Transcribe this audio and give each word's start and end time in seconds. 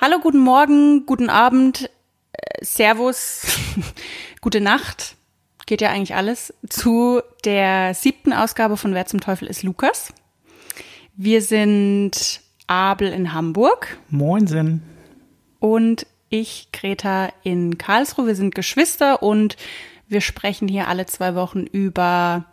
Hallo, 0.00 0.20
guten 0.20 0.38
Morgen, 0.38 1.06
guten 1.06 1.28
Abend, 1.28 1.90
äh, 2.30 2.64
Servus, 2.64 3.58
gute 4.40 4.60
Nacht. 4.60 5.16
Geht 5.66 5.80
ja 5.80 5.90
eigentlich 5.90 6.14
alles 6.14 6.54
zu 6.68 7.20
der 7.44 7.94
siebten 7.94 8.32
Ausgabe 8.32 8.76
von 8.76 8.94
Wer 8.94 9.06
zum 9.06 9.18
Teufel 9.18 9.48
ist 9.48 9.64
Lukas. 9.64 10.14
Wir 11.16 11.42
sind 11.42 12.42
Abel 12.68 13.08
in 13.08 13.32
Hamburg. 13.32 13.98
Moinsen. 14.08 14.84
Und 15.58 16.06
ich, 16.28 16.68
Greta, 16.72 17.30
in 17.42 17.76
Karlsruhe. 17.76 18.28
Wir 18.28 18.36
sind 18.36 18.54
Geschwister 18.54 19.20
und 19.20 19.56
wir 20.06 20.20
sprechen 20.20 20.68
hier 20.68 20.86
alle 20.86 21.06
zwei 21.06 21.34
Wochen 21.34 21.62
über 21.62 22.44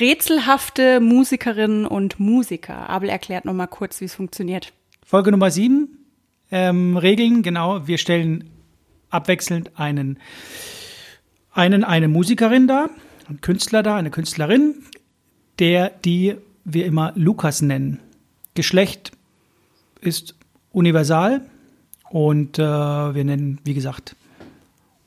rätselhafte 0.00 0.98
Musikerinnen 0.98 1.86
und 1.86 2.18
Musiker. 2.18 2.90
Abel 2.90 3.10
erklärt 3.10 3.44
nochmal 3.44 3.68
kurz, 3.68 4.00
wie 4.00 4.06
es 4.06 4.16
funktioniert. 4.16 4.72
Folge 5.06 5.30
Nummer 5.30 5.52
sieben. 5.52 6.01
Ähm, 6.52 6.98
Regeln, 6.98 7.42
genau. 7.42 7.88
Wir 7.88 7.96
stellen 7.96 8.44
abwechselnd 9.08 9.70
einen, 9.78 10.18
einen, 11.50 11.82
eine 11.82 12.08
Musikerin 12.08 12.68
da, 12.68 12.90
einen 13.26 13.40
Künstler 13.40 13.82
da, 13.82 13.96
eine 13.96 14.10
Künstlerin, 14.10 14.74
der, 15.58 15.88
die 15.88 16.36
wir 16.64 16.84
immer 16.84 17.12
Lukas 17.16 17.62
nennen. 17.62 18.00
Geschlecht 18.54 19.12
ist 20.02 20.34
universal 20.72 21.40
und 22.10 22.58
äh, 22.58 22.62
wir 22.62 23.24
nennen, 23.24 23.58
wie 23.64 23.72
gesagt, 23.72 24.14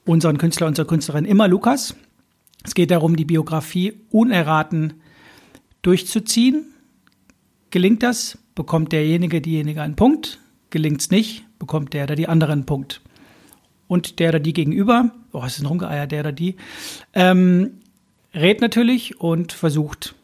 unseren 0.04 0.40
Künstler, 0.40 0.66
unsere 0.66 0.88
Künstlerin 0.88 1.26
immer 1.26 1.48
Lukas. 1.48 1.96
Es 2.64 2.74
geht 2.74 2.90
darum, 2.90 3.16
die 3.16 3.26
Biografie 3.26 3.94
unerraten 4.10 4.96
durchzuziehen. 5.84 6.74
Gelingt 7.70 8.02
das, 8.02 8.40
bekommt 8.56 8.92
derjenige, 8.92 9.42
diejenige 9.42 9.84
einen 9.84 9.96
Punkt. 9.96 10.40
Gelingt 10.76 11.00
es 11.00 11.10
nicht, 11.10 11.46
bekommt 11.58 11.94
der 11.94 12.04
oder 12.04 12.16
die 12.18 12.28
andere 12.28 12.52
einen 12.52 12.66
Punkt. 12.66 13.00
Und 13.88 14.20
der 14.20 14.28
oder 14.28 14.42
die 14.42 14.52
gegenüber, 14.52 15.10
oh, 15.32 15.42
es 15.46 15.56
ist 15.56 15.62
ein 15.62 15.68
Rumgeeier, 15.68 16.06
der 16.06 16.20
oder 16.20 16.34
die, 16.34 16.58
ähm, 17.14 17.80
rät 18.34 18.60
natürlich 18.60 19.22
und 19.22 19.54
versucht, 19.54 20.16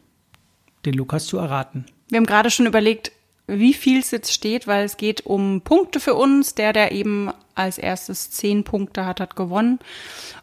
den 0.84 0.92
Lukas 0.92 1.24
zu 1.24 1.38
erraten. 1.38 1.86
Wir 2.10 2.18
haben 2.18 2.26
gerade 2.26 2.50
schon 2.50 2.66
überlegt, 2.66 3.12
wie 3.46 3.72
viel 3.72 4.00
es 4.00 4.10
jetzt 4.10 4.30
steht, 4.30 4.66
weil 4.66 4.84
es 4.84 4.98
geht 4.98 5.24
um 5.24 5.62
Punkte 5.62 6.00
für 6.00 6.16
uns. 6.16 6.54
Der, 6.54 6.74
der 6.74 6.92
eben 6.92 7.30
als 7.54 7.78
erstes 7.78 8.30
zehn 8.30 8.62
Punkte 8.62 9.06
hat, 9.06 9.20
hat 9.20 9.36
gewonnen. 9.36 9.78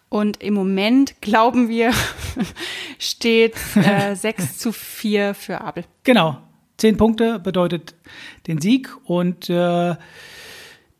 Und 0.10 0.42
im 0.42 0.56
Moment, 0.56 1.22
glauben 1.22 1.70
wir, 1.70 1.94
steht 2.98 3.54
äh, 3.76 4.16
6 4.16 4.58
zu 4.58 4.72
4 4.72 5.36
für 5.36 5.62
Abel. 5.62 5.86
Genau. 6.04 6.40
Zehn 6.80 6.98
Punkte 6.98 7.40
bedeutet 7.40 7.94
den 8.48 8.60
Sieg. 8.60 8.90
Und 9.04 9.50
äh, 9.50 9.96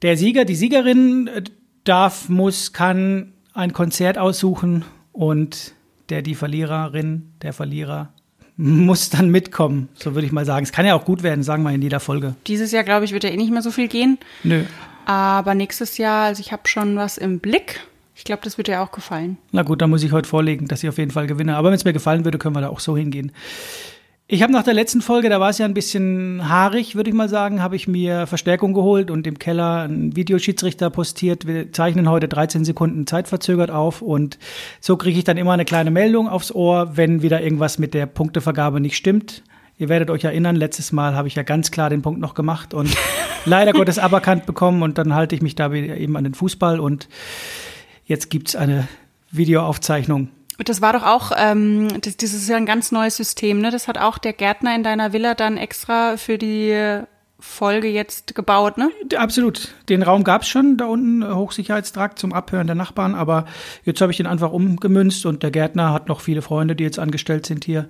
der 0.02 0.18
Sieger, 0.18 0.46
die 0.46 0.56
Siegerin 0.56 1.28
äh, 1.28 1.42
darf, 1.84 2.30
muss, 2.30 2.74
kann 2.74 3.34
ein 3.54 3.74
Konzert 3.74 4.18
aussuchen 4.18 4.86
und 5.12 5.74
der, 6.10 6.22
die 6.22 6.36
Verliererin, 6.36 7.32
der 7.42 7.54
Verlierer 7.54 8.14
muss 8.58 9.10
dann 9.10 9.30
mitkommen, 9.30 9.88
so 9.94 10.16
würde 10.16 10.26
ich 10.26 10.34
mal 10.34 10.46
sagen. 10.46 10.66
Es 10.66 10.74
kann 10.74 10.86
ja 10.86 10.94
auch 10.94 11.06
gut 11.06 11.24
werden, 11.24 11.44
sagen 11.44 11.64
wir 11.64 11.72
in 11.72 11.82
jeder 11.82 12.02
Folge. 12.02 12.36
Dieses 12.46 12.74
Jahr, 12.74 12.84
glaube 12.84 13.06
ich, 13.06 13.14
wird 13.14 13.24
ja 13.24 13.30
eh 13.30 13.38
nicht 13.38 13.52
mehr 13.52 13.62
so 13.62 13.72
viel 13.72 13.88
gehen. 13.88 14.18
Nö. 14.44 14.66
Aber 15.06 15.56
nächstes 15.56 15.98
Jahr, 15.98 16.26
also 16.26 16.42
ich 16.42 16.52
habe 16.52 16.68
schon 16.68 16.98
was 16.98 17.18
im 17.18 17.40
Blick. 17.40 17.80
Ich 18.16 18.26
glaube, 18.26 18.42
das 18.44 18.58
wird 18.58 18.68
dir 18.68 18.82
auch 18.82 18.92
gefallen. 18.92 19.38
Na 19.54 19.64
gut, 19.64 19.82
dann 19.82 19.90
muss 19.90 20.04
ich 20.04 20.12
heute 20.12 20.28
vorlegen, 20.28 20.68
dass 20.68 20.84
ich 20.84 20.90
auf 20.90 20.98
jeden 20.98 21.12
Fall 21.12 21.26
gewinne. 21.26 21.56
Aber 21.56 21.70
wenn 21.70 21.76
es 21.76 21.86
mir 21.86 21.94
gefallen 21.94 22.26
würde, 22.26 22.38
können 22.38 22.54
wir 22.54 22.60
da 22.60 22.68
auch 22.68 22.82
so 22.82 22.98
hingehen. 22.98 23.32
Ich 24.32 24.44
habe 24.44 24.54
nach 24.54 24.62
der 24.62 24.76
letzten 24.76 25.02
Folge, 25.02 25.28
da 25.28 25.40
war 25.40 25.50
es 25.50 25.58
ja 25.58 25.66
ein 25.66 25.74
bisschen 25.74 26.48
haarig, 26.48 26.94
würde 26.94 27.10
ich 27.10 27.16
mal 27.16 27.28
sagen, 27.28 27.64
habe 27.64 27.76
ich 27.76 27.88
mir 27.88 28.28
Verstärkung 28.28 28.76
geholt 28.76 29.10
und 29.10 29.26
im 29.26 29.40
Keller 29.40 29.82
einen 29.82 30.16
Videoschiedsrichter 30.16 30.92
postiert. 30.92 31.48
Wir 31.48 31.72
zeichnen 31.74 32.08
heute 32.08 32.28
13 32.28 32.64
Sekunden 32.64 33.08
zeitverzögert 33.08 33.72
auf 33.72 34.04
und 34.04 34.38
so 34.82 34.98
kriege 34.98 35.18
ich 35.18 35.24
dann 35.24 35.38
immer 35.38 35.54
eine 35.54 35.66
kleine 35.66 35.90
Meldung 35.90 36.30
aufs 36.30 36.52
Ohr, 36.52 36.96
wenn 36.96 37.24
wieder 37.24 37.42
irgendwas 37.42 37.80
mit 37.80 37.96
der 37.96 38.06
Punktevergabe 38.06 38.80
nicht 38.80 38.98
stimmt. 38.98 39.42
Ihr 39.80 39.90
werdet 39.90 40.12
euch 40.12 40.24
erinnern, 40.24 40.56
letztes 40.56 40.92
Mal 40.92 41.16
habe 41.16 41.28
ich 41.28 41.34
ja 41.34 41.42
ganz 41.42 41.72
klar 41.72 41.90
den 41.90 42.04
Punkt 42.04 42.20
noch 42.20 42.36
gemacht 42.36 42.76
und 42.76 42.96
leider 43.46 43.74
Gottes 43.74 43.98
aberkannt 43.98 44.46
bekommen 44.46 44.84
und 44.84 45.00
dann 45.00 45.16
halte 45.16 45.34
ich 45.34 45.42
mich 45.42 45.56
da 45.56 45.74
eben 45.74 46.16
an 46.16 46.24
den 46.24 46.36
Fußball 46.36 46.80
und 46.80 47.10
jetzt 48.06 48.30
gibt's 48.30 48.56
eine 48.56 48.88
Videoaufzeichnung 49.32 50.30
das 50.68 50.82
war 50.82 50.94
doch 50.94 51.04
auch, 51.04 51.32
ähm, 51.38 51.88
das, 52.02 52.18
das 52.18 52.34
ist 52.34 52.50
ja 52.50 52.58
ein 52.58 52.66
ganz 52.66 52.92
neues 52.92 53.16
System, 53.16 53.60
ne? 53.60 53.72
Das 53.72 53.88
hat 53.88 53.98
auch 53.98 54.18
der 54.18 54.34
Gärtner 54.34 54.76
in 54.76 54.84
deiner 54.84 55.14
Villa 55.14 55.34
dann 55.36 55.58
extra 55.58 56.18
für 56.18 56.38
die 56.38 57.04
Folge 57.40 57.88
jetzt 57.88 58.36
gebaut, 58.36 58.78
ne? 58.78 58.92
Absolut. 59.16 59.74
Den 59.88 60.04
Raum 60.04 60.24
gab 60.24 60.42
es 60.42 60.50
schon 60.50 60.78
da 60.78 60.86
unten, 60.86 61.22
äh, 61.22 61.34
Hochsicherheitstrakt 61.34 62.20
zum 62.20 62.34
Abhören 62.34 62.68
der 62.68 62.76
Nachbarn, 62.76 63.16
aber 63.16 63.46
jetzt 63.86 64.02
habe 64.02 64.12
ich 64.12 64.18
den 64.18 64.28
einfach 64.28 64.52
umgemünzt 64.52 65.26
und 65.26 65.42
der 65.42 65.52
Gärtner 65.52 65.94
hat 65.94 66.10
noch 66.10 66.20
viele 66.20 66.42
Freunde, 66.42 66.76
die 66.76 66.84
jetzt 66.84 67.00
angestellt 67.00 67.46
sind 67.46 67.64
hier. 67.64 67.88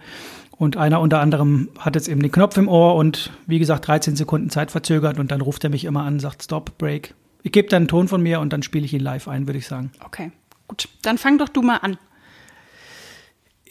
Und 0.51 0.77
einer 0.77 0.99
unter 0.99 1.21
anderem 1.21 1.69
hat 1.79 1.95
jetzt 1.95 2.09
eben 2.09 2.21
den 2.21 2.31
Knopf 2.31 2.57
im 2.57 2.67
Ohr 2.67 2.95
und 2.95 3.31
wie 3.47 3.59
gesagt 3.59 3.87
13 3.87 4.15
Sekunden 4.15 4.49
Zeit 4.49 4.71
verzögert 4.71 5.17
und 5.17 5.31
dann 5.31 5.41
ruft 5.41 5.63
er 5.63 5.69
mich 5.69 5.85
immer 5.85 6.03
an, 6.03 6.19
sagt 6.19 6.43
Stop, 6.43 6.77
Break. 6.77 7.15
Ich 7.41 7.53
gebe 7.53 7.69
dann 7.69 7.83
einen 7.83 7.87
Ton 7.87 8.07
von 8.09 8.21
mir 8.21 8.41
und 8.41 8.51
dann 8.51 8.61
spiele 8.61 8.85
ich 8.85 8.93
ihn 8.93 8.99
live 8.99 9.29
ein, 9.29 9.47
würde 9.47 9.57
ich 9.57 9.67
sagen. 9.67 9.91
Okay, 10.05 10.31
gut. 10.67 10.89
Dann 11.01 11.17
fang 11.17 11.37
doch 11.37 11.49
du 11.49 11.61
mal 11.61 11.77
an. 11.77 11.97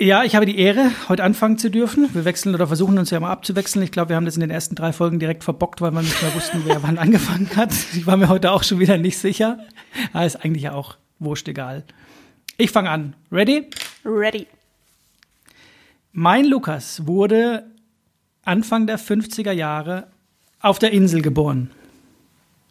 Ja, 0.00 0.22
ich 0.22 0.36
habe 0.36 0.46
die 0.46 0.56
Ehre, 0.56 0.92
heute 1.08 1.24
anfangen 1.24 1.58
zu 1.58 1.72
dürfen. 1.72 2.08
Wir 2.14 2.24
wechseln 2.24 2.54
oder 2.54 2.68
versuchen 2.68 2.98
uns 2.98 3.10
ja 3.10 3.18
mal 3.18 3.32
abzuwechseln. 3.32 3.82
Ich 3.84 3.90
glaube, 3.90 4.10
wir 4.10 4.16
haben 4.16 4.26
das 4.26 4.36
in 4.36 4.40
den 4.42 4.50
ersten 4.50 4.76
drei 4.76 4.92
Folgen 4.92 5.18
direkt 5.18 5.42
verbockt, 5.42 5.80
weil 5.80 5.90
wir 5.90 6.02
nicht 6.02 6.22
mehr 6.22 6.32
wussten, 6.36 6.62
wer 6.66 6.84
wann 6.84 6.98
angefangen 6.98 7.50
hat. 7.56 7.72
Ich 7.94 8.06
war 8.06 8.16
mir 8.16 8.28
heute 8.28 8.52
auch 8.52 8.62
schon 8.62 8.78
wieder 8.78 8.96
nicht 8.96 9.18
sicher. 9.18 9.58
Aber 10.12 10.24
ist 10.24 10.36
eigentlich 10.36 10.62
ja 10.62 10.72
auch 10.72 10.98
wurscht 11.18 11.48
egal. 11.48 11.82
Ich 12.58 12.70
fange 12.70 12.90
an. 12.90 13.16
Ready? 13.32 13.68
Ready. 14.04 14.46
Mein 16.12 16.44
Lukas 16.44 17.04
wurde 17.08 17.66
Anfang 18.44 18.86
der 18.86 19.00
50er 19.00 19.52
Jahre 19.52 20.06
auf 20.60 20.78
der 20.78 20.92
Insel 20.92 21.22
geboren. 21.22 21.72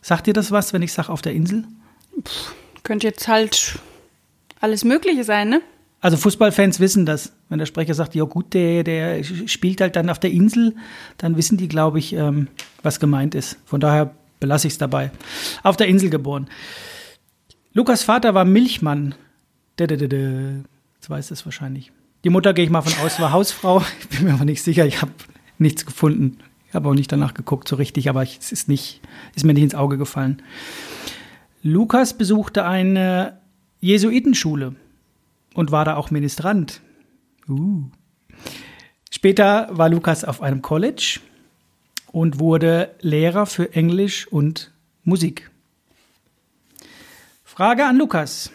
Sagt 0.01 0.27
dir 0.27 0.33
das 0.33 0.51
was, 0.51 0.71
wenn 0.71 0.81
ich 0.81 0.93
sage 0.93 1.09
auf 1.09 1.21
der 1.21 1.33
Insel? 1.33 1.65
Pff, 2.23 2.53
könnte 2.83 3.05
jetzt 3.05 3.27
halt 3.27 3.79
alles 4.61 4.85
Mögliche 4.85 5.25
sein, 5.25 5.49
ne? 5.49 5.61
Also 5.99 6.17
Fußballfans 6.17 6.79
wissen 6.79 7.05
das. 7.05 7.33
Wenn 7.49 7.59
der 7.59 7.65
Sprecher 7.65 7.93
sagt, 7.93 8.13
ja 8.13 8.23
gut, 8.23 8.53
der, 8.53 8.83
der 8.83 9.23
spielt 9.23 9.81
halt 9.81 9.95
dann 9.95 10.09
auf 10.09 10.19
der 10.19 10.31
Insel, 10.31 10.75
dann 11.17 11.37
wissen 11.37 11.57
die, 11.57 11.67
glaube 11.67 11.99
ich, 11.99 12.13
ähm, 12.13 12.47
was 12.83 12.99
gemeint 12.99 13.33
ist. 13.33 13.57
Von 13.65 13.79
daher 13.79 14.13
belasse 14.39 14.67
ich 14.67 14.73
es 14.73 14.77
dabei. 14.77 15.11
Auf 15.63 15.77
der 15.77 15.87
Insel 15.87 16.09
geboren. 16.09 16.47
Lukas 17.73 18.03
Vater 18.03 18.33
war 18.33 18.45
Milchmann. 18.45 19.15
Jetzt 19.79 21.09
weiß 21.09 21.31
es 21.31 21.45
wahrscheinlich. 21.45 21.91
Die 22.23 22.29
Mutter, 22.29 22.53
gehe 22.53 22.65
ich 22.65 22.71
mal 22.71 22.81
von 22.81 23.05
aus, 23.05 23.19
war 23.19 23.31
Hausfrau. 23.31 23.83
Ich 23.99 24.09
bin 24.09 24.27
mir 24.27 24.33
aber 24.33 24.45
nicht 24.45 24.63
sicher. 24.63 24.85
Ich 24.85 25.01
habe 25.01 25.11
nichts 25.57 25.85
gefunden. 25.85 26.37
Ich 26.67 26.75
habe 26.75 26.89
auch 26.89 26.93
nicht 26.93 27.11
danach 27.11 27.33
geguckt, 27.33 27.67
so 27.67 27.75
richtig, 27.75 28.09
aber 28.09 28.23
es 28.23 28.51
ist, 28.51 28.67
nicht, 28.67 29.01
ist 29.35 29.45
mir 29.45 29.53
nicht 29.53 29.63
ins 29.63 29.75
Auge 29.75 29.97
gefallen. 29.97 30.41
Lukas 31.63 32.13
besuchte 32.17 32.65
eine 32.65 33.39
Jesuitenschule 33.79 34.75
und 35.57 35.71
war 35.71 35.85
da 35.85 35.95
auch 35.95 36.11
Ministrant. 36.11 36.81
Uh. 37.49 37.85
Später 39.09 39.67
war 39.71 39.89
Lukas 39.89 40.23
auf 40.23 40.43
einem 40.43 40.61
College 40.61 41.19
und 42.11 42.39
wurde 42.39 42.95
Lehrer 43.01 43.47
für 43.47 43.73
Englisch 43.73 44.27
und 44.27 44.71
Musik. 45.03 45.49
Frage 47.43 47.87
an 47.87 47.97
Lukas. 47.97 48.51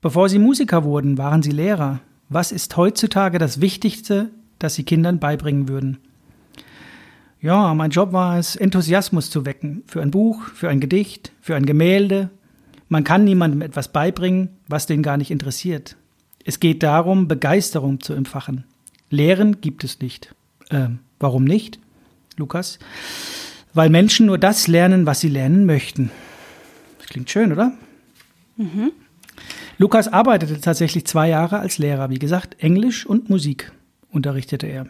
Bevor 0.00 0.28
Sie 0.28 0.38
Musiker 0.38 0.84
wurden, 0.84 1.18
waren 1.18 1.42
Sie 1.42 1.50
Lehrer. 1.50 1.98
Was 2.28 2.52
ist 2.52 2.76
heutzutage 2.76 3.38
das 3.38 3.60
Wichtigste, 3.60 4.30
das 4.60 4.76
Sie 4.76 4.84
Kindern 4.84 5.18
beibringen 5.18 5.68
würden? 5.68 5.98
Ja, 7.40 7.74
mein 7.74 7.90
Job 7.90 8.12
war 8.12 8.38
es, 8.38 8.54
Enthusiasmus 8.54 9.30
zu 9.30 9.44
wecken 9.44 9.82
für 9.88 10.02
ein 10.02 10.12
Buch, 10.12 10.44
für 10.44 10.68
ein 10.68 10.78
Gedicht, 10.78 11.32
für 11.40 11.56
ein 11.56 11.66
Gemälde, 11.66 12.30
man 12.88 13.04
kann 13.04 13.24
niemandem 13.24 13.62
etwas 13.62 13.88
beibringen, 13.88 14.50
was 14.68 14.86
den 14.86 15.02
gar 15.02 15.16
nicht 15.16 15.30
interessiert. 15.30 15.96
Es 16.44 16.60
geht 16.60 16.82
darum, 16.82 17.26
Begeisterung 17.26 18.00
zu 18.00 18.12
empfachen. 18.12 18.64
Lehren 19.10 19.60
gibt 19.60 19.84
es 19.84 20.00
nicht. 20.00 20.34
Ähm, 20.70 21.00
warum 21.18 21.44
nicht, 21.44 21.78
Lukas? 22.36 22.78
Weil 23.74 23.90
Menschen 23.90 24.26
nur 24.26 24.38
das 24.38 24.68
lernen, 24.68 25.06
was 25.06 25.20
sie 25.20 25.28
lernen 25.28 25.66
möchten. 25.66 26.10
Das 26.98 27.08
klingt 27.08 27.30
schön, 27.30 27.52
oder? 27.52 27.72
Mhm. 28.56 28.92
Lukas 29.78 30.08
arbeitete 30.08 30.60
tatsächlich 30.60 31.06
zwei 31.06 31.28
Jahre 31.28 31.58
als 31.58 31.78
Lehrer. 31.78 32.10
Wie 32.10 32.18
gesagt, 32.18 32.62
Englisch 32.62 33.04
und 33.04 33.28
Musik 33.28 33.72
unterrichtete 34.10 34.66
er. 34.66 34.86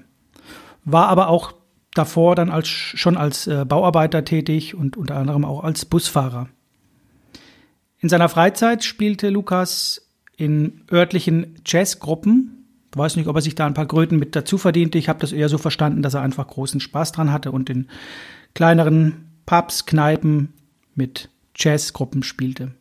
War 0.84 1.08
aber 1.08 1.28
auch 1.28 1.54
davor 1.94 2.36
dann 2.36 2.50
als, 2.50 2.68
schon 2.68 3.16
als 3.16 3.46
äh, 3.46 3.64
Bauarbeiter 3.66 4.24
tätig 4.24 4.74
und 4.74 4.96
unter 4.96 5.16
anderem 5.16 5.44
auch 5.44 5.64
als 5.64 5.84
Busfahrer. 5.84 6.48
In 7.98 8.08
seiner 8.08 8.28
Freizeit 8.28 8.84
spielte 8.84 9.30
Lukas 9.30 10.10
in 10.36 10.82
örtlichen 10.92 11.56
Jazzgruppen. 11.64 12.64
Ich 12.92 12.98
weiß 12.98 13.16
nicht, 13.16 13.26
ob 13.26 13.36
er 13.36 13.42
sich 13.42 13.54
da 13.54 13.66
ein 13.66 13.74
paar 13.74 13.88
Kröten 13.88 14.18
mit 14.18 14.36
dazu 14.36 14.58
verdiente. 14.58 14.98
Ich 14.98 15.08
habe 15.08 15.18
das 15.18 15.32
eher 15.32 15.48
so 15.48 15.58
verstanden, 15.58 16.02
dass 16.02 16.14
er 16.14 16.22
einfach 16.22 16.46
großen 16.46 16.80
Spaß 16.80 17.12
dran 17.12 17.32
hatte 17.32 17.52
und 17.52 17.70
in 17.70 17.88
kleineren 18.54 19.26
Pubs, 19.46 19.86
Kneipen 19.86 20.52
mit 20.94 21.30
Jazzgruppen 21.56 22.22
spielte. 22.22 22.72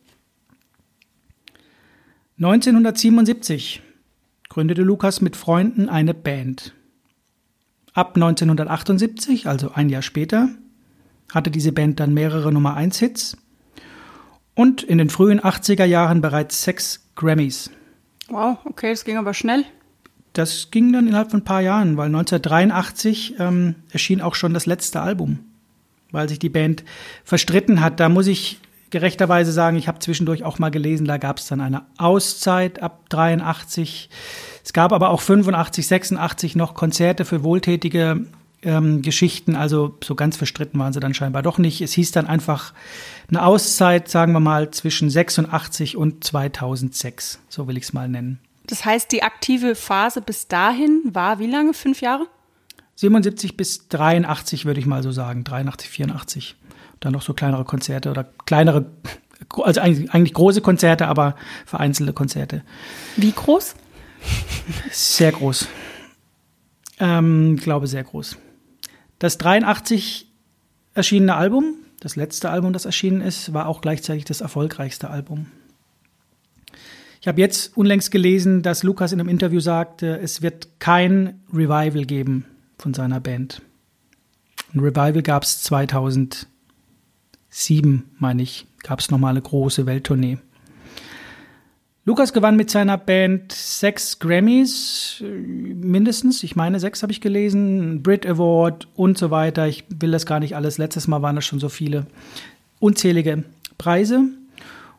1977 2.38 3.82
gründete 4.50 4.82
Lukas 4.82 5.22
mit 5.22 5.36
Freunden 5.36 5.88
eine 5.88 6.12
Band. 6.12 6.74
Ab 7.94 8.14
1978, 8.14 9.46
also 9.46 9.72
ein 9.72 9.88
Jahr 9.88 10.02
später, 10.02 10.50
hatte 11.32 11.50
diese 11.50 11.72
Band 11.72 11.98
dann 11.98 12.12
mehrere 12.12 12.52
Nummer 12.52 12.74
1 12.74 12.98
Hits 12.98 13.38
und 14.56 14.82
in 14.82 14.98
den 14.98 15.10
frühen 15.10 15.40
80er 15.40 15.84
Jahren 15.84 16.20
bereits 16.20 16.62
sechs 16.62 17.06
Grammys. 17.14 17.70
Wow, 18.28 18.58
okay, 18.64 18.90
das 18.90 19.04
ging 19.04 19.18
aber 19.18 19.34
schnell. 19.34 19.64
Das 20.32 20.70
ging 20.72 20.92
dann 20.92 21.06
innerhalb 21.06 21.30
von 21.30 21.40
ein 21.40 21.44
paar 21.44 21.60
Jahren, 21.60 21.96
weil 21.96 22.06
1983 22.06 23.36
ähm, 23.38 23.76
erschien 23.90 24.20
auch 24.20 24.34
schon 24.34 24.52
das 24.52 24.66
letzte 24.66 25.00
Album, 25.00 25.38
weil 26.10 26.28
sich 26.28 26.38
die 26.38 26.48
Band 26.48 26.84
verstritten 27.22 27.80
hat. 27.80 28.00
Da 28.00 28.08
muss 28.08 28.26
ich 28.26 28.60
gerechterweise 28.90 29.52
sagen, 29.52 29.76
ich 29.76 29.88
habe 29.88 29.98
zwischendurch 29.98 30.42
auch 30.42 30.58
mal 30.58 30.70
gelesen, 30.70 31.06
da 31.06 31.18
gab 31.18 31.38
es 31.38 31.46
dann 31.46 31.60
eine 31.60 31.82
Auszeit 31.98 32.82
ab 32.82 33.08
83. 33.10 34.10
Es 34.64 34.72
gab 34.72 34.92
aber 34.92 35.10
auch 35.10 35.20
85, 35.20 35.86
86 35.86 36.56
noch 36.56 36.74
Konzerte 36.74 37.24
für 37.24 37.44
wohltätige 37.44 38.26
ähm, 38.62 39.02
Geschichten. 39.02 39.56
Also 39.56 39.96
so 40.02 40.14
ganz 40.14 40.36
verstritten 40.36 40.78
waren 40.78 40.92
sie 40.92 41.00
dann 41.00 41.14
scheinbar 41.14 41.42
doch 41.42 41.58
nicht. 41.58 41.80
Es 41.80 41.92
hieß 41.92 42.12
dann 42.12 42.26
einfach 42.26 42.72
eine 43.28 43.44
Auszeit, 43.44 44.08
sagen 44.08 44.32
wir 44.32 44.40
mal, 44.40 44.70
zwischen 44.70 45.10
86 45.10 45.96
und 45.96 46.24
2006. 46.24 47.40
So 47.48 47.68
will 47.68 47.76
ich 47.76 47.84
es 47.84 47.92
mal 47.92 48.08
nennen. 48.08 48.38
Das 48.66 48.84
heißt, 48.84 49.12
die 49.12 49.22
aktive 49.22 49.74
Phase 49.74 50.20
bis 50.20 50.48
dahin 50.48 51.02
war 51.04 51.38
wie 51.38 51.46
lange? 51.46 51.72
Fünf 51.72 52.00
Jahre? 52.00 52.26
77 52.96 53.56
bis 53.56 53.88
83 53.88 54.64
würde 54.64 54.80
ich 54.80 54.86
mal 54.86 55.02
so 55.02 55.12
sagen. 55.12 55.44
83, 55.44 55.88
84. 55.88 56.56
Dann 57.00 57.12
noch 57.12 57.22
so 57.22 57.34
kleinere 57.34 57.64
Konzerte 57.64 58.10
oder 58.10 58.24
kleinere, 58.46 58.86
also 59.62 59.80
eigentlich, 59.80 60.10
eigentlich 60.12 60.32
große 60.32 60.62
Konzerte, 60.62 61.06
aber 61.06 61.36
vereinzelte 61.66 62.14
Konzerte. 62.14 62.62
Wie 63.16 63.32
groß? 63.32 63.76
Sehr 64.90 65.30
groß. 65.30 65.68
Ähm, 66.98 67.56
glaube 67.56 67.86
sehr 67.86 68.02
groß. 68.02 68.38
Das 69.18 69.38
83 69.38 70.30
erschienene 70.94 71.36
Album, 71.36 71.74
das 72.00 72.16
letzte 72.16 72.50
Album, 72.50 72.72
das 72.72 72.84
erschienen 72.84 73.20
ist, 73.20 73.54
war 73.54 73.66
auch 73.66 73.80
gleichzeitig 73.80 74.24
das 74.24 74.40
erfolgreichste 74.40 75.08
Album. 75.10 75.46
Ich 77.20 77.28
habe 77.28 77.40
jetzt 77.40 77.76
unlängst 77.76 78.10
gelesen, 78.10 78.62
dass 78.62 78.82
Lukas 78.82 79.12
in 79.12 79.20
einem 79.20 79.28
Interview 79.28 79.60
sagte, 79.60 80.18
es 80.18 80.42
wird 80.42 80.78
kein 80.78 81.40
Revival 81.52 82.04
geben 82.04 82.44
von 82.78 82.94
seiner 82.94 83.20
Band. 83.20 83.62
Ein 84.74 84.80
Revival 84.80 85.22
gab 85.22 85.42
es 85.42 85.62
2007, 85.62 86.46
meine 88.18 88.42
ich, 88.42 88.66
gab 88.82 89.00
es 89.00 89.10
nochmal 89.10 89.30
eine 89.30 89.42
große 89.42 89.86
Welttournee. 89.86 90.38
Lukas 92.06 92.32
gewann 92.32 92.54
mit 92.54 92.70
seiner 92.70 92.98
Band 92.98 93.50
sechs 93.50 94.20
Grammys, 94.20 95.20
mindestens. 95.20 96.44
Ich 96.44 96.54
meine, 96.54 96.78
sechs 96.78 97.02
habe 97.02 97.10
ich 97.10 97.20
gelesen. 97.20 98.00
Brit 98.04 98.24
Award 98.24 98.86
und 98.94 99.18
so 99.18 99.32
weiter. 99.32 99.66
Ich 99.66 99.84
will 99.88 100.12
das 100.12 100.24
gar 100.24 100.38
nicht 100.38 100.54
alles. 100.54 100.78
Letztes 100.78 101.08
Mal 101.08 101.20
waren 101.22 101.34
das 101.34 101.44
schon 101.44 101.58
so 101.58 101.68
viele. 101.68 102.06
Unzählige 102.78 103.42
Preise 103.76 104.22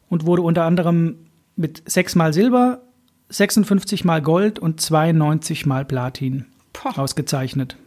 und 0.09 0.25
wurde 0.25 0.41
unter 0.41 0.65
anderem 0.65 1.15
mit 1.55 1.81
sechs 1.89 2.13
Mal 2.15 2.33
Silber, 2.33 2.81
56 3.29 4.03
Mal 4.03 4.21
Gold 4.21 4.59
und 4.59 4.81
92 4.81 5.65
Mal 5.65 5.85
Platin 5.85 6.45
Poh. 6.73 6.89
ausgezeichnet. 6.89 7.77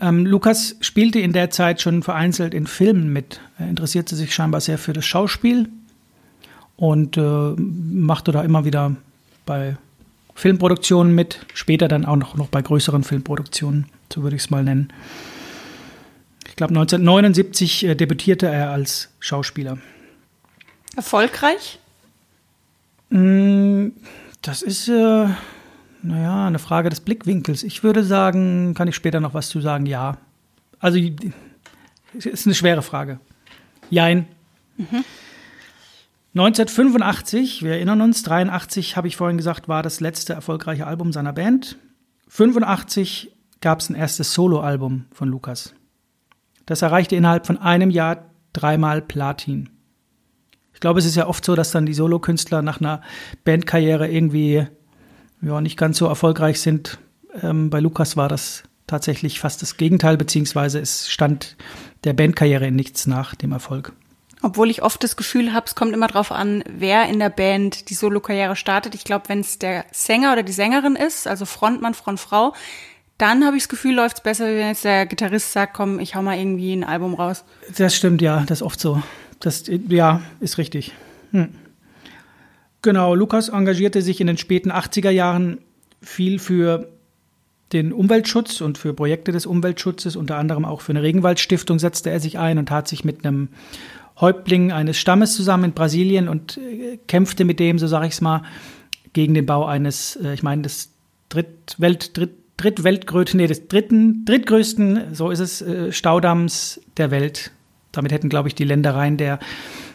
Ähm, 0.00 0.26
Lukas 0.26 0.74
spielte 0.80 1.20
in 1.20 1.32
der 1.32 1.50
Zeit 1.50 1.80
schon 1.80 2.02
vereinzelt 2.02 2.54
in 2.54 2.66
Filmen 2.66 3.12
mit. 3.12 3.40
Er 3.56 3.68
interessierte 3.68 4.16
sich 4.16 4.34
scheinbar 4.34 4.60
sehr 4.60 4.78
für 4.78 4.94
das 4.94 5.04
Schauspiel 5.04 5.68
und 6.80 7.18
äh, 7.18 7.20
machte 7.20 8.32
da 8.32 8.42
immer 8.42 8.64
wieder 8.64 8.96
bei 9.44 9.76
Filmproduktionen 10.34 11.14
mit, 11.14 11.44
später 11.52 11.88
dann 11.88 12.06
auch 12.06 12.16
noch, 12.16 12.36
noch 12.36 12.48
bei 12.48 12.62
größeren 12.62 13.04
Filmproduktionen, 13.04 13.84
so 14.10 14.22
würde 14.22 14.36
ich 14.36 14.42
es 14.42 14.50
mal 14.50 14.64
nennen. 14.64 14.90
Ich 16.48 16.56
glaube, 16.56 16.70
1979 16.70 17.84
äh, 17.84 17.94
debütierte 17.94 18.46
er 18.46 18.70
als 18.70 19.10
Schauspieler. 19.20 19.76
Erfolgreich? 20.96 21.78
Mm, 23.10 23.88
das 24.40 24.62
ist, 24.62 24.88
äh, 24.88 25.26
naja, 26.02 26.46
eine 26.46 26.58
Frage 26.58 26.88
des 26.88 27.00
Blickwinkels. 27.00 27.62
Ich 27.62 27.82
würde 27.82 28.04
sagen, 28.04 28.72
kann 28.72 28.88
ich 28.88 28.94
später 28.94 29.20
noch 29.20 29.34
was 29.34 29.50
zu 29.50 29.60
sagen? 29.60 29.84
Ja. 29.84 30.16
Also, 30.78 30.98
es 32.16 32.24
ist 32.24 32.46
eine 32.46 32.54
schwere 32.54 32.80
Frage. 32.80 33.20
Jein. 33.90 34.26
Mhm. 34.78 35.04
1985, 36.34 37.64
wir 37.64 37.72
erinnern 37.72 38.00
uns, 38.02 38.22
83 38.22 38.96
habe 38.96 39.08
ich 39.08 39.16
vorhin 39.16 39.36
gesagt, 39.36 39.68
war 39.68 39.82
das 39.82 39.98
letzte 39.98 40.32
erfolgreiche 40.32 40.86
Album 40.86 41.12
seiner 41.12 41.32
Band. 41.32 41.76
85 42.28 43.32
gab 43.60 43.80
es 43.80 43.90
ein 43.90 43.96
erstes 43.96 44.32
Soloalbum 44.32 45.06
von 45.12 45.28
Lukas. 45.28 45.74
Das 46.66 46.82
erreichte 46.82 47.16
innerhalb 47.16 47.46
von 47.46 47.58
einem 47.58 47.90
Jahr 47.90 48.30
dreimal 48.52 49.02
Platin. 49.02 49.70
Ich 50.72 50.80
glaube, 50.80 51.00
es 51.00 51.04
ist 51.04 51.16
ja 51.16 51.26
oft 51.26 51.44
so, 51.44 51.56
dass 51.56 51.72
dann 51.72 51.84
die 51.84 51.94
Solokünstler 51.94 52.62
nach 52.62 52.80
einer 52.80 53.02
Bandkarriere 53.44 54.08
irgendwie 54.08 54.66
ja, 55.42 55.60
nicht 55.60 55.76
ganz 55.76 55.98
so 55.98 56.06
erfolgreich 56.06 56.60
sind. 56.60 56.98
Ähm, 57.42 57.70
bei 57.70 57.80
Lukas 57.80 58.16
war 58.16 58.28
das 58.28 58.62
tatsächlich 58.86 59.40
fast 59.40 59.62
das 59.62 59.76
Gegenteil, 59.76 60.16
beziehungsweise 60.16 60.78
es 60.78 61.10
stand 61.10 61.56
der 62.04 62.12
Bandkarriere 62.12 62.68
in 62.68 62.76
nichts 62.76 63.08
nach 63.08 63.34
dem 63.34 63.50
Erfolg. 63.50 63.92
Obwohl 64.42 64.70
ich 64.70 64.82
oft 64.82 65.02
das 65.04 65.16
Gefühl 65.16 65.52
habe, 65.52 65.66
es 65.66 65.74
kommt 65.74 65.92
immer 65.92 66.06
darauf 66.06 66.32
an, 66.32 66.64
wer 66.70 67.06
in 67.08 67.18
der 67.18 67.28
Band 67.28 67.90
die 67.90 67.94
Solo-Karriere 67.94 68.56
startet. 68.56 68.94
Ich 68.94 69.04
glaube, 69.04 69.28
wenn 69.28 69.40
es 69.40 69.58
der 69.58 69.84
Sänger 69.92 70.32
oder 70.32 70.42
die 70.42 70.52
Sängerin 70.52 70.96
ist, 70.96 71.28
also 71.28 71.44
Frontmann, 71.44 71.94
Frontfrau, 71.94 72.54
dann 73.18 73.44
habe 73.44 73.58
ich 73.58 73.64
das 73.64 73.68
Gefühl, 73.68 73.94
läuft 73.94 74.16
es 74.16 74.22
besser, 74.22 74.46
wenn 74.46 74.68
jetzt 74.68 74.84
der 74.84 75.04
Gitarrist 75.04 75.52
sagt, 75.52 75.74
komm, 75.74 76.00
ich 76.00 76.14
hau 76.14 76.22
mal 76.22 76.38
irgendwie 76.38 76.72
ein 76.72 76.84
Album 76.84 77.12
raus. 77.12 77.44
Das 77.76 77.94
stimmt, 77.94 78.22
ja, 78.22 78.44
das 78.46 78.60
ist 78.60 78.62
oft 78.62 78.80
so. 78.80 79.02
Das, 79.40 79.64
ja, 79.88 80.22
ist 80.40 80.56
richtig. 80.56 80.92
Hm. 81.32 81.50
Genau, 82.82 83.14
Lukas 83.14 83.50
engagierte 83.50 84.00
sich 84.00 84.22
in 84.22 84.26
den 84.26 84.38
späten 84.38 84.72
80er 84.72 85.10
Jahren 85.10 85.58
viel 86.00 86.38
für 86.38 86.88
den 87.74 87.92
Umweltschutz 87.92 88.62
und 88.62 88.78
für 88.78 88.94
Projekte 88.94 89.32
des 89.32 89.44
Umweltschutzes, 89.44 90.16
unter 90.16 90.36
anderem 90.36 90.64
auch 90.64 90.80
für 90.80 90.92
eine 90.92 91.02
Regenwaldstiftung 91.02 91.78
setzte 91.78 92.10
er 92.10 92.20
sich 92.20 92.38
ein 92.38 92.58
und 92.58 92.70
hat 92.70 92.88
sich 92.88 93.04
mit 93.04 93.24
einem 93.24 93.48
Häuptling 94.20 94.72
eines 94.72 94.98
Stammes 94.98 95.34
zusammen 95.34 95.64
in 95.64 95.72
Brasilien 95.72 96.28
und 96.28 96.58
äh, 96.58 96.98
kämpfte 97.06 97.44
mit 97.44 97.60
dem, 97.60 97.78
so 97.78 97.86
sage 97.86 98.06
ich 98.06 98.12
es 98.12 98.20
mal, 98.20 98.42
gegen 99.12 99.34
den 99.34 99.46
Bau 99.46 99.64
eines, 99.66 100.16
äh, 100.16 100.34
ich 100.34 100.42
meine, 100.42 100.62
des 100.62 100.92
Drittwelt, 101.28 102.16
Dritt, 102.16 102.32
Drittweltgrößten, 102.56 103.38
nee, 103.38 103.46
des 103.46 103.68
dritten, 103.68 104.24
drittgrößten, 104.26 105.14
so 105.14 105.30
ist 105.30 105.40
es, 105.40 105.62
äh, 105.62 105.92
Staudamms 105.92 106.80
der 106.98 107.10
Welt. 107.10 107.52
Damit 107.92 108.12
hätten, 108.12 108.28
glaube 108.28 108.48
ich, 108.48 108.54
die 108.54 108.64
Ländereien 108.64 109.16
der, 109.16 109.38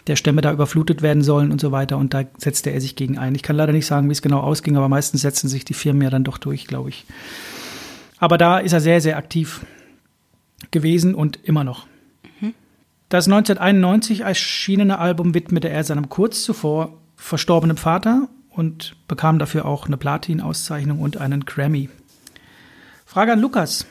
der 0.08 0.16
Stämme 0.16 0.42
da 0.42 0.52
überflutet 0.52 1.02
werden 1.02 1.22
sollen 1.22 1.52
und 1.52 1.62
so 1.62 1.72
weiter. 1.72 1.98
Und 1.98 2.14
da 2.14 2.24
setzte 2.38 2.72
er 2.72 2.82
sich 2.82 2.96
gegen 2.96 3.18
ein. 3.18 3.36
Ich 3.36 3.44
kann 3.44 3.56
leider 3.56 3.72
nicht 3.72 3.86
sagen, 3.86 4.10
wie 4.10 4.14
es 4.14 4.22
genau 4.22 4.40
ausging, 4.40 4.76
aber 4.76 4.90
meistens 4.90 5.22
setzen 5.22 5.48
sich 5.48 5.64
die 5.64 5.74
Firmen 5.74 6.02
ja 6.02 6.10
dann 6.10 6.24
doch 6.24 6.38
durch, 6.38 6.66
glaube 6.66 6.90
ich. 6.90 7.06
Aber 8.18 8.38
da 8.38 8.58
ist 8.58 8.74
er 8.74 8.82
sehr, 8.82 9.00
sehr 9.00 9.18
aktiv 9.18 9.62
gewesen 10.72 11.16
und 11.16 11.40
immer 11.44 11.64
noch. 11.64 11.86
Das 13.10 13.28
1991 13.28 14.22
erschienene 14.22 14.98
Album 14.98 15.34
widmete 15.34 15.70
er 15.70 15.84
seinem 15.84 16.10
kurz 16.10 16.44
zuvor 16.44 17.02
verstorbenen 17.16 17.78
Vater 17.78 18.28
und 18.50 18.96
bekam 19.08 19.38
dafür 19.38 19.66
auch 19.66 19.86
eine 19.86 19.98
Platin-Auszeichnung 19.98 21.00
und 21.00 21.18
einen 21.18 21.46
Grammy. 21.46 21.90
Frage 23.06 23.34
an 23.34 23.42
Lukas. 23.42 23.86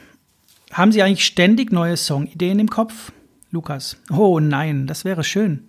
Haben 0.73 0.91
Sie 0.91 1.03
eigentlich 1.03 1.25
ständig 1.25 1.71
neue 1.71 1.97
Songideen 1.97 2.59
im 2.59 2.69
Kopf? 2.69 3.13
Lukas. 3.53 3.97
Oh 4.11 4.41
nein, 4.41 4.89
das 4.89 5.05
wäre 5.05 5.23
schön. 5.23 5.69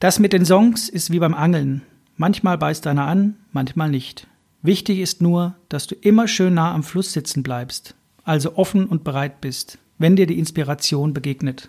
Das 0.00 0.18
mit 0.18 0.32
den 0.32 0.46
Songs 0.46 0.88
ist 0.88 1.10
wie 1.10 1.18
beim 1.18 1.34
Angeln. 1.34 1.82
Manchmal 2.16 2.56
beißt 2.56 2.86
einer 2.86 3.06
an, 3.06 3.36
manchmal 3.52 3.90
nicht. 3.90 4.26
Wichtig 4.62 5.00
ist 5.00 5.20
nur, 5.20 5.56
dass 5.68 5.86
du 5.86 5.94
immer 5.94 6.26
schön 6.26 6.54
nah 6.54 6.72
am 6.72 6.82
Fluss 6.82 7.12
sitzen 7.12 7.42
bleibst, 7.42 7.94
also 8.24 8.56
offen 8.56 8.86
und 8.86 9.04
bereit 9.04 9.40
bist, 9.40 9.78
wenn 9.98 10.16
dir 10.16 10.26
die 10.26 10.38
Inspiration 10.38 11.12
begegnet. 11.12 11.68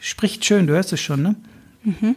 Spricht 0.00 0.44
schön, 0.44 0.66
du 0.66 0.72
hörst 0.72 0.92
es 0.92 1.00
schon, 1.00 1.22
ne? 1.22 1.36
Mhm. 1.84 2.16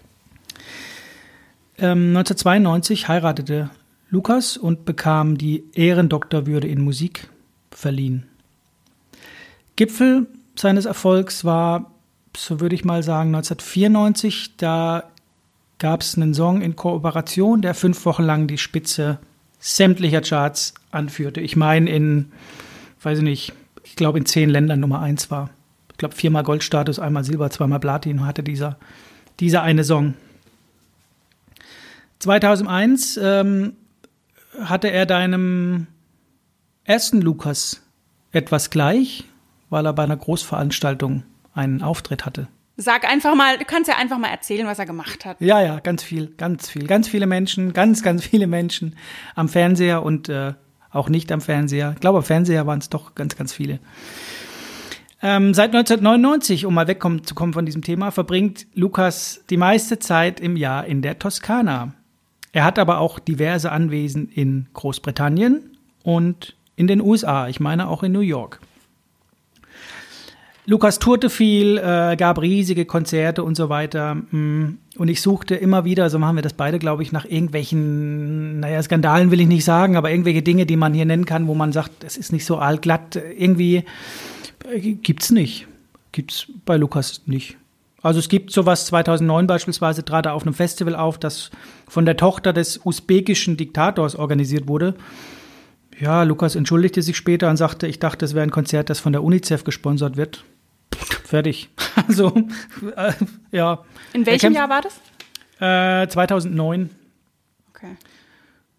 Ähm, 1.77 2.15
1992 2.15 3.07
heiratete 3.07 3.69
Lukas 4.09 4.57
und 4.57 4.85
bekam 4.85 5.37
die 5.37 5.63
Ehrendoktorwürde 5.73 6.67
in 6.67 6.81
Musik 6.81 7.27
verliehen. 7.71 8.25
Gipfel 9.75 10.27
seines 10.55 10.85
Erfolgs 10.85 11.45
war, 11.45 11.91
so 12.37 12.59
würde 12.59 12.75
ich 12.75 12.85
mal 12.85 13.03
sagen, 13.03 13.35
1994. 13.35 14.55
Da 14.57 15.03
gab 15.79 16.01
es 16.01 16.15
einen 16.15 16.33
Song 16.33 16.61
in 16.61 16.75
Kooperation, 16.75 17.61
der 17.61 17.73
fünf 17.73 18.05
Wochen 18.05 18.23
lang 18.23 18.47
die 18.47 18.57
Spitze 18.57 19.19
sämtlicher 19.59 20.21
Charts 20.21 20.73
anführte. 20.91 21.41
Ich 21.41 21.55
meine 21.55 21.89
in, 21.89 22.31
weiß 23.01 23.17
ich 23.19 23.23
nicht, 23.23 23.53
ich 23.83 23.95
glaube 23.95 24.19
in 24.19 24.25
zehn 24.25 24.49
Ländern 24.49 24.79
Nummer 24.79 24.99
eins 24.99 25.31
war. 25.31 25.49
Ich 25.93 25.97
glaube, 25.97 26.15
viermal 26.15 26.43
Goldstatus, 26.43 26.99
einmal 26.99 27.23
Silber, 27.23 27.49
zweimal 27.49 27.79
Platin 27.79 28.25
hatte 28.25 28.43
dieser, 28.43 28.77
dieser 29.39 29.61
eine 29.61 29.83
Song. 29.83 30.15
2001 32.19 33.17
ähm, 33.21 33.73
hatte 34.59 34.89
er 34.89 35.05
deinem 35.05 35.87
ersten 36.83 37.21
Lukas 37.21 37.81
etwas 38.31 38.69
gleich, 38.69 39.23
weil 39.69 39.85
er 39.85 39.93
bei 39.93 40.03
einer 40.03 40.17
Großveranstaltung 40.17 41.23
einen 41.53 41.81
Auftritt 41.81 42.25
hatte. 42.25 42.47
Sag 42.75 43.07
einfach 43.07 43.35
mal, 43.35 43.59
du 43.59 43.65
kannst 43.65 43.87
ja 43.87 43.97
einfach 43.97 44.17
mal 44.17 44.29
erzählen, 44.29 44.65
was 44.65 44.79
er 44.79 44.87
gemacht 44.87 45.25
hat. 45.25 45.39
Ja, 45.39 45.61
ja, 45.61 45.79
ganz 45.79 46.01
viel, 46.01 46.33
ganz 46.37 46.69
viel. 46.69 46.87
Ganz 46.87 47.07
viele 47.07 47.27
Menschen, 47.27 47.73
ganz, 47.73 48.01
ganz 48.01 48.25
viele 48.25 48.47
Menschen 48.47 48.95
am 49.35 49.47
Fernseher 49.47 50.01
und 50.01 50.27
äh, 50.27 50.53
auch 50.91 51.09
nicht 51.09 51.31
am 51.31 51.41
Fernseher. 51.41 51.91
Ich 51.93 51.99
glaube, 51.99 52.19
am 52.19 52.23
Fernseher 52.23 52.65
waren 52.65 52.79
es 52.79 52.89
doch 52.89 53.13
ganz, 53.13 53.35
ganz 53.35 53.53
viele. 53.53 53.79
Ähm, 55.25 55.53
seit 55.53 55.73
1999, 55.73 56.65
um 56.65 56.73
mal 56.73 56.87
wegzukommen 56.87 57.53
von 57.53 57.65
diesem 57.65 57.81
Thema, 57.81 58.11
verbringt 58.11 58.67
Lukas 58.75 59.41
die 59.49 59.55
meiste 59.55 59.97
Zeit 59.97 60.41
im 60.41 60.57
Jahr 60.57 60.85
in 60.85 61.01
der 61.01 61.17
Toskana. 61.17 61.93
Er 62.51 62.65
hat 62.65 62.77
aber 62.77 62.99
auch 62.99 63.19
diverse 63.19 63.71
Anwesen 63.71 64.27
in 64.27 64.67
Großbritannien 64.73 65.77
und 66.03 66.57
in 66.75 66.87
den 66.87 66.99
USA, 66.99 67.47
ich 67.47 67.61
meine 67.61 67.87
auch 67.87 68.03
in 68.03 68.11
New 68.11 68.19
York. 68.19 68.59
Lukas 70.65 70.99
tourte 70.99 71.29
viel, 71.29 71.77
äh, 71.77 72.17
gab 72.17 72.41
riesige 72.41 72.85
Konzerte 72.85 73.43
und 73.43 73.55
so 73.55 73.69
weiter. 73.69 74.15
Mm, 74.15 74.77
und 74.97 75.07
ich 75.07 75.21
suchte 75.21 75.55
immer 75.55 75.85
wieder, 75.85 76.09
so 76.09 76.19
machen 76.19 76.35
wir 76.35 76.41
das 76.41 76.53
beide, 76.53 76.79
glaube 76.79 77.03
ich, 77.03 77.11
nach 77.11 77.25
irgendwelchen, 77.25 78.59
naja, 78.59 78.81
Skandalen 78.81 79.31
will 79.31 79.41
ich 79.41 79.47
nicht 79.47 79.65
sagen, 79.65 79.95
aber 79.95 80.11
irgendwelche 80.11 80.41
Dinge, 80.41 80.65
die 80.65 80.77
man 80.77 80.93
hier 80.93 81.05
nennen 81.05 81.25
kann, 81.25 81.47
wo 81.47 81.55
man 81.55 81.71
sagt, 81.71 82.03
es 82.03 82.17
ist 82.17 82.31
nicht 82.31 82.45
so. 82.45 82.61
Irgendwie 82.61 83.77
äh, 83.77 83.83
gibt's 84.75 85.31
nicht. 85.31 85.67
Gibt's 86.11 86.47
bei 86.65 86.77
Lukas 86.77 87.21
nicht. 87.25 87.57
Also 88.01 88.19
es 88.19 88.27
gibt 88.27 88.51
sowas 88.51 88.85
2009 88.87 89.47
beispielsweise 89.47 90.03
trat 90.03 90.25
er 90.25 90.33
auf 90.33 90.43
einem 90.43 90.53
Festival 90.53 90.95
auf, 90.95 91.17
das 91.17 91.51
von 91.87 92.05
der 92.05 92.17
Tochter 92.17 92.51
des 92.51 92.81
usbekischen 92.85 93.55
Diktators 93.55 94.15
organisiert 94.15 94.67
wurde. 94.67 94.95
Ja, 95.99 96.23
Lukas 96.23 96.55
entschuldigte 96.55 97.01
sich 97.01 97.15
später 97.15 97.49
und 97.49 97.55
sagte, 97.55 97.87
ich 97.87 97.99
dachte, 97.99 98.25
es 98.25 98.33
wäre 98.33 98.43
ein 98.43 98.51
Konzert, 98.51 98.89
das 98.89 98.99
von 98.99 99.13
der 99.13 99.23
UNICEF 99.23 99.63
gesponsert 99.63 100.17
wird. 100.17 100.43
Fertig. 101.23 101.69
Also, 102.07 102.33
äh, 102.95 103.13
ja. 103.51 103.85
In 104.13 104.25
welchem 104.25 104.51
Jahr 104.51 104.67
war 104.67 104.81
das? 104.81 104.99
Äh, 105.59 106.07
2009. 106.07 106.89
Okay. 107.69 107.95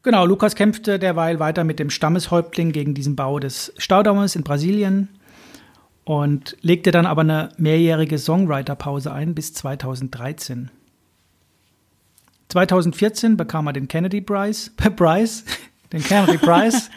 Genau, 0.02 0.26
Lukas 0.26 0.56
kämpfte 0.56 0.98
derweil 0.98 1.38
weiter 1.38 1.62
mit 1.62 1.78
dem 1.78 1.90
Stammeshäuptling 1.90 2.72
gegen 2.72 2.92
diesen 2.92 3.14
Bau 3.14 3.38
des 3.38 3.72
Staudammes 3.78 4.34
in 4.34 4.42
Brasilien 4.42 5.08
und 6.04 6.56
legte 6.60 6.90
dann 6.90 7.06
aber 7.06 7.22
eine 7.22 7.48
mehrjährige 7.56 8.18
Songwriter-Pause 8.18 9.12
ein 9.12 9.34
bis 9.34 9.54
2013. 9.54 10.70
2014 12.48 13.36
bekam 13.36 13.66
er 13.66 13.72
den 13.72 13.88
Kennedy 13.88 14.20
Prize, 14.20 14.70
Prize 14.96 15.44
den 15.92 16.02
Kennedy 16.02 16.38
Prize 16.38 16.90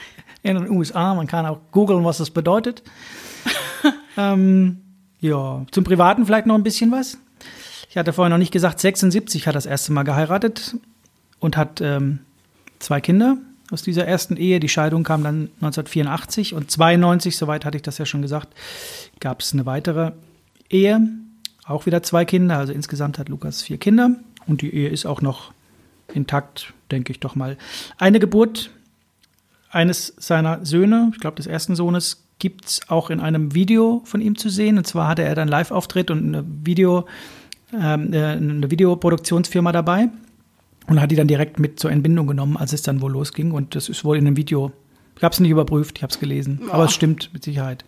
in 0.43 0.55
den 0.55 0.69
USA. 0.69 1.15
Man 1.15 1.27
kann 1.27 1.45
auch 1.45 1.59
googeln, 1.71 2.03
was 2.03 2.17
das 2.17 2.29
bedeutet. 2.29 2.83
ähm, 4.17 4.81
ja, 5.19 5.65
zum 5.71 5.83
Privaten 5.83 6.25
vielleicht 6.25 6.45
noch 6.45 6.55
ein 6.55 6.63
bisschen 6.63 6.91
was. 6.91 7.17
Ich 7.89 7.97
hatte 7.97 8.13
vorher 8.13 8.29
noch 8.29 8.37
nicht 8.37 8.51
gesagt, 8.51 8.79
76 8.79 9.47
hat 9.47 9.55
das 9.55 9.65
erste 9.65 9.93
Mal 9.93 10.03
geheiratet 10.03 10.75
und 11.39 11.57
hat 11.57 11.81
ähm, 11.81 12.19
zwei 12.79 13.01
Kinder 13.01 13.37
aus 13.71 13.81
dieser 13.81 14.05
ersten 14.05 14.37
Ehe. 14.37 14.59
Die 14.59 14.69
Scheidung 14.69 15.03
kam 15.03 15.23
dann 15.23 15.49
1984 15.61 16.53
und 16.53 16.71
92, 16.71 17.37
soweit 17.37 17.65
hatte 17.65 17.77
ich 17.77 17.83
das 17.83 17.97
ja 17.97 18.05
schon 18.05 18.21
gesagt, 18.21 18.53
gab 19.19 19.41
es 19.41 19.53
eine 19.53 19.65
weitere 19.65 20.11
Ehe. 20.69 21.01
Auch 21.65 21.85
wieder 21.85 22.03
zwei 22.03 22.25
Kinder, 22.25 22.57
also 22.57 22.71
insgesamt 22.73 23.19
hat 23.19 23.29
Lukas 23.29 23.61
vier 23.61 23.77
Kinder 23.77 24.11
und 24.45 24.61
die 24.61 24.73
Ehe 24.73 24.89
ist 24.89 25.05
auch 25.05 25.21
noch 25.21 25.51
intakt, 26.13 26.73
denke 26.91 27.11
ich 27.11 27.19
doch 27.19 27.35
mal. 27.35 27.57
Eine 27.97 28.19
Geburt 28.19 28.71
eines 29.69 30.13
seiner 30.17 30.65
Söhne, 30.65 31.11
ich 31.13 31.19
glaube 31.19 31.35
des 31.35 31.47
ersten 31.47 31.75
Sohnes, 31.75 32.23
gibt 32.39 32.65
es 32.65 32.81
auch 32.87 33.09
in 33.09 33.19
einem 33.19 33.53
Video 33.53 34.01
von 34.05 34.21
ihm 34.21 34.37
zu 34.37 34.49
sehen. 34.49 34.77
Und 34.77 34.85
zwar 34.85 35.07
hatte 35.09 35.23
er 35.23 35.35
dann 35.35 35.47
Live-Auftritt 35.47 36.11
und 36.11 36.19
eine 36.19 36.45
Video, 36.63 37.07
ähm, 37.73 38.13
äh, 38.13 38.23
eine 38.23 38.69
Videoproduktionsfirma 38.69 39.71
dabei 39.71 40.09
und 40.87 41.01
hat 41.01 41.11
die 41.11 41.15
dann 41.15 41.27
direkt 41.27 41.59
mit 41.59 41.79
zur 41.79 41.91
Entbindung 41.91 42.27
genommen, 42.27 42.57
als 42.57 42.73
es 42.73 42.81
dann 42.81 43.01
wohl 43.01 43.11
losging. 43.11 43.51
Und 43.51 43.75
das 43.75 43.89
ist 43.89 44.03
wohl 44.03 44.17
in 44.17 44.25
einem 44.25 44.37
Video. 44.37 44.71
Ich 45.17 45.23
habe 45.23 45.33
es 45.33 45.39
nicht 45.39 45.51
überprüft, 45.51 45.97
ich 45.97 46.03
habe 46.03 46.11
es 46.11 46.19
gelesen, 46.19 46.61
oh. 46.67 46.71
aber 46.71 46.85
es 46.85 46.93
stimmt 46.93 47.31
mit 47.33 47.43
Sicherheit. 47.43 47.83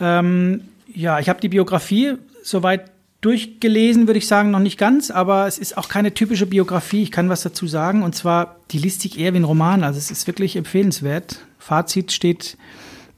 Ähm, 0.00 0.62
ja, 0.92 1.18
ich 1.18 1.28
habe 1.28 1.40
die 1.40 1.48
Biografie 1.48 2.14
soweit 2.42 2.90
durchgelesen, 3.20 4.06
würde 4.06 4.18
ich 4.18 4.28
sagen, 4.28 4.50
noch 4.50 4.60
nicht 4.60 4.78
ganz, 4.78 5.10
aber 5.10 5.46
es 5.46 5.58
ist 5.58 5.76
auch 5.76 5.88
keine 5.88 6.14
typische 6.14 6.46
Biografie. 6.46 7.02
Ich 7.02 7.10
kann 7.10 7.28
was 7.28 7.42
dazu 7.42 7.66
sagen. 7.66 8.02
Und 8.02 8.14
zwar, 8.14 8.56
die 8.70 8.78
liest 8.78 9.00
sich 9.00 9.18
eher 9.18 9.34
wie 9.34 9.38
ein 9.38 9.44
Roman. 9.44 9.82
Also 9.82 9.98
es 9.98 10.10
ist 10.10 10.26
wirklich 10.26 10.56
empfehlenswert. 10.56 11.40
Fazit 11.58 12.12
steht 12.12 12.56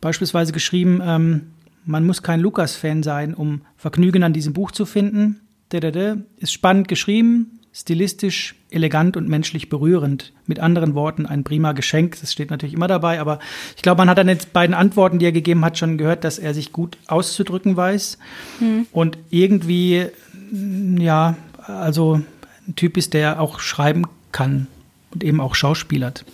beispielsweise 0.01 0.53
geschrieben, 0.53 1.03
ähm, 1.05 1.51
man 1.85 2.07
muss 2.07 2.23
kein 2.23 2.41
Lukas-Fan 2.41 3.03
sein, 3.03 3.35
um 3.35 3.63
Vergnügen 3.77 4.23
an 4.23 4.33
diesem 4.33 4.53
Buch 4.53 4.71
zu 4.71 4.87
finden. 4.87 5.41
Ist 6.39 6.53
spannend 6.53 6.89
geschrieben, 6.89 7.60
stilistisch, 7.73 8.57
elegant 8.71 9.17
und 9.17 9.29
menschlich 9.29 9.69
berührend. 9.69 10.33
Mit 10.47 10.59
anderen 10.59 10.95
Worten, 10.95 11.27
ein 11.27 11.45
prima 11.45 11.73
Geschenk. 11.73 12.19
Das 12.21 12.33
steht 12.33 12.51
natürlich 12.51 12.75
immer 12.75 12.89
dabei, 12.89 13.21
aber 13.21 13.39
ich 13.77 13.83
glaube, 13.83 13.99
man 13.99 14.09
hat 14.09 14.19
an 14.19 14.27
den 14.27 14.39
beiden 14.53 14.75
Antworten, 14.75 15.19
die 15.19 15.27
er 15.27 15.33
gegeben 15.33 15.65
hat, 15.65 15.79
schon 15.79 15.99
gehört, 15.99 16.25
dass 16.25 16.39
er 16.39 16.55
sich 16.55 16.73
gut 16.73 16.99
auszudrücken 17.07 17.77
weiß. 17.77 18.19
Hm. 18.59 18.87
Und 18.93 19.19
irgendwie, 19.31 20.07
ja, 20.99 21.37
also 21.67 22.21
ein 22.67 22.77
Typ 22.77 22.97
ist, 22.97 23.15
der 23.15 23.41
auch 23.41 23.61
schreiben 23.61 24.05
kann 24.33 24.67
und 25.13 25.23
eben 25.23 25.41
auch 25.41 25.55
schauspielert. 25.55 26.25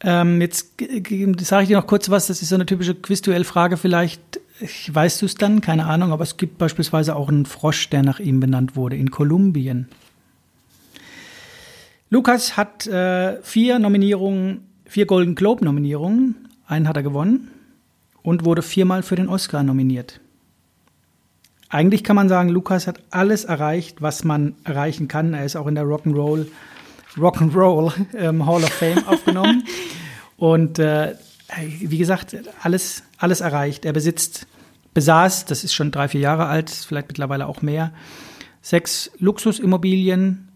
Ähm, 0.00 0.40
jetzt 0.40 0.74
sage 1.40 1.62
ich 1.62 1.68
dir 1.68 1.76
noch 1.76 1.86
kurz 1.86 2.10
was, 2.10 2.26
das 2.26 2.42
ist 2.42 2.50
so 2.50 2.54
eine 2.56 2.66
typische 2.66 2.94
Quizduell-Frage 2.94 3.76
vielleicht. 3.76 4.40
Weißt 4.60 5.20
du 5.20 5.26
es 5.26 5.34
dann? 5.34 5.60
Keine 5.60 5.86
Ahnung, 5.86 6.12
aber 6.12 6.22
es 6.22 6.36
gibt 6.36 6.58
beispielsweise 6.58 7.16
auch 7.16 7.28
einen 7.28 7.46
Frosch, 7.46 7.90
der 7.90 8.02
nach 8.02 8.20
ihm 8.20 8.38
benannt 8.38 8.76
wurde, 8.76 8.96
in 8.96 9.10
Kolumbien. 9.10 9.88
Lukas 12.08 12.56
hat 12.56 12.86
äh, 12.86 13.42
vier 13.42 13.80
Nominierungen, 13.80 14.68
vier 14.86 15.06
Golden 15.06 15.34
Globe-Nominierungen. 15.34 16.48
Einen 16.66 16.88
hat 16.88 16.96
er 16.96 17.02
gewonnen 17.02 17.50
und 18.22 18.44
wurde 18.44 18.62
viermal 18.62 19.02
für 19.02 19.16
den 19.16 19.28
Oscar 19.28 19.64
nominiert. 19.64 20.20
Eigentlich 21.68 22.04
kann 22.04 22.14
man 22.14 22.28
sagen, 22.28 22.50
Lukas 22.50 22.86
hat 22.86 23.00
alles 23.10 23.44
erreicht, 23.44 24.00
was 24.00 24.22
man 24.22 24.54
erreichen 24.62 25.08
kann. 25.08 25.34
Er 25.34 25.44
ist 25.44 25.56
auch 25.56 25.66
in 25.66 25.74
der 25.74 25.84
Rock'n'Roll 25.84 26.46
Rock'n'Roll 27.16 27.92
ähm, 28.16 28.46
Hall 28.46 28.62
of 28.62 28.70
Fame 28.70 29.06
aufgenommen. 29.06 29.64
Und 30.36 30.78
äh, 30.78 31.14
wie 31.80 31.98
gesagt, 31.98 32.36
alles, 32.62 33.02
alles 33.18 33.40
erreicht. 33.40 33.84
Er 33.84 33.92
besitzt, 33.92 34.46
besaß, 34.94 35.44
das 35.46 35.64
ist 35.64 35.74
schon 35.74 35.90
drei, 35.90 36.08
vier 36.08 36.20
Jahre 36.20 36.46
alt, 36.46 36.70
vielleicht 36.70 37.08
mittlerweile 37.08 37.46
auch 37.46 37.62
mehr, 37.62 37.92
sechs 38.62 39.10
Luxusimmobilien, 39.18 40.48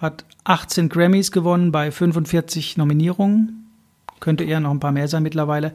hat 0.00 0.24
18 0.44 0.88
Grammys 0.88 1.32
gewonnen 1.32 1.72
bei 1.72 1.90
45 1.90 2.76
Nominierungen. 2.76 3.66
Könnte 4.20 4.44
eher 4.44 4.60
noch 4.60 4.70
ein 4.70 4.80
paar 4.80 4.92
mehr 4.92 5.08
sein 5.08 5.22
mittlerweile. 5.22 5.72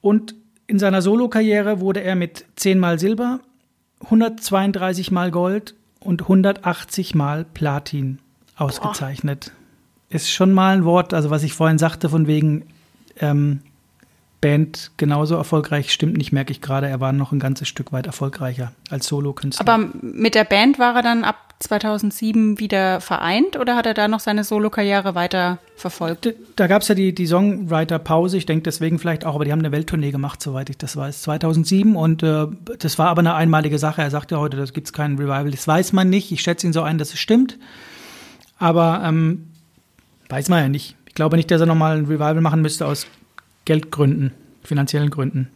Und 0.00 0.34
in 0.66 0.78
seiner 0.78 1.02
Solokarriere 1.02 1.80
wurde 1.80 2.00
er 2.00 2.16
mit 2.16 2.44
10 2.56 2.78
Mal 2.78 2.98
Silber, 2.98 3.40
132 4.04 5.10
Mal 5.10 5.30
Gold 5.30 5.74
und 6.00 6.22
180 6.22 7.14
Mal 7.14 7.44
Platin 7.44 8.18
ausgezeichnet. 8.56 9.52
Boah. 10.08 10.16
Ist 10.16 10.30
schon 10.30 10.52
mal 10.52 10.76
ein 10.76 10.84
Wort, 10.84 11.14
also 11.14 11.30
was 11.30 11.42
ich 11.42 11.52
vorhin 11.52 11.78
sagte, 11.78 12.08
von 12.08 12.26
wegen 12.26 12.64
ähm, 13.20 13.60
Band 14.40 14.92
genauso 14.96 15.34
erfolgreich, 15.34 15.92
stimmt 15.92 16.16
nicht, 16.16 16.32
merke 16.32 16.52
ich 16.52 16.60
gerade. 16.60 16.88
Er 16.88 17.00
war 17.00 17.12
noch 17.12 17.32
ein 17.32 17.40
ganzes 17.40 17.68
Stück 17.68 17.92
weit 17.92 18.06
erfolgreicher 18.06 18.72
als 18.90 19.06
Solokünstler. 19.06 19.66
Aber 19.66 19.88
mit 20.02 20.34
der 20.34 20.44
Band 20.44 20.78
war 20.78 20.94
er 20.94 21.02
dann 21.02 21.24
ab 21.24 21.46
2007 21.58 22.58
wieder 22.58 23.00
vereint 23.00 23.58
oder 23.58 23.76
hat 23.76 23.86
er 23.86 23.94
da 23.94 24.08
noch 24.08 24.20
seine 24.20 24.44
Solokarriere 24.44 25.14
weiter 25.14 25.58
verfolgt? 25.74 26.26
Da, 26.26 26.30
da 26.54 26.66
gab 26.66 26.82
es 26.82 26.88
ja 26.88 26.94
die, 26.94 27.14
die 27.14 27.26
Songwriter-Pause, 27.26 28.36
ich 28.36 28.44
denke 28.44 28.64
deswegen 28.64 28.98
vielleicht 28.98 29.24
auch, 29.24 29.34
aber 29.34 29.46
die 29.46 29.52
haben 29.52 29.60
eine 29.60 29.72
Welttournee 29.72 30.10
gemacht, 30.10 30.42
soweit 30.42 30.68
ich 30.68 30.76
das 30.76 30.96
weiß, 30.96 31.22
2007 31.22 31.96
und 31.96 32.22
äh, 32.22 32.46
das 32.78 32.98
war 32.98 33.08
aber 33.08 33.20
eine 33.20 33.34
einmalige 33.34 33.78
Sache. 33.78 34.02
Er 34.02 34.10
sagte 34.10 34.38
heute, 34.38 34.58
das 34.58 34.74
gibt 34.74 34.88
es 34.88 34.92
keinen 34.92 35.16
Revival, 35.16 35.50
das 35.50 35.66
weiß 35.66 35.94
man 35.94 36.10
nicht. 36.10 36.30
Ich 36.30 36.42
schätze 36.42 36.66
ihn 36.66 36.74
so 36.74 36.82
ein, 36.82 36.98
dass 36.98 37.14
es 37.14 37.18
stimmt. 37.18 37.58
Aber 38.58 39.02
ähm, 39.04 39.48
weiß 40.28 40.48
man 40.48 40.62
ja 40.62 40.68
nicht. 40.68 40.95
Ich 41.16 41.18
glaube 41.18 41.38
nicht, 41.38 41.50
dass 41.50 41.62
er 41.62 41.66
nochmal 41.66 41.96
ein 41.96 42.04
Revival 42.04 42.42
machen 42.42 42.60
müsste 42.60 42.84
aus 42.84 43.06
Geldgründen, 43.64 44.34
finanziellen 44.62 45.08
Gründen. 45.08 45.48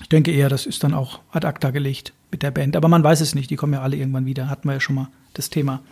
Ich 0.00 0.08
denke 0.08 0.32
eher, 0.32 0.48
das 0.48 0.64
ist 0.64 0.82
dann 0.84 0.94
auch 0.94 1.20
ad 1.32 1.46
acta 1.46 1.70
gelegt 1.70 2.14
mit 2.30 2.42
der 2.42 2.50
Band. 2.50 2.76
Aber 2.76 2.88
man 2.88 3.04
weiß 3.04 3.20
es 3.20 3.34
nicht. 3.34 3.50
Die 3.50 3.56
kommen 3.56 3.74
ja 3.74 3.82
alle 3.82 3.96
irgendwann 3.96 4.24
wieder. 4.24 4.48
Hatten 4.48 4.66
wir 4.66 4.72
ja 4.72 4.80
schon 4.80 4.94
mal 4.94 5.08
das 5.34 5.50
Thema. 5.50 5.82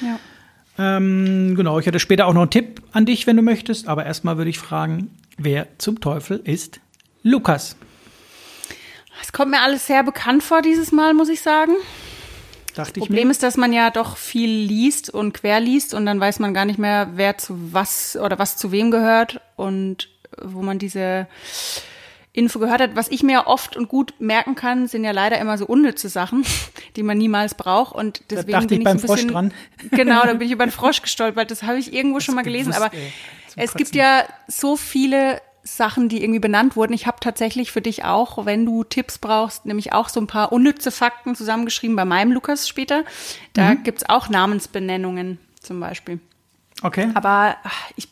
Ja. 0.00 0.18
Ähm, 0.78 1.54
genau, 1.54 1.78
ich 1.78 1.84
hätte 1.84 1.98
später 1.98 2.26
auch 2.26 2.32
noch 2.32 2.40
einen 2.40 2.50
Tipp 2.50 2.80
an 2.92 3.04
dich, 3.04 3.26
wenn 3.26 3.36
du 3.36 3.42
möchtest. 3.42 3.88
Aber 3.88 4.06
erstmal 4.06 4.38
würde 4.38 4.48
ich 4.48 4.58
fragen, 4.58 5.10
wer 5.36 5.68
zum 5.76 6.00
Teufel 6.00 6.40
ist 6.42 6.80
Lukas? 7.22 7.76
kommt 9.36 9.50
mir 9.50 9.60
alles 9.60 9.86
sehr 9.86 10.02
bekannt 10.02 10.42
vor 10.42 10.62
dieses 10.62 10.92
Mal, 10.92 11.12
muss 11.12 11.28
ich 11.28 11.42
sagen. 11.42 11.72
Dachte 12.76 13.00
ich 13.00 13.06
Problem 13.06 13.28
mir. 13.28 13.30
ist, 13.30 13.42
dass 13.42 13.56
man 13.56 13.72
ja 13.72 13.90
doch 13.90 14.18
viel 14.18 14.50
liest 14.50 15.08
und 15.08 15.32
quer 15.32 15.60
liest 15.60 15.94
und 15.94 16.04
dann 16.04 16.20
weiß 16.20 16.40
man 16.40 16.52
gar 16.52 16.66
nicht 16.66 16.78
mehr, 16.78 17.08
wer 17.14 17.38
zu 17.38 17.72
was 17.72 18.16
oder 18.16 18.38
was 18.38 18.58
zu 18.58 18.70
wem 18.70 18.90
gehört 18.90 19.40
und 19.56 20.10
wo 20.42 20.60
man 20.60 20.78
diese 20.78 21.26
Info 22.34 22.58
gehört 22.58 22.82
hat. 22.82 22.94
Was 22.94 23.08
ich 23.08 23.22
mir 23.22 23.46
oft 23.46 23.78
und 23.78 23.88
gut 23.88 24.12
merken 24.18 24.56
kann, 24.56 24.88
sind 24.88 25.04
ja 25.04 25.12
leider 25.12 25.38
immer 25.38 25.56
so 25.56 25.64
unnütze 25.64 26.10
Sachen, 26.10 26.44
die 26.96 27.02
man 27.02 27.16
niemals 27.16 27.54
braucht 27.54 27.94
und 27.94 28.22
deswegen 28.28 28.52
dachte 28.52 28.66
bin 28.66 28.78
ich 28.80 28.84
beim 28.84 28.98
so 28.98 29.06
ein 29.06 29.14
bisschen, 29.14 29.30
Frosch 29.30 29.32
dran. 29.32 29.54
Genau, 29.92 30.22
da 30.26 30.34
bin 30.34 30.46
ich 30.46 30.52
über 30.52 30.66
den 30.66 30.70
Frosch 30.72 31.00
gestolpert. 31.00 31.50
Das 31.50 31.62
habe 31.62 31.78
ich 31.78 31.94
irgendwo 31.94 32.20
schon 32.20 32.34
mal 32.34 32.42
gelesen, 32.42 32.72
gewusst, 32.72 32.84
aber 32.84 32.94
ey. 32.94 33.12
Zum 33.48 33.62
es 33.62 33.72
gibt 33.72 33.92
Kotzen. 33.92 34.00
ja 34.00 34.24
so 34.48 34.76
viele 34.76 35.40
Sachen, 35.66 36.08
die 36.08 36.22
irgendwie 36.22 36.38
benannt 36.40 36.76
wurden. 36.76 36.92
Ich 36.92 37.06
habe 37.06 37.18
tatsächlich 37.20 37.72
für 37.72 37.82
dich 37.82 38.04
auch, 38.04 38.46
wenn 38.46 38.64
du 38.64 38.84
Tipps 38.84 39.18
brauchst, 39.18 39.66
nämlich 39.66 39.92
auch 39.92 40.08
so 40.08 40.20
ein 40.20 40.26
paar 40.26 40.52
unnütze 40.52 40.90
Fakten 40.90 41.34
zusammengeschrieben 41.34 41.96
bei 41.96 42.04
meinem 42.04 42.32
Lukas 42.32 42.68
später. 42.68 43.04
Da 43.52 43.74
Mhm. 43.74 43.82
gibt's 43.82 44.08
auch 44.08 44.28
Namensbenennungen 44.28 45.38
zum 45.60 45.80
Beispiel. 45.80 46.20
Okay. 46.82 47.10
Aber 47.14 47.56
ach, 47.64 47.90
ich, 47.96 48.08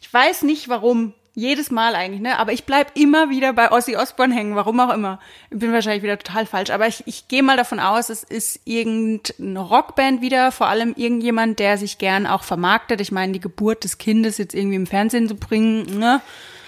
ich 0.00 0.12
weiß 0.12 0.42
nicht 0.42 0.68
warum. 0.68 1.12
Jedes 1.34 1.70
Mal 1.70 1.94
eigentlich, 1.94 2.20
ne? 2.20 2.38
Aber 2.38 2.52
ich 2.52 2.64
bleib 2.64 2.94
immer 2.94 3.30
wieder 3.30 3.54
bei 3.54 3.72
Ozzy 3.72 3.96
Osbourne 3.96 4.34
hängen, 4.34 4.54
warum 4.54 4.78
auch 4.80 4.92
immer. 4.92 5.18
Ich 5.50 5.58
bin 5.60 5.72
wahrscheinlich 5.72 6.02
wieder 6.02 6.18
total 6.18 6.44
falsch. 6.44 6.68
Aber 6.68 6.86
ich, 6.86 7.04
ich 7.06 7.26
gehe 7.28 7.42
mal 7.42 7.56
davon 7.56 7.80
aus, 7.80 8.10
es 8.10 8.22
ist 8.22 8.60
irgendeine 8.66 9.58
Rockband 9.60 10.20
wieder, 10.20 10.52
vor 10.52 10.66
allem 10.66 10.92
irgendjemand, 10.94 11.58
der 11.58 11.78
sich 11.78 11.96
gern 11.96 12.26
auch 12.26 12.42
vermarktet. 12.42 13.00
Ich 13.00 13.12
meine, 13.12 13.32
die 13.32 13.40
Geburt 13.40 13.84
des 13.84 13.96
Kindes 13.96 14.36
jetzt 14.36 14.54
irgendwie 14.54 14.76
im 14.76 14.86
Fernsehen 14.86 15.26
zu 15.26 15.34
bringen, 15.34 15.98
ne? 15.98 16.20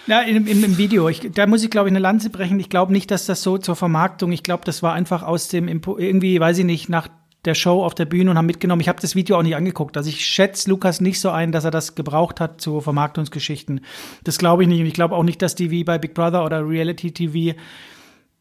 Ja, 0.06 0.20
im, 0.20 0.46
im, 0.46 0.64
im 0.64 0.78
Video. 0.78 1.08
Ich, 1.08 1.20
da 1.32 1.46
muss 1.46 1.64
ich, 1.64 1.70
glaube 1.70 1.88
ich, 1.88 1.92
eine 1.92 2.00
Lanze 2.00 2.30
brechen. 2.30 2.61
Ich 2.61 2.68
glaube 2.68 2.92
nicht, 2.92 3.11
dass 3.11 3.26
das 3.26 3.42
so 3.42 3.58
zur 3.58 3.75
Vermarktung, 3.75 4.32
ich 4.32 4.42
glaube, 4.42 4.64
das 4.64 4.82
war 4.82 4.92
einfach 4.92 5.23
aus 5.23 5.49
dem, 5.49 5.66
Impo 5.66 5.99
irgendwie, 5.99 6.38
weiß 6.38 6.58
ich 6.58 6.64
nicht, 6.64 6.88
nach 6.88 7.08
der 7.44 7.54
Show 7.54 7.82
auf 7.82 7.94
der 7.94 8.06
Bühne 8.06 8.30
und 8.30 8.38
haben 8.38 8.46
mitgenommen. 8.46 8.80
Ich 8.80 8.88
habe 8.88 9.00
das 9.00 9.14
Video 9.14 9.38
auch 9.38 9.42
nicht 9.42 9.56
angeguckt. 9.56 9.96
Also 9.96 10.08
ich 10.08 10.25
schätze 10.25 10.68
Lukas 10.70 11.00
nicht 11.00 11.20
so 11.20 11.30
ein, 11.30 11.52
dass 11.52 11.64
er 11.64 11.70
das 11.70 11.94
gebraucht 11.94 12.40
hat 12.40 12.61
zu 12.61 12.80
Vermarktungsgeschichten. 12.80 13.80
Das 14.25 14.38
glaube 14.38 14.62
ich 14.62 14.68
nicht. 14.68 14.80
Und 14.80 14.87
ich 14.87 14.94
glaube 14.94 15.14
auch 15.14 15.23
nicht, 15.23 15.42
dass 15.42 15.54
die 15.54 15.70
wie 15.70 15.84
bei 15.84 15.99
Big 15.99 16.14
Brother 16.14 16.44
oder 16.44 16.66
Reality 16.66 17.12
TV 17.12 17.58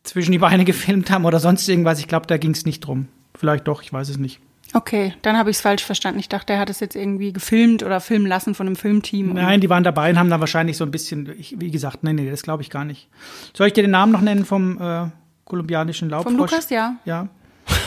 zwischen 0.03 0.31
die 0.31 0.37
Beine 0.37 0.65
gefilmt 0.65 1.11
haben 1.11 1.25
oder 1.25 1.39
sonst 1.39 1.67
irgendwas. 1.67 1.99
Ich 1.99 2.07
glaube, 2.07 2.27
da 2.27 2.37
ging 2.37 2.51
es 2.51 2.65
nicht 2.65 2.81
drum. 2.81 3.07
Vielleicht 3.35 3.67
doch, 3.67 3.81
ich 3.81 3.91
weiß 3.91 4.09
es 4.09 4.17
nicht. 4.17 4.39
Okay, 4.73 5.13
dann 5.21 5.37
habe 5.37 5.51
ich 5.51 5.57
es 5.57 5.61
falsch 5.61 5.83
verstanden. 5.83 6.19
Ich 6.19 6.29
dachte, 6.29 6.53
er 6.53 6.59
hat 6.59 6.69
es 6.69 6.79
jetzt 6.79 6.95
irgendwie 6.95 7.31
gefilmt 7.31 7.83
oder 7.83 8.01
filmen 8.01 8.25
lassen 8.25 8.55
von 8.55 8.65
einem 8.65 8.75
Filmteam. 8.75 9.33
Nein, 9.33 9.61
die 9.61 9.69
waren 9.69 9.83
dabei 9.83 10.09
und 10.09 10.17
haben 10.17 10.31
dann 10.31 10.39
wahrscheinlich 10.39 10.77
so 10.77 10.83
ein 10.83 10.89
bisschen, 10.89 11.31
ich, 11.37 11.59
wie 11.59 11.69
gesagt, 11.69 12.03
nee, 12.03 12.13
nee, 12.13 12.29
das 12.29 12.41
glaube 12.41 12.63
ich 12.63 12.71
gar 12.71 12.83
nicht. 12.83 13.07
Soll 13.55 13.67
ich 13.67 13.73
dir 13.73 13.83
den 13.83 13.91
Namen 13.91 14.11
noch 14.11 14.21
nennen 14.21 14.45
vom 14.45 14.81
äh, 14.81 15.09
kolumbianischen 15.45 16.09
Laubfrosch? 16.09 16.33
Vom 16.33 16.39
Lukas, 16.39 16.69
ja. 16.69 16.95
Ja. 17.05 17.27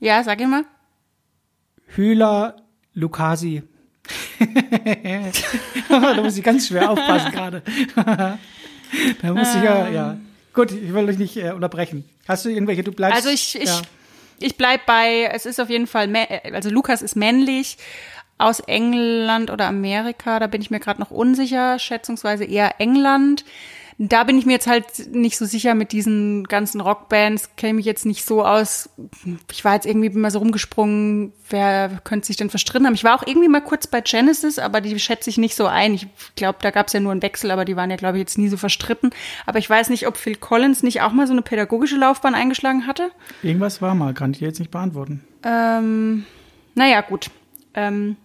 Ja, 0.00 0.22
sag 0.22 0.38
ihn 0.40 0.50
mal. 0.50 0.64
Hühler 1.86 2.56
Lucasi. 2.92 3.62
da 5.88 6.20
muss 6.22 6.36
ich 6.36 6.44
ganz 6.44 6.68
schwer 6.68 6.90
aufpassen 6.90 7.32
gerade. 7.32 7.62
da 7.96 9.32
muss 9.32 9.54
ich 9.54 9.62
ja, 9.62 9.88
ja. 9.88 10.18
Gut, 10.52 10.72
ich 10.72 10.92
will 10.92 11.08
euch 11.08 11.16
nicht 11.16 11.36
äh, 11.36 11.52
unterbrechen. 11.52 12.04
Hast 12.28 12.44
du 12.44 12.50
irgendwelche, 12.50 12.82
du 12.84 12.92
bleibst. 12.92 13.16
Also 13.16 13.30
ich, 13.30 13.56
ich, 13.56 13.64
ja. 13.64 13.80
Ich 14.40 14.56
bleib 14.56 14.86
bei, 14.86 15.30
es 15.32 15.46
ist 15.46 15.60
auf 15.60 15.70
jeden 15.70 15.86
Fall, 15.86 16.12
also 16.52 16.70
Lukas 16.70 17.02
ist 17.02 17.16
männlich 17.16 17.78
aus 18.38 18.60
England 18.60 19.50
oder 19.50 19.66
Amerika, 19.66 20.38
da 20.38 20.46
bin 20.46 20.60
ich 20.60 20.70
mir 20.70 20.80
gerade 20.80 21.00
noch 21.00 21.10
unsicher, 21.10 21.78
schätzungsweise 21.78 22.44
eher 22.44 22.80
England. 22.80 23.44
Da 23.98 24.24
bin 24.24 24.38
ich 24.38 24.46
mir 24.46 24.52
jetzt 24.52 24.66
halt 24.66 25.14
nicht 25.14 25.38
so 25.38 25.44
sicher 25.44 25.74
mit 25.74 25.92
diesen 25.92 26.44
ganzen 26.44 26.80
Rockbands, 26.80 27.50
kenne 27.56 27.74
mich 27.74 27.86
jetzt 27.86 28.06
nicht 28.06 28.24
so 28.24 28.44
aus. 28.44 28.90
Ich 29.52 29.64
war 29.64 29.74
jetzt 29.74 29.86
irgendwie 29.86 30.10
mal 30.10 30.30
so 30.30 30.40
rumgesprungen, 30.40 31.32
wer 31.48 32.00
könnte 32.02 32.26
sich 32.26 32.36
denn 32.36 32.50
verstritten 32.50 32.86
haben. 32.86 32.94
Ich 32.94 33.04
war 33.04 33.18
auch 33.18 33.26
irgendwie 33.26 33.48
mal 33.48 33.60
kurz 33.60 33.86
bei 33.86 34.00
Genesis, 34.00 34.58
aber 34.58 34.80
die 34.80 34.98
schätze 34.98 35.30
ich 35.30 35.38
nicht 35.38 35.54
so 35.54 35.66
ein. 35.66 35.94
Ich 35.94 36.08
glaube, 36.34 36.58
da 36.60 36.70
gab 36.70 36.88
es 36.88 36.92
ja 36.92 37.00
nur 37.00 37.12
einen 37.12 37.22
Wechsel, 37.22 37.50
aber 37.52 37.64
die 37.64 37.76
waren 37.76 37.90
ja, 37.90 37.96
glaube 37.96 38.16
ich, 38.16 38.22
jetzt 38.22 38.38
nie 38.38 38.48
so 38.48 38.56
verstritten. 38.56 39.10
Aber 39.46 39.58
ich 39.58 39.70
weiß 39.70 39.90
nicht, 39.90 40.08
ob 40.08 40.16
Phil 40.16 40.36
Collins 40.36 40.82
nicht 40.82 41.02
auch 41.02 41.12
mal 41.12 41.26
so 41.26 41.32
eine 41.32 41.42
pädagogische 41.42 41.96
Laufbahn 41.96 42.34
eingeschlagen 42.34 42.86
hatte. 42.86 43.10
Irgendwas 43.42 43.80
war 43.80 43.94
mal, 43.94 44.12
kann 44.14 44.32
ich 44.32 44.38
dir 44.38 44.48
jetzt 44.48 44.58
nicht 44.58 44.72
beantworten. 44.72 45.22
Ähm, 45.44 46.24
naja, 46.74 47.00
gut. 47.00 47.30
Ähm, 47.74 48.16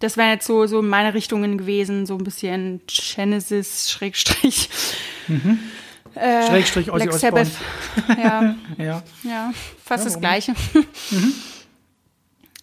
das 0.00 0.16
wären 0.16 0.30
jetzt 0.30 0.46
so, 0.46 0.66
so 0.66 0.82
meine 0.82 1.14
Richtungen 1.14 1.58
gewesen, 1.58 2.06
so 2.06 2.14
ein 2.16 2.24
bisschen 2.24 2.80
Genesis, 2.86 3.90
Schrägstrich. 3.90 4.68
Äh, 6.14 6.46
Schrägstrich 6.46 6.92
Ozzy 6.92 7.06
Black. 7.06 7.18
Sabbath. 7.18 7.48
Ja, 8.18 8.54
Ja. 8.78 9.02
ja, 9.24 9.52
fast 9.84 10.04
Ja, 10.04 10.10
das 10.10 10.20
Gleiche. 10.20 10.54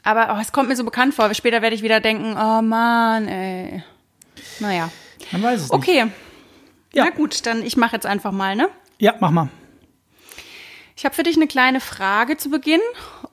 Aber 0.04 0.36
oh, 0.36 0.42
es 0.42 0.52
kommt 0.52 0.70
mir 0.70 0.76
so 0.76 0.84
bekannt 0.84 1.14
vor. 1.14 1.34
Später 1.34 1.62
werde 1.62 1.76
ich 1.76 1.84
wieder 1.84 2.00
denken, 2.00 2.36
oh 2.38 2.62
Mann, 2.62 3.28
ey. 3.28 3.84
Naja. 4.60 4.90
Man 5.32 5.44
weiß 5.44 5.62
es 5.62 5.64
nicht. 5.66 5.74
Okay. 5.74 6.06
Ja. 6.94 7.06
Na 7.06 7.10
gut, 7.12 7.46
dann 7.46 7.64
ich 7.64 7.78
mache 7.78 7.96
jetzt 7.96 8.06
einfach 8.06 8.32
mal, 8.32 8.56
ne? 8.56 8.70
Ja, 9.00 9.16
mach 9.20 9.32
mal. 9.32 9.50
Ich 10.96 11.06
habe 11.06 11.16
für 11.16 11.24
dich 11.24 11.36
eine 11.36 11.48
kleine 11.48 11.80
Frage 11.80 12.38
zu 12.38 12.50
Beginn. 12.50 12.82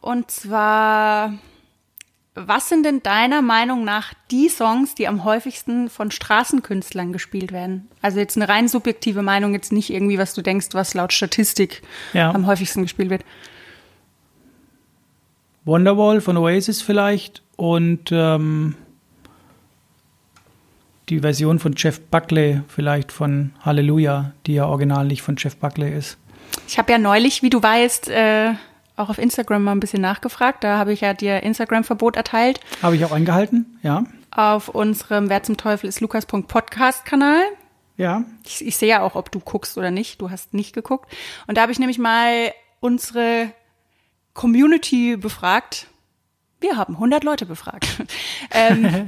Und 0.01 0.31
zwar, 0.31 1.35
was 2.47 2.69
sind 2.69 2.85
denn 2.85 3.03
deiner 3.03 3.43
Meinung 3.43 3.85
nach 3.85 4.13
die 4.31 4.49
Songs, 4.49 4.95
die 4.95 5.09
am 5.09 5.25
häufigsten 5.25 5.89
von 5.91 6.11
Straßenkünstlern 6.11 7.13
gespielt 7.13 7.53
werden? 7.53 7.89
Also 8.03 8.19
jetzt 8.19 8.37
eine 8.37 8.49
rein 8.49 8.69
subjektive 8.69 9.23
Meinung, 9.23 9.53
jetzt 9.55 9.73
nicht 9.73 9.91
irgendwie, 9.91 10.19
was 10.19 10.35
du 10.35 10.43
denkst, 10.43 10.69
was 10.73 10.95
laut 10.95 11.13
Statistik 11.13 11.83
Ja. 12.13 12.31
am 12.33 12.47
häufigsten 12.47 12.83
gespielt 12.83 13.11
wird. 13.11 13.25
Wonderwall 15.65 16.21
von 16.21 16.37
Oasis 16.37 16.81
vielleicht 16.81 17.43
und 17.57 18.11
ähm, 18.11 18.75
die 21.09 21.21
Version 21.21 21.59
von 21.59 21.75
Jeff 21.77 22.01
Buckley 22.01 22.63
vielleicht 22.69 23.13
von 23.13 23.53
Hallelujah, 23.61 24.33
die 24.47 24.55
ja 24.55 24.67
original 24.67 25.07
nicht 25.07 25.23
von 25.23 25.37
Jeff 25.39 25.57
Buckley 25.57 25.93
ist. 25.97 26.17
Ich 26.67 26.79
habe 26.79 26.93
ja 26.93 26.99
neulich, 26.99 27.43
wie 27.43 27.51
du 27.51 27.63
weißt, 27.63 28.09
äh, 28.09 28.53
auch 28.99 29.09
auf 29.09 29.19
Instagram 29.19 29.65
mal 29.65 29.73
ein 29.73 29.81
bisschen 29.81 30.03
nachgefragt. 30.03 30.65
Da 30.65 30.79
habe 30.79 30.93
ich 30.93 31.01
ja 31.01 31.15
dir 31.15 31.43
Instagram-Verbot 31.43 32.17
erteilt. 32.17 32.61
Habe 32.83 32.97
ich 32.97 33.05
auch 33.05 33.13
eingehalten, 33.13 33.79
ja. 33.83 34.05
Auf 34.31 34.69
unserem 34.69 35.29
Wer 35.29 35.43
zum 35.43 35.57
Teufel 35.57 35.89
ist 35.89 36.01
Lukas.podcast-Kanal. 36.01 37.41
Ja, 37.97 38.25
Ich, 38.47 38.65
ich 38.65 38.77
sehe 38.77 38.89
ja 38.89 39.03
auch, 39.03 39.17
ob 39.17 39.33
du 39.33 39.41
guckst 39.41 39.77
oder 39.77 39.91
nicht. 39.91 40.21
Du 40.21 40.31
hast 40.31 40.55
nicht 40.55 40.73
geguckt. 40.73 41.13
Und 41.47 41.57
da 41.57 41.63
habe 41.63 41.73
ich 41.73 41.81
nämlich 41.81 41.99
mal 41.99 42.53
unsere 42.81 43.51
Community 44.35 45.17
befragt. 45.17 45.89
Wir 46.61 46.77
haben 46.77 46.95
100 46.95 47.25
Leute 47.25 47.45
befragt. 47.47 47.89
ähm, 48.53 49.07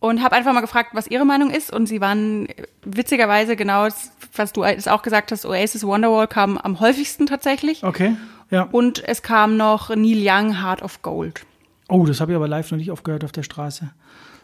und 0.00 0.22
habe 0.22 0.34
einfach 0.34 0.52
mal 0.52 0.60
gefragt, 0.60 0.90
was 0.92 1.06
ihre 1.06 1.24
Meinung 1.24 1.50
ist. 1.50 1.72
Und 1.72 1.86
sie 1.86 2.00
waren 2.00 2.48
witzigerweise 2.82 3.54
genau, 3.54 3.84
das, 3.84 4.10
was 4.34 4.52
du 4.52 4.64
jetzt 4.64 4.88
auch 4.88 5.02
gesagt 5.02 5.30
hast, 5.30 5.46
Oasis 5.46 5.86
Wonderwall 5.86 6.26
kam 6.26 6.58
am 6.58 6.80
häufigsten 6.80 7.26
tatsächlich. 7.26 7.84
okay. 7.84 8.16
Ja. 8.54 8.68
Und 8.70 9.02
es 9.04 9.22
kam 9.22 9.56
noch 9.56 9.88
Neil 9.88 10.22
Young, 10.22 10.62
Heart 10.62 10.82
of 10.82 11.02
Gold. 11.02 11.44
Oh, 11.88 12.06
das 12.06 12.20
habe 12.20 12.30
ich 12.30 12.36
aber 12.36 12.46
live 12.46 12.70
noch 12.70 12.78
nicht 12.78 12.92
aufgehört 12.92 13.24
auf 13.24 13.32
der 13.32 13.42
Straße. 13.42 13.90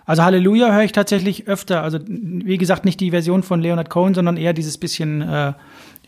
Also 0.05 0.25
Halleluja 0.25 0.73
höre 0.73 0.83
ich 0.83 0.91
tatsächlich 0.91 1.47
öfter. 1.47 1.85
Also 1.85 2.01
wie 2.09 2.59
gesagt, 2.59 2.85
nicht 2.85 2.99
die 2.99 3.13
Version 3.13 3.45
von 3.45 3.61
Leonard 3.61 3.89
Cohen, 3.89 4.15
sondern 4.15 4.37
eher 4.37 4.53
dieses 4.53 4.79
bisschen, 4.79 5.23
äh, 5.23 5.53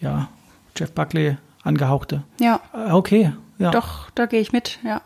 ja, 0.00 0.28
Jeff 0.76 0.90
Buckley 0.90 1.36
angehauchte. 1.62 2.24
Ja. 2.40 2.58
Äh, 2.74 2.90
okay, 2.90 3.34
ja. 3.58 3.70
Doch, 3.70 4.10
da 4.16 4.26
gehe 4.26 4.40
ich 4.40 4.52
mit, 4.52 4.80
ja. 4.84 5.00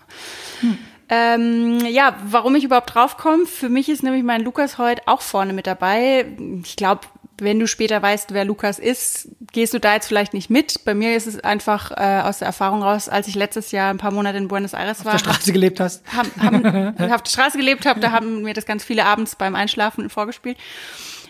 Ähm, 1.11 1.81
ja, 1.91 2.17
warum 2.31 2.55
ich 2.55 2.65
überhaupt 2.65 2.95
draufkomme, 2.95 3.45
für 3.45 3.69
mich 3.69 3.91
ist 3.91 4.03
nämlich 4.03 4.25
mein 4.25 4.43
Lukas 4.43 4.79
heute 4.79 5.03
auch 5.05 5.21
vorne 5.21 5.53
mit 5.53 5.67
dabei. 5.67 6.25
Ich 6.65 6.77
glaube, 6.77 7.03
wenn 7.39 7.59
du 7.59 7.67
später 7.67 8.01
weißt, 8.01 8.33
wer 8.33 8.45
Lukas 8.45 8.79
ist, 8.79 9.29
gehst 9.53 9.75
du 9.75 9.81
da 9.81 9.95
jetzt 9.95 10.07
vielleicht 10.07 10.35
nicht 10.35 10.51
mit. 10.51 10.85
Bei 10.85 10.95
mir 10.95 11.17
ist 11.17 11.27
es 11.27 11.41
einfach 11.41 11.91
äh, 11.91 12.23
aus 12.23 12.39
der 12.39 12.47
Erfahrung 12.47 12.83
raus, 12.83 13.09
als 13.09 13.29
ich 13.29 13.35
letztes 13.35 13.73
Jahr 13.73 13.91
ein 13.91 13.99
paar 13.99 14.11
Monate 14.11 14.39
in 14.39 14.49
Buenos 14.49 14.73
Aires 14.73 15.01
auf 15.01 15.07
war, 15.07 15.13
der 15.13 15.19
Straße 15.19 15.53
gelebt 15.53 15.81
hast. 15.81 16.03
haben, 16.15 16.31
haben, 16.41 16.97
auf 17.13 17.23
der 17.23 17.31
Straße 17.31 17.59
gelebt 17.59 17.87
habe, 17.87 18.01
da 18.01 18.11
haben 18.13 18.43
mir 18.43 18.55
das 18.55 18.67
ganz 18.67 18.85
viele 18.85 19.05
abends 19.05 19.37
beim 19.37 19.55
Einschlafen 19.55 20.09
vorgespielt. 20.09 20.57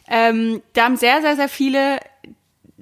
Ähm, 0.08 0.62
da 0.74 0.84
haben 0.84 0.96
sehr, 0.96 1.20
sehr, 1.22 1.36
sehr 1.36 1.48
viele 1.48 1.98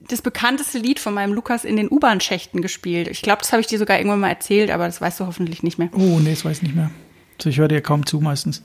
das 0.09 0.21
bekannteste 0.21 0.79
Lied 0.79 1.01
von 1.01 1.15
meinem 1.15 1.33
Lukas 1.33 1.65
in 1.65 1.77
den 1.77 1.91
U-Bahn-Schächten 1.91 2.61
gespielt. 2.61 3.09
Ich 3.09 3.23
glaube, 3.23 3.41
das 3.41 3.53
habe 3.53 3.61
ich 3.61 3.67
dir 3.67 3.79
sogar 3.79 3.97
irgendwann 3.97 4.21
mal 4.21 4.29
erzählt, 4.29 4.71
aber 4.71 4.85
das 4.85 5.01
weißt 5.01 5.21
du 5.21 5.27
hoffentlich 5.27 5.63
nicht 5.63 5.79
mehr. 5.79 5.89
Oh, 5.93 6.21
nee, 6.21 6.31
das 6.31 6.45
weiß 6.45 6.59
ich 6.59 6.63
nicht 6.63 6.77
mehr. 6.77 6.91
Also 7.39 7.51
ich 7.51 7.59
höre 7.59 7.69
dir 7.69 7.81
kaum 7.81 8.07
zu 8.07 8.21
meistens. 8.21 8.63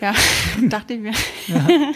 Ja, 0.00 0.14
dachte 0.68 0.94
ich 0.94 1.00
mir. 1.00 1.12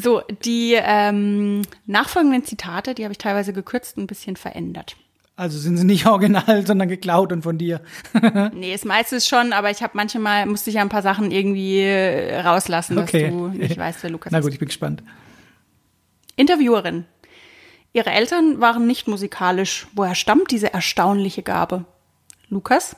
So, 0.00 0.22
die 0.44 0.74
ähm, 0.80 1.62
nachfolgenden 1.86 2.44
Zitate, 2.44 2.94
die 2.94 3.02
habe 3.02 3.10
ich 3.12 3.18
teilweise 3.18 3.52
gekürzt 3.52 3.96
und 3.96 4.04
ein 4.04 4.06
bisschen 4.06 4.36
verändert. 4.36 4.96
Also 5.34 5.58
sind 5.58 5.76
sie 5.76 5.84
nicht 5.84 6.06
original, 6.06 6.64
sondern 6.66 6.88
geklaut 6.88 7.32
und 7.32 7.42
von 7.42 7.58
dir. 7.58 7.80
Nee, 8.54 8.72
ist 9.12 9.28
schon, 9.28 9.52
aber 9.52 9.70
ich 9.72 9.82
habe 9.82 9.94
manchmal, 9.96 10.46
musste 10.46 10.70
ich 10.70 10.76
ja 10.76 10.82
ein 10.82 10.88
paar 10.88 11.02
Sachen 11.02 11.32
irgendwie 11.32 11.80
äh, 11.80 12.40
rauslassen, 12.40 12.96
Okay. 12.98 13.22
dass 13.24 13.30
du 13.32 13.48
nicht 13.48 13.76
weißt, 13.76 14.02
wer 14.04 14.10
Lukas 14.10 14.30
Na 14.32 14.38
ist. 14.38 14.44
gut, 14.44 14.52
ich 14.52 14.60
bin 14.60 14.68
gespannt. 14.68 15.02
Interviewerin. 16.36 17.04
Ihre 17.92 18.10
Eltern 18.10 18.60
waren 18.60 18.86
nicht 18.86 19.08
musikalisch. 19.08 19.88
Woher 19.94 20.14
stammt 20.14 20.52
diese 20.52 20.72
erstaunliche 20.72 21.42
Gabe? 21.42 21.84
Lukas? 22.48 22.94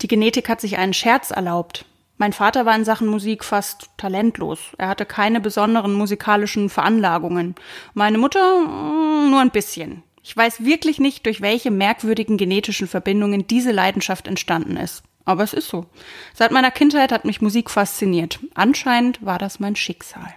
Die 0.00 0.08
Genetik 0.08 0.48
hat 0.48 0.60
sich 0.62 0.78
einen 0.78 0.94
Scherz 0.94 1.30
erlaubt. 1.30 1.84
Mein 2.18 2.32
Vater 2.32 2.64
war 2.64 2.74
in 2.74 2.84
Sachen 2.84 3.08
Musik 3.08 3.44
fast 3.44 3.90
talentlos. 3.98 4.60
Er 4.78 4.88
hatte 4.88 5.04
keine 5.04 5.40
besonderen 5.40 5.94
musikalischen 5.94 6.70
Veranlagungen. 6.70 7.54
Meine 7.94 8.18
Mutter 8.18 8.60
mm, 8.60 9.30
nur 9.30 9.40
ein 9.40 9.50
bisschen. 9.50 10.02
Ich 10.22 10.36
weiß 10.36 10.64
wirklich 10.64 10.98
nicht, 10.98 11.26
durch 11.26 11.40
welche 11.40 11.70
merkwürdigen 11.70 12.36
genetischen 12.36 12.88
Verbindungen 12.88 13.46
diese 13.46 13.70
Leidenschaft 13.70 14.26
entstanden 14.26 14.76
ist. 14.76 15.02
Aber 15.24 15.42
es 15.42 15.52
ist 15.52 15.68
so. 15.68 15.86
Seit 16.34 16.52
meiner 16.52 16.70
Kindheit 16.70 17.12
hat 17.12 17.24
mich 17.24 17.42
Musik 17.42 17.68
fasziniert. 17.68 18.38
Anscheinend 18.54 19.24
war 19.24 19.38
das 19.38 19.60
mein 19.60 19.76
Schicksal. 19.76 20.34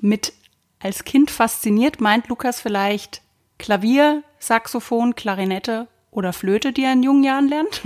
Mit 0.00 0.32
als 0.80 1.04
Kind 1.04 1.30
fasziniert 1.30 2.00
meint 2.00 2.28
Lukas 2.28 2.60
vielleicht 2.60 3.22
Klavier, 3.58 4.22
Saxophon, 4.38 5.14
Klarinette 5.14 5.88
oder 6.14 6.32
Flöte, 6.32 6.72
die 6.72 6.84
er 6.84 6.92
in 6.92 7.02
jungen 7.02 7.24
Jahren 7.24 7.48
lernt. 7.48 7.82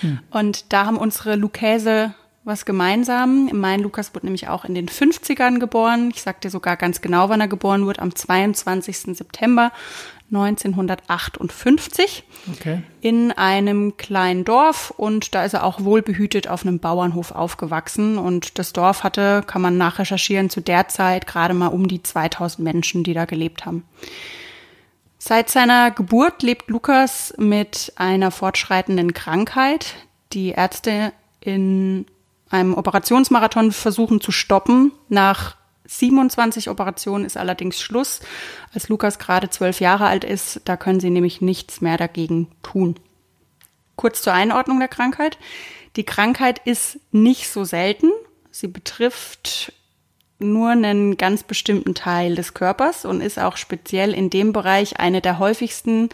Hm. 0.00 0.20
Und 0.30 0.72
da 0.72 0.86
haben 0.86 0.96
unsere 0.96 1.36
Lukäse 1.36 2.14
was 2.44 2.64
gemeinsam. 2.64 3.50
Mein 3.52 3.80
Lukas 3.80 4.14
wurde 4.14 4.26
nämlich 4.26 4.48
auch 4.48 4.64
in 4.64 4.74
den 4.74 4.88
50ern 4.88 5.58
geboren. 5.58 6.10
Ich 6.12 6.22
sagte 6.22 6.50
sogar 6.50 6.76
ganz 6.76 7.00
genau, 7.00 7.28
wann 7.28 7.40
er 7.40 7.48
geboren 7.48 7.86
wurde, 7.86 8.00
am 8.00 8.14
22. 8.14 9.16
September 9.16 9.70
1958 10.30 12.24
okay. 12.52 12.82
in 13.00 13.32
einem 13.32 13.96
kleinen 13.96 14.44
Dorf 14.44 14.92
und 14.96 15.34
da 15.34 15.44
ist 15.44 15.54
er 15.54 15.64
auch 15.64 15.84
wohlbehütet 15.84 16.48
auf 16.48 16.66
einem 16.66 16.80
Bauernhof 16.80 17.32
aufgewachsen 17.32 18.18
und 18.18 18.58
das 18.58 18.74
Dorf 18.74 19.04
hatte, 19.04 19.42
kann 19.46 19.62
man 19.62 19.78
nachrecherchieren, 19.78 20.50
zu 20.50 20.60
der 20.60 20.88
Zeit 20.88 21.26
gerade 21.26 21.54
mal 21.54 21.68
um 21.68 21.88
die 21.88 22.02
2000 22.02 22.62
Menschen, 22.62 23.04
die 23.04 23.14
da 23.14 23.24
gelebt 23.24 23.64
haben. 23.64 23.84
Seit 25.18 25.50
seiner 25.50 25.90
Geburt 25.90 26.42
lebt 26.44 26.70
Lukas 26.70 27.34
mit 27.38 27.92
einer 27.96 28.30
fortschreitenden 28.30 29.14
Krankheit. 29.14 29.94
Die 30.32 30.50
Ärzte 30.50 31.12
in 31.40 32.06
einem 32.50 32.74
Operationsmarathon 32.74 33.72
versuchen 33.72 34.20
zu 34.20 34.30
stoppen. 34.30 34.92
Nach 35.08 35.56
27 35.86 36.70
Operationen 36.70 37.24
ist 37.24 37.36
allerdings 37.36 37.80
Schluss. 37.80 38.20
Als 38.72 38.88
Lukas 38.88 39.18
gerade 39.18 39.50
zwölf 39.50 39.80
Jahre 39.80 40.06
alt 40.06 40.22
ist, 40.22 40.60
da 40.64 40.76
können 40.76 41.00
sie 41.00 41.10
nämlich 41.10 41.40
nichts 41.40 41.80
mehr 41.80 41.96
dagegen 41.96 42.48
tun. 42.62 42.94
Kurz 43.96 44.22
zur 44.22 44.34
Einordnung 44.34 44.78
der 44.78 44.88
Krankheit. 44.88 45.36
Die 45.96 46.04
Krankheit 46.04 46.60
ist 46.64 47.00
nicht 47.10 47.50
so 47.50 47.64
selten. 47.64 48.12
Sie 48.52 48.68
betrifft 48.68 49.72
nur 50.38 50.70
einen 50.70 51.16
ganz 51.16 51.42
bestimmten 51.42 51.94
Teil 51.94 52.34
des 52.34 52.54
Körpers 52.54 53.04
und 53.04 53.20
ist 53.20 53.38
auch 53.38 53.56
speziell 53.56 54.14
in 54.14 54.30
dem 54.30 54.52
Bereich 54.52 55.00
eine 55.00 55.20
der 55.20 55.38
häufigsten 55.38 56.10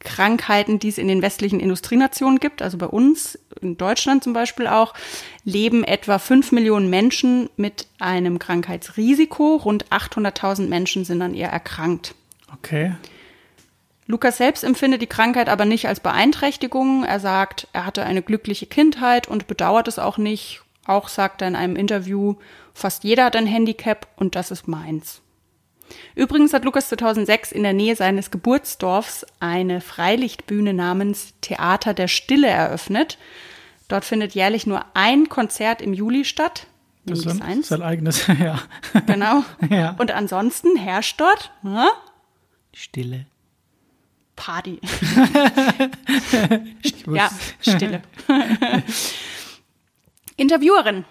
Krankheiten, 0.00 0.78
die 0.78 0.88
es 0.88 0.98
in 0.98 1.08
den 1.08 1.22
westlichen 1.22 1.58
Industrienationen 1.58 2.38
gibt, 2.38 2.62
also 2.62 2.78
bei 2.78 2.86
uns, 2.86 3.38
in 3.60 3.76
Deutschland 3.76 4.22
zum 4.22 4.32
Beispiel 4.32 4.66
auch, 4.66 4.94
leben 5.44 5.84
etwa 5.84 6.18
fünf 6.18 6.52
Millionen 6.52 6.90
Menschen 6.90 7.48
mit 7.56 7.86
einem 7.98 8.38
Krankheitsrisiko. 8.38 9.56
Rund 9.56 9.86
800.000 9.86 10.68
Menschen 10.68 11.04
sind 11.04 11.22
an 11.22 11.34
ihr 11.34 11.46
erkrankt. 11.46 12.14
Okay. 12.52 12.94
Lukas 14.06 14.36
selbst 14.36 14.62
empfindet 14.62 15.02
die 15.02 15.08
Krankheit 15.08 15.48
aber 15.48 15.64
nicht 15.64 15.88
als 15.88 16.00
Beeinträchtigung. 16.00 17.04
Er 17.04 17.18
sagt, 17.18 17.66
er 17.72 17.86
hatte 17.86 18.04
eine 18.04 18.22
glückliche 18.22 18.66
Kindheit 18.66 19.26
und 19.26 19.48
bedauert 19.48 19.88
es 19.88 19.98
auch 19.98 20.18
nicht. 20.18 20.62
Auch 20.86 21.08
sagt 21.08 21.42
er 21.42 21.48
in 21.48 21.56
einem 21.56 21.74
Interview, 21.74 22.36
fast 22.76 23.04
jeder 23.04 23.24
hat 23.24 23.36
ein 23.36 23.46
Handicap 23.46 24.06
und 24.16 24.34
das 24.34 24.50
ist 24.50 24.68
meins. 24.68 25.22
Übrigens 26.14 26.52
hat 26.52 26.64
Lukas 26.64 26.88
2006 26.88 27.52
in 27.52 27.62
der 27.62 27.72
Nähe 27.72 27.96
seines 27.96 28.30
Geburtsdorfs 28.30 29.24
eine 29.40 29.80
Freilichtbühne 29.80 30.74
namens 30.74 31.34
Theater 31.40 31.94
der 31.94 32.08
Stille 32.08 32.48
eröffnet. 32.48 33.18
Dort 33.88 34.04
findet 34.04 34.34
jährlich 34.34 34.66
nur 34.66 34.84
ein 34.94 35.28
Konzert 35.28 35.80
im 35.80 35.94
Juli 35.94 36.24
statt. 36.24 36.66
Das 37.06 37.20
ist 37.20 37.40
ein, 37.40 37.62
sein 37.62 37.82
eigenes, 37.82 38.26
ja. 38.40 38.60
Genau. 39.06 39.44
ja. 39.70 39.94
Und 39.98 40.10
ansonsten 40.10 40.76
herrscht 40.76 41.20
dort 41.20 41.52
ja, 41.62 41.88
Stille. 42.74 43.26
Party. 44.34 44.80
ja, 47.06 47.30
Stille. 47.60 48.02
Interviewerin. 50.36 51.06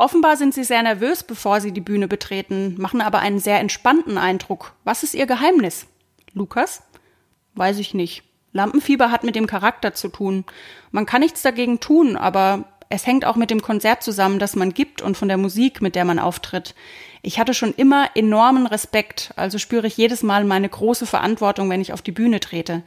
Offenbar 0.00 0.38
sind 0.38 0.54
sie 0.54 0.64
sehr 0.64 0.82
nervös, 0.82 1.22
bevor 1.22 1.60
sie 1.60 1.72
die 1.72 1.82
Bühne 1.82 2.08
betreten, 2.08 2.74
machen 2.78 3.02
aber 3.02 3.18
einen 3.18 3.38
sehr 3.38 3.60
entspannten 3.60 4.16
Eindruck. 4.16 4.72
Was 4.82 5.02
ist 5.02 5.12
ihr 5.12 5.26
Geheimnis? 5.26 5.88
Lukas? 6.32 6.82
Weiß 7.52 7.78
ich 7.78 7.92
nicht. 7.92 8.22
Lampenfieber 8.54 9.10
hat 9.10 9.24
mit 9.24 9.36
dem 9.36 9.46
Charakter 9.46 9.92
zu 9.92 10.08
tun. 10.08 10.46
Man 10.90 11.04
kann 11.04 11.20
nichts 11.20 11.42
dagegen 11.42 11.80
tun, 11.80 12.16
aber 12.16 12.64
es 12.88 13.06
hängt 13.06 13.26
auch 13.26 13.36
mit 13.36 13.50
dem 13.50 13.60
Konzert 13.60 14.02
zusammen, 14.02 14.38
das 14.38 14.56
man 14.56 14.72
gibt 14.72 15.02
und 15.02 15.18
von 15.18 15.28
der 15.28 15.36
Musik, 15.36 15.82
mit 15.82 15.94
der 15.94 16.06
man 16.06 16.18
auftritt. 16.18 16.74
Ich 17.22 17.38
hatte 17.38 17.52
schon 17.52 17.74
immer 17.74 18.08
enormen 18.14 18.66
Respekt, 18.66 19.32
also 19.36 19.58
spüre 19.58 19.86
ich 19.86 19.96
jedes 19.96 20.22
Mal 20.22 20.44
meine 20.44 20.68
große 20.68 21.04
Verantwortung, 21.04 21.68
wenn 21.68 21.82
ich 21.82 21.92
auf 21.92 22.00
die 22.00 22.12
Bühne 22.12 22.40
trete. 22.40 22.82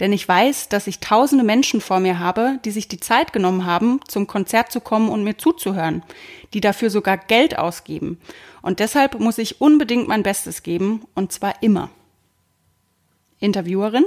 Denn 0.00 0.12
ich 0.12 0.28
weiß, 0.28 0.68
dass 0.68 0.88
ich 0.88 1.00
tausende 1.00 1.44
Menschen 1.44 1.80
vor 1.80 2.00
mir 2.00 2.18
habe, 2.18 2.58
die 2.64 2.70
sich 2.70 2.88
die 2.88 3.00
Zeit 3.00 3.32
genommen 3.32 3.64
haben, 3.64 4.00
zum 4.08 4.26
Konzert 4.26 4.70
zu 4.72 4.80
kommen 4.80 5.08
und 5.08 5.24
mir 5.24 5.38
zuzuhören, 5.38 6.02
die 6.52 6.60
dafür 6.60 6.90
sogar 6.90 7.16
Geld 7.16 7.58
ausgeben. 7.58 8.20
Und 8.60 8.80
deshalb 8.80 9.20
muss 9.20 9.38
ich 9.38 9.60
unbedingt 9.60 10.08
mein 10.08 10.22
Bestes 10.22 10.62
geben, 10.62 11.04
und 11.14 11.32
zwar 11.32 11.62
immer. 11.62 11.88
Interviewerin. 13.38 14.04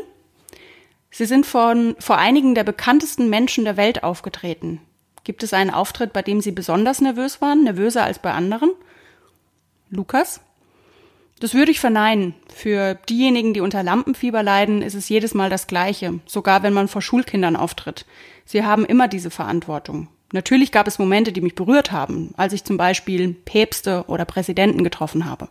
Sie 1.10 1.26
sind 1.26 1.46
von, 1.46 1.96
vor 2.00 2.18
einigen 2.18 2.54
der 2.54 2.64
bekanntesten 2.64 3.30
Menschen 3.30 3.64
der 3.64 3.78
Welt 3.78 4.04
aufgetreten. 4.04 4.82
Gibt 5.24 5.42
es 5.42 5.54
einen 5.54 5.72
Auftritt, 5.72 6.14
bei 6.14 6.22
dem 6.22 6.42
Sie 6.42 6.52
besonders 6.52 7.02
nervös 7.02 7.42
waren, 7.42 7.64
nervöser 7.64 8.04
als 8.04 8.20
bei 8.20 8.32
anderen? 8.32 8.72
Lukas? 9.90 10.42
Das 11.40 11.54
würde 11.54 11.72
ich 11.72 11.80
verneinen. 11.80 12.36
Für 12.54 12.96
diejenigen, 13.08 13.54
die 13.54 13.62
unter 13.62 13.82
Lampenfieber 13.82 14.44
leiden, 14.44 14.82
ist 14.82 14.94
es 14.94 15.08
jedes 15.10 15.34
Mal 15.34 15.50
das 15.50 15.68
Gleiche, 15.68 16.20
sogar 16.26 16.64
wenn 16.64 16.74
man 16.74 16.88
vor 16.88 17.02
Schulkindern 17.02 17.56
auftritt. 17.56 18.06
Sie 18.46 18.64
haben 18.64 18.86
immer 18.86 19.08
diese 19.08 19.30
Verantwortung. 19.30 20.10
Natürlich 20.32 20.72
gab 20.72 20.88
es 20.88 21.00
Momente, 21.00 21.32
die 21.32 21.42
mich 21.42 21.56
berührt 21.56 21.92
haben, 21.92 22.34
als 22.38 22.54
ich 22.54 22.64
zum 22.64 22.78
Beispiel 22.78 23.34
Päpste 23.34 24.04
oder 24.08 24.26
Präsidenten 24.26 24.84
getroffen 24.84 25.26
habe. 25.26 25.48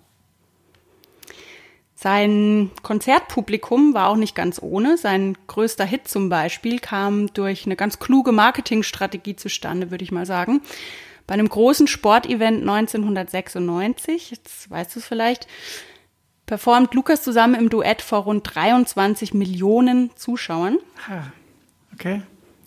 Sein 2.00 2.70
Konzertpublikum 2.82 3.92
war 3.92 4.08
auch 4.08 4.16
nicht 4.16 4.36
ganz 4.36 4.62
ohne. 4.62 4.96
Sein 4.96 5.36
größter 5.48 5.84
Hit 5.84 6.06
zum 6.06 6.28
Beispiel 6.28 6.78
kam 6.78 7.32
durch 7.34 7.66
eine 7.66 7.74
ganz 7.74 7.98
kluge 7.98 8.30
Marketingstrategie 8.30 9.34
zustande, 9.34 9.90
würde 9.90 10.04
ich 10.04 10.12
mal 10.12 10.24
sagen. 10.24 10.60
Bei 11.28 11.34
einem 11.34 11.48
großen 11.50 11.86
Sportevent 11.86 12.62
1996, 12.62 14.30
jetzt 14.30 14.70
weißt 14.70 14.96
du 14.96 15.00
es 15.00 15.06
vielleicht, 15.06 15.46
performt 16.46 16.94
Lukas 16.94 17.22
zusammen 17.22 17.54
im 17.54 17.68
Duett 17.68 18.00
vor 18.00 18.20
rund 18.20 18.54
23 18.54 19.34
Millionen 19.34 20.10
Zuschauern. 20.16 20.78
Okay. 21.92 22.22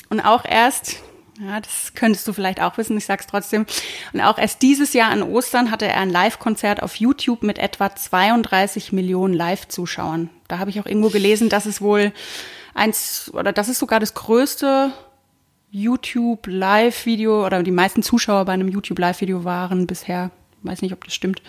Und 0.09 0.21
auch 0.21 0.45
erst, 0.45 1.01
ja, 1.39 1.59
das 1.59 1.93
könntest 1.95 2.27
du 2.27 2.33
vielleicht 2.33 2.61
auch 2.61 2.77
wissen, 2.77 2.95
ich 2.97 3.07
sag's 3.07 3.25
trotzdem. 3.25 3.65
Und 4.13 4.21
auch 4.21 4.37
erst 4.37 4.61
dieses 4.61 4.93
Jahr 4.93 5.09
an 5.09 5.23
Ostern 5.23 5.71
hatte 5.71 5.87
er 5.87 5.97
ein 5.97 6.11
Live-Konzert 6.11 6.83
auf 6.83 6.97
YouTube 6.97 7.41
mit 7.41 7.57
etwa 7.57 7.95
32 7.95 8.91
Millionen 8.91 9.33
Live-Zuschauern. 9.33 10.29
Da 10.47 10.59
habe 10.59 10.69
ich 10.69 10.79
auch 10.79 10.85
irgendwo 10.85 11.09
gelesen, 11.09 11.49
dass 11.49 11.65
es 11.65 11.81
wohl 11.81 12.13
eins, 12.75 13.31
oder 13.33 13.53
das 13.53 13.69
ist 13.69 13.79
sogar 13.79 13.99
das 13.99 14.13
größte 14.13 14.93
YouTube 15.71 16.47
Live-Video 16.47 17.45
oder 17.45 17.63
die 17.63 17.71
meisten 17.71 18.03
Zuschauer 18.03 18.45
bei 18.45 18.53
einem 18.53 18.67
YouTube 18.67 18.99
Live-Video 18.99 19.43
waren 19.45 19.87
bisher. 19.87 20.31
Weiß 20.63 20.81
nicht, 20.81 20.93
ob 20.93 21.03
das 21.03 21.13
stimmt. 21.13 21.41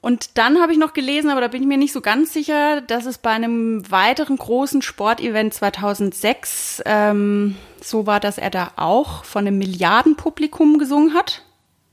Und 0.00 0.36
dann 0.36 0.60
habe 0.60 0.72
ich 0.72 0.78
noch 0.78 0.94
gelesen, 0.94 1.30
aber 1.30 1.40
da 1.40 1.48
bin 1.48 1.62
ich 1.62 1.68
mir 1.68 1.76
nicht 1.76 1.92
so 1.92 2.00
ganz 2.00 2.32
sicher, 2.32 2.80
dass 2.80 3.06
es 3.06 3.18
bei 3.18 3.30
einem 3.30 3.88
weiteren 3.90 4.36
großen 4.36 4.82
Sportevent 4.82 5.54
2006 5.54 6.82
ähm, 6.86 7.56
so 7.80 8.06
war, 8.06 8.18
dass 8.18 8.38
er 8.38 8.50
da 8.50 8.72
auch 8.76 9.24
von 9.24 9.46
einem 9.46 9.58
Milliardenpublikum 9.58 10.78
gesungen 10.78 11.14
hat. 11.14 11.44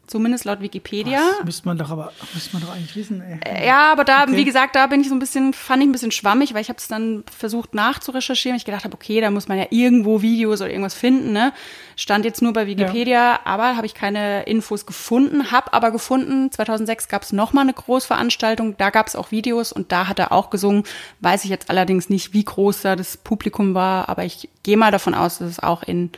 Zumindest 0.10 0.44
laut 0.46 0.60
Wikipedia. 0.60 1.20
Das 1.38 1.46
müsste 1.46 1.68
man 1.68 1.78
doch 1.78 1.92
aber, 1.92 2.12
müsste 2.34 2.54
man 2.54 2.64
doch 2.64 2.74
eigentlich 2.74 2.96
wissen, 2.96 3.22
ey. 3.22 3.38
Äh, 3.46 3.68
ja, 3.68 3.92
aber 3.92 4.04
da, 4.04 4.24
okay. 4.24 4.38
wie 4.38 4.44
gesagt, 4.44 4.76
da 4.76 4.88
bin 4.88 5.02
ich 5.02 5.08
so 5.08 5.14
ein 5.14 5.20
bisschen, 5.20 5.54
fand 5.54 5.84
ich 5.84 5.88
ein 5.88 5.92
bisschen 5.92 6.10
schwammig, 6.10 6.56
weil 6.56 6.62
ich 6.62 6.70
habe 6.70 6.80
es 6.80 6.88
dann 6.88 7.24
versucht 7.32 7.76
nachzurecherchieren. 7.76 8.58
Ich 8.58 8.66
gedacht 8.66 8.86
habe, 8.86 8.96
okay, 8.96 9.22
da 9.22 9.30
muss 9.30 9.48
man 9.48 9.60
ja 9.60 9.68
irgendwo 9.70 10.24
Videos 10.24 10.62
oder 10.62 10.72
irgendwas 10.72 10.96
finden, 10.96 11.32
ne? 11.32 11.54
Stand 11.96 12.26
jetzt 12.26 12.42
nur 12.42 12.54
bei 12.54 12.66
Wikipedia, 12.66 13.34
ja. 13.34 13.40
aber 13.44 13.76
habe 13.76 13.86
ich 13.86 13.94
keine 13.94 14.44
Infos 14.44 14.88
gefunden. 14.88 15.52
Hab 15.52 15.76
aber 15.76 15.92
gefunden, 15.92 16.52
2006 16.52 17.08
gab 17.08 17.22
es 17.22 17.32
nochmal 17.32 17.66
eine 17.66 17.74
Großveranstaltung, 17.74 18.78
da 18.78 18.90
gab 18.90 19.06
es 19.06 19.16
auch 19.16 19.30
Videos 19.30 19.72
und 19.72 19.92
da 19.92 20.08
hat 20.08 20.18
er 20.18 20.32
auch 20.32 20.50
gesungen. 20.50 20.86
Weiß 21.20 21.44
ich 21.44 21.52
jetzt 21.52 21.70
allerdings 21.70 22.10
nicht, 22.10 22.34
wie 22.34 22.46
groß 22.46 22.82
da 22.82 22.96
das 22.96 23.16
Publikum 23.16 23.76
war, 23.76 24.10
aber 24.10 24.26
ich 24.26 24.50
gehe 24.64 24.76
mal 24.76 24.92
davon 24.92 25.14
aus, 25.14 25.38
dass 25.38 25.50
es 25.50 25.60
auch 25.60 25.84
in 25.84 26.10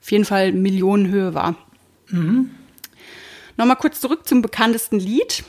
auf 0.00 0.12
jeden 0.12 0.24
Fall 0.24 0.52
Millionenhöhe 0.52 1.34
war. 1.34 1.56
Mhm. 2.10 2.50
Nochmal 3.56 3.76
kurz 3.76 4.00
zurück 4.00 4.26
zum 4.26 4.42
bekanntesten 4.42 4.98
Lied. 4.98 5.44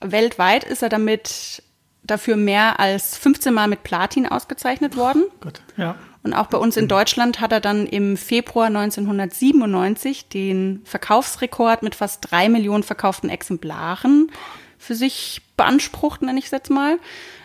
Weltweit 0.00 0.64
ist 0.64 0.82
er 0.82 0.88
damit 0.88 1.62
dafür 2.02 2.36
mehr 2.36 2.80
als 2.80 3.16
15 3.16 3.54
Mal 3.54 3.68
mit 3.68 3.84
Platin 3.84 4.26
ausgezeichnet 4.26 4.96
worden. 4.96 5.24
Gott, 5.40 5.62
ja. 5.76 5.96
Und 6.24 6.34
auch 6.34 6.46
bei 6.46 6.58
uns 6.58 6.76
in 6.76 6.88
Deutschland 6.88 7.40
hat 7.40 7.52
er 7.52 7.60
dann 7.60 7.86
im 7.86 8.16
Februar 8.16 8.66
1997 8.66 10.28
den 10.28 10.82
Verkaufsrekord 10.84 11.82
mit 11.82 11.94
fast 11.96 12.30
drei 12.30 12.48
Millionen 12.48 12.84
verkauften 12.84 13.28
Exemplaren 13.28 14.30
für 14.78 14.94
sich 14.94 15.42
beansprucht, 15.56 16.22
nenne 16.22 16.38
ich 16.38 16.46
es 16.46 16.50
jetzt 16.52 16.70
mal. 16.70 16.98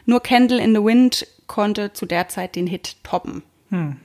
Nur 0.05 0.21
Candle 0.21 0.61
in 0.61 0.75
the 0.75 0.83
Wind 0.83 1.27
konnte 1.47 1.93
zu 1.93 2.05
der 2.05 2.27
Zeit 2.27 2.55
den 2.55 2.67
Hit 2.67 2.97
toppen. 3.03 3.43
Hm. 3.69 3.97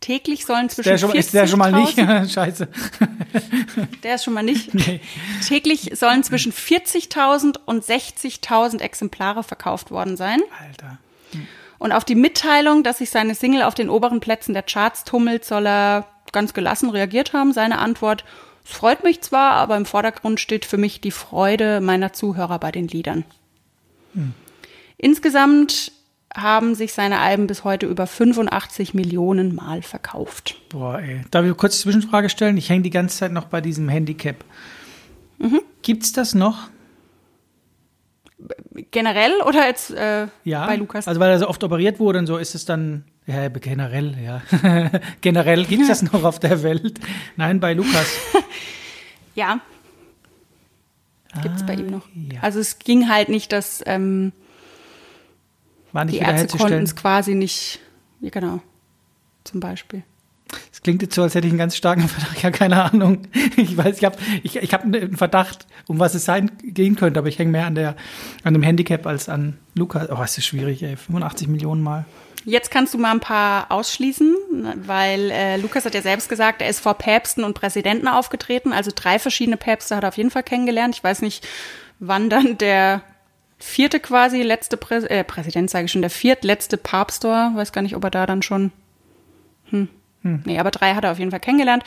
Täglich 0.00 0.44
sollen 0.44 0.68
zwischen 0.68 0.90
der 0.90 0.98
schon, 0.98 1.10
40 1.10 1.26
Ist 1.26 1.34
der 1.34 1.46
schon 1.46 1.58
mal 1.58 1.72
nicht? 1.72 1.96
Scheiße. 2.32 2.68
Der 4.02 4.16
ist 4.16 4.24
schon 4.24 4.34
mal 4.34 4.42
nicht. 4.42 4.72
Nee. 4.74 5.00
Täglich 5.46 5.92
sollen 5.94 6.22
zwischen 6.22 6.52
40.000 6.52 7.58
und 7.64 7.82
60.000 7.84 8.80
Exemplare 8.80 9.42
verkauft 9.42 9.90
worden 9.90 10.16
sein. 10.16 10.40
Alter. 10.60 10.98
Hm. 11.32 11.46
Und 11.78 11.92
auf 11.92 12.04
die 12.04 12.14
Mitteilung, 12.14 12.82
dass 12.82 12.98
sich 12.98 13.10
seine 13.10 13.34
Single 13.34 13.62
auf 13.62 13.74
den 13.74 13.88
oberen 13.88 14.20
Plätzen 14.20 14.52
der 14.52 14.62
Charts 14.62 15.04
tummelt, 15.04 15.44
soll 15.44 15.66
er 15.66 16.06
ganz 16.32 16.52
gelassen 16.54 16.90
reagiert 16.90 17.32
haben. 17.32 17.52
Seine 17.52 17.78
Antwort, 17.78 18.24
es 18.64 18.72
freut 18.72 19.02
mich 19.02 19.22
zwar, 19.22 19.52
aber 19.52 19.76
im 19.76 19.86
Vordergrund 19.86 20.40
steht 20.40 20.66
für 20.66 20.76
mich 20.76 21.00
die 21.00 21.10
Freude 21.10 21.80
meiner 21.80 22.12
Zuhörer 22.12 22.58
bei 22.58 22.70
den 22.70 22.88
Liedern. 22.88 23.24
Hm. 24.14 24.34
Insgesamt 24.98 25.92
haben 26.36 26.74
sich 26.74 26.92
seine 26.92 27.18
Alben 27.18 27.46
bis 27.46 27.64
heute 27.64 27.86
über 27.86 28.06
85 28.06 28.94
Millionen 28.94 29.54
Mal 29.54 29.82
verkauft. 29.82 30.56
Boah, 30.68 31.00
ey. 31.00 31.22
Darf 31.30 31.44
ich 31.44 31.56
kurz 31.56 31.74
eine 31.74 31.82
Zwischenfrage 31.82 32.28
stellen? 32.28 32.56
Ich 32.56 32.68
hänge 32.68 32.82
die 32.82 32.90
ganze 32.90 33.16
Zeit 33.16 33.32
noch 33.32 33.46
bei 33.46 33.60
diesem 33.60 33.88
Handicap. 33.88 34.44
Mhm. 35.38 35.60
Gibt's 35.82 36.12
das 36.12 36.34
noch? 36.34 36.68
Generell 38.90 39.32
oder 39.46 39.66
jetzt 39.66 39.90
äh, 39.92 40.26
ja, 40.44 40.66
bei 40.66 40.76
Lukas? 40.76 41.08
Also 41.08 41.20
weil 41.20 41.30
er 41.30 41.38
so 41.38 41.48
oft 41.48 41.64
operiert 41.64 41.98
wurde 41.98 42.18
und 42.18 42.26
so 42.26 42.36
ist 42.36 42.54
es 42.54 42.66
dann, 42.66 43.04
ja, 43.26 43.48
generell, 43.48 44.14
ja. 44.22 44.42
generell 45.22 45.64
gibt 45.64 45.82
es 45.82 45.88
das 45.88 46.02
noch 46.02 46.22
auf 46.22 46.38
der 46.38 46.62
Welt. 46.62 47.00
Nein, 47.36 47.60
bei 47.60 47.72
Lukas. 47.72 48.06
ja. 49.34 49.60
Gibt 51.42 51.56
es 51.56 51.62
ah, 51.62 51.66
bei 51.66 51.74
ihm 51.74 51.90
noch. 51.90 52.06
Ja. 52.14 52.40
Also 52.42 52.60
es 52.60 52.78
ging 52.78 53.08
halt 53.08 53.28
nicht, 53.28 53.52
dass 53.52 53.82
ähm, 53.86 54.32
War 55.96 56.04
nicht 56.04 56.20
die 56.20 56.22
Ärzte 56.22 56.58
konnten 56.58 56.82
es 56.82 56.94
quasi 56.94 57.34
nicht, 57.34 57.80
ja, 58.20 58.28
genau, 58.28 58.60
zum 59.44 59.60
Beispiel. 59.60 60.02
Es 60.70 60.82
klingt 60.82 61.00
jetzt 61.00 61.14
so, 61.14 61.22
als 61.22 61.34
hätte 61.34 61.46
ich 61.46 61.52
einen 61.52 61.58
ganz 61.58 61.74
starken 61.74 62.06
Verdacht. 62.08 62.42
Ja, 62.42 62.50
keine 62.50 62.82
Ahnung. 62.82 63.22
Ich 63.56 63.78
weiß, 63.78 63.96
ich 63.96 64.04
habe 64.04 64.18
ich, 64.42 64.56
ich 64.56 64.74
hab 64.74 64.84
einen 64.84 65.16
Verdacht, 65.16 65.66
um 65.86 65.98
was 65.98 66.14
es 66.14 66.26
sein 66.26 66.52
gehen 66.62 66.96
könnte, 66.96 67.18
aber 67.18 67.28
ich 67.28 67.38
hänge 67.38 67.50
mehr 67.50 67.64
an, 67.64 67.74
der, 67.74 67.96
an 68.44 68.52
dem 68.52 68.62
Handicap 68.62 69.06
als 69.06 69.30
an 69.30 69.56
Lukas. 69.74 70.10
Oh, 70.10 70.22
es 70.22 70.36
ist 70.36 70.44
schwierig, 70.44 70.82
ey. 70.82 70.96
85 70.96 71.48
Millionen 71.48 71.82
Mal. 71.82 72.04
Jetzt 72.44 72.70
kannst 72.70 72.92
du 72.92 72.98
mal 72.98 73.10
ein 73.10 73.20
paar 73.20 73.72
ausschließen, 73.72 74.36
weil 74.86 75.30
äh, 75.30 75.56
Lukas 75.56 75.86
hat 75.86 75.94
ja 75.94 76.02
selbst 76.02 76.28
gesagt, 76.28 76.60
er 76.60 76.68
ist 76.68 76.80
vor 76.80 76.94
Päpsten 76.94 77.42
und 77.42 77.54
Präsidenten 77.54 78.06
aufgetreten. 78.06 78.74
Also 78.74 78.92
drei 78.94 79.18
verschiedene 79.18 79.56
Päpste 79.56 79.96
hat 79.96 80.04
er 80.04 80.08
auf 80.10 80.18
jeden 80.18 80.30
Fall 80.30 80.42
kennengelernt. 80.42 80.94
Ich 80.94 81.02
weiß 81.02 81.22
nicht, 81.22 81.48
wann 81.98 82.28
dann 82.28 82.58
der 82.58 83.00
vierte 83.58 84.00
quasi 84.00 84.42
letzte 84.42 84.76
Prä 84.76 84.96
äh, 84.96 85.24
Präsident, 85.24 85.70
sage 85.70 85.86
ich 85.86 85.92
schon, 85.92 86.02
der 86.02 86.10
viertletzte 86.10 86.76
Papst 86.76 87.24
war. 87.24 87.54
Weiß 87.54 87.72
gar 87.72 87.82
nicht, 87.82 87.96
ob 87.96 88.04
er 88.04 88.10
da 88.10 88.26
dann 88.26 88.42
schon. 88.42 88.72
Hm, 89.70 89.88
hm. 90.22 90.42
Nee, 90.44 90.58
aber 90.58 90.70
drei 90.70 90.94
hat 90.94 91.04
er 91.04 91.12
auf 91.12 91.18
jeden 91.18 91.30
Fall 91.30 91.40
kennengelernt. 91.40 91.84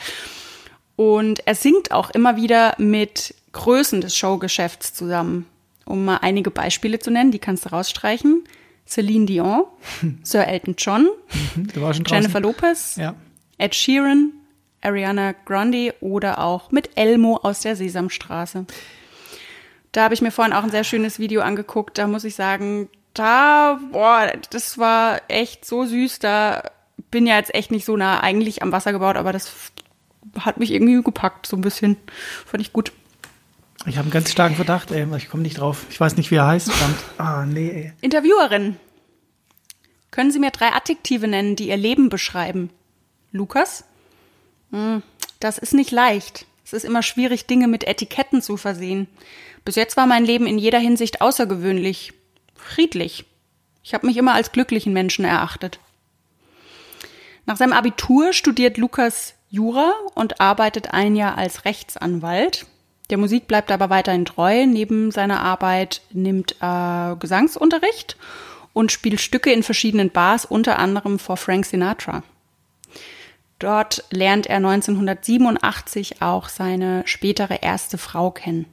Und 0.96 1.46
er 1.46 1.54
singt 1.54 1.92
auch 1.92 2.10
immer 2.10 2.36
wieder 2.36 2.74
mit 2.78 3.34
Größen 3.52 4.00
des 4.00 4.16
Showgeschäfts 4.16 4.92
zusammen. 4.94 5.46
Um 5.86 6.04
mal 6.04 6.18
einige 6.18 6.50
Beispiele 6.50 6.98
zu 6.98 7.10
nennen, 7.10 7.32
die 7.32 7.38
kannst 7.38 7.64
du 7.64 7.70
rausstreichen. 7.70 8.44
Celine 8.86 9.26
Dion, 9.26 9.64
Sir 10.24 10.46
Elton 10.46 10.74
John, 10.76 11.08
Jennifer 12.06 12.40
Lopez, 12.40 12.96
ja. 12.96 13.14
Ed 13.56 13.74
Sheeran, 13.74 14.32
Ariana 14.80 15.32
Grande 15.44 15.94
oder 16.00 16.40
auch 16.40 16.72
mit 16.72 16.90
Elmo 16.96 17.36
aus 17.36 17.60
der 17.60 17.76
Sesamstraße. 17.76 18.66
Da 19.92 20.04
habe 20.04 20.14
ich 20.14 20.22
mir 20.22 20.30
vorhin 20.30 20.52
auch 20.54 20.62
ein 20.62 20.70
sehr 20.70 20.84
schönes 20.84 21.18
Video 21.18 21.42
angeguckt. 21.42 21.98
Da 21.98 22.06
muss 22.06 22.24
ich 22.24 22.34
sagen, 22.34 22.88
da, 23.14 23.80
boah, 23.92 24.32
das 24.50 24.78
war 24.78 25.20
echt 25.28 25.64
so 25.64 25.84
süß. 25.84 26.20
Da 26.20 26.70
bin 27.10 27.26
ja 27.26 27.36
jetzt 27.36 27.54
echt 27.54 27.70
nicht 27.70 27.84
so 27.84 27.96
nah 27.96 28.20
eigentlich 28.20 28.62
am 28.62 28.72
Wasser 28.72 28.92
gebaut, 28.92 29.16
aber 29.16 29.32
das 29.32 29.52
hat 30.38 30.58
mich 30.58 30.70
irgendwie 30.70 31.02
gepackt, 31.02 31.46
so 31.46 31.56
ein 31.56 31.62
bisschen. 31.62 31.96
Fand 32.46 32.60
ich 32.60 32.72
gut. 32.72 32.92
Ich 33.86 33.96
habe 33.96 34.04
einen 34.04 34.10
ganz 34.10 34.30
starken 34.30 34.56
Verdacht, 34.56 34.90
ey, 34.90 35.06
ich 35.16 35.30
komme 35.30 35.42
nicht 35.42 35.58
drauf. 35.58 35.86
Ich 35.88 35.98
weiß 35.98 36.16
nicht, 36.16 36.30
wie 36.30 36.36
er 36.36 36.46
heißt. 36.46 36.70
ah, 37.18 37.46
nee, 37.46 37.70
ey. 37.70 37.92
Interviewerin. 38.02 38.76
Können 40.10 40.30
Sie 40.30 40.38
mir 40.38 40.50
drei 40.50 40.72
Adjektive 40.72 41.28
nennen, 41.28 41.56
die 41.56 41.68
Ihr 41.68 41.76
Leben 41.76 42.08
beschreiben? 42.10 42.70
Lukas? 43.32 43.84
Hm, 44.70 45.02
das 45.38 45.56
ist 45.56 45.72
nicht 45.72 45.92
leicht. 45.92 46.46
Es 46.64 46.72
ist 46.72 46.84
immer 46.84 47.02
schwierig, 47.02 47.46
Dinge 47.46 47.68
mit 47.68 47.84
Etiketten 47.84 48.42
zu 48.42 48.56
versehen. 48.56 49.08
Bis 49.64 49.76
jetzt 49.76 49.96
war 49.96 50.06
mein 50.06 50.24
Leben 50.24 50.46
in 50.46 50.58
jeder 50.58 50.78
Hinsicht 50.78 51.20
außergewöhnlich. 51.20 52.12
Friedlich. 52.54 53.24
Ich 53.82 53.94
habe 53.94 54.06
mich 54.06 54.16
immer 54.16 54.34
als 54.34 54.52
glücklichen 54.52 54.92
Menschen 54.92 55.24
erachtet. 55.24 55.80
Nach 57.46 57.56
seinem 57.56 57.72
Abitur 57.72 58.32
studiert 58.32 58.76
Lukas 58.76 59.34
Jura 59.48 59.92
und 60.14 60.40
arbeitet 60.40 60.92
ein 60.92 61.16
Jahr 61.16 61.36
als 61.36 61.64
Rechtsanwalt. 61.64 62.66
Der 63.10 63.18
Musik 63.18 63.48
bleibt 63.48 63.72
aber 63.72 63.90
weiterhin 63.90 64.24
treu. 64.24 64.66
Neben 64.66 65.10
seiner 65.10 65.40
Arbeit 65.40 66.02
nimmt 66.12 66.54
er 66.60 67.16
Gesangsunterricht 67.18 68.16
und 68.72 68.92
spielt 68.92 69.20
Stücke 69.20 69.52
in 69.52 69.64
verschiedenen 69.64 70.10
Bars, 70.10 70.44
unter 70.44 70.78
anderem 70.78 71.18
vor 71.18 71.36
Frank 71.36 71.66
Sinatra. 71.66 72.22
Dort 73.58 74.04
lernt 74.10 74.46
er 74.46 74.56
1987 74.56 76.22
auch 76.22 76.48
seine 76.48 77.02
spätere 77.04 77.62
erste 77.62 77.98
Frau 77.98 78.30
kennen. 78.30 78.66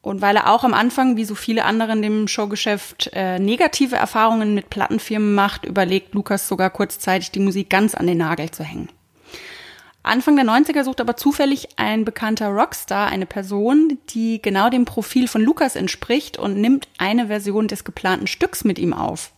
Und 0.00 0.22
weil 0.22 0.36
er 0.36 0.52
auch 0.52 0.64
am 0.64 0.74
Anfang, 0.74 1.16
wie 1.16 1.24
so 1.24 1.34
viele 1.34 1.64
andere 1.64 1.92
in 1.92 2.02
dem 2.02 2.28
Showgeschäft, 2.28 3.10
äh, 3.12 3.38
negative 3.38 3.96
Erfahrungen 3.96 4.54
mit 4.54 4.70
Plattenfirmen 4.70 5.34
macht, 5.34 5.64
überlegt 5.64 6.14
Lukas 6.14 6.46
sogar 6.46 6.70
kurzzeitig, 6.70 7.32
die 7.32 7.40
Musik 7.40 7.68
ganz 7.68 7.94
an 7.94 8.06
den 8.06 8.18
Nagel 8.18 8.50
zu 8.50 8.62
hängen. 8.62 8.88
Anfang 10.04 10.36
der 10.36 10.46
90er 10.46 10.84
sucht 10.84 11.00
aber 11.00 11.16
zufällig 11.16 11.68
ein 11.76 12.04
bekannter 12.04 12.48
Rockstar 12.48 13.08
eine 13.08 13.26
Person, 13.26 13.98
die 14.10 14.40
genau 14.40 14.70
dem 14.70 14.84
Profil 14.84 15.28
von 15.28 15.42
Lukas 15.42 15.76
entspricht 15.76 16.38
und 16.38 16.56
nimmt 16.58 16.88
eine 16.98 17.26
Version 17.26 17.68
des 17.68 17.84
geplanten 17.84 18.26
Stücks 18.26 18.64
mit 18.64 18.78
ihm 18.78 18.94
auf. 18.94 19.32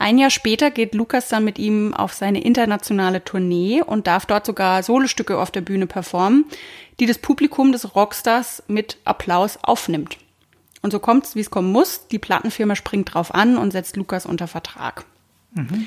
Ein 0.00 0.18
Jahr 0.18 0.30
später 0.30 0.70
geht 0.70 0.94
Lukas 0.94 1.28
dann 1.28 1.44
mit 1.44 1.58
ihm 1.58 1.92
auf 1.92 2.14
seine 2.14 2.40
internationale 2.42 3.24
Tournee 3.24 3.82
und 3.82 4.06
darf 4.06 4.26
dort 4.26 4.46
sogar 4.46 4.84
Solostücke 4.84 5.36
auf 5.38 5.50
der 5.50 5.60
Bühne 5.60 5.88
performen, 5.88 6.44
die 7.00 7.06
das 7.06 7.18
Publikum 7.18 7.72
des 7.72 7.96
Rockstars 7.96 8.62
mit 8.68 8.98
Applaus 9.04 9.58
aufnimmt. 9.60 10.16
Und 10.82 10.92
so 10.92 11.00
kommt's, 11.00 11.34
wie 11.34 11.40
es 11.40 11.50
kommen 11.50 11.72
muss. 11.72 12.06
Die 12.08 12.20
Plattenfirma 12.20 12.76
springt 12.76 13.12
drauf 13.12 13.34
an 13.34 13.58
und 13.58 13.72
setzt 13.72 13.96
Lukas 13.96 14.24
unter 14.24 14.46
Vertrag. 14.46 15.04
Mhm. 15.52 15.86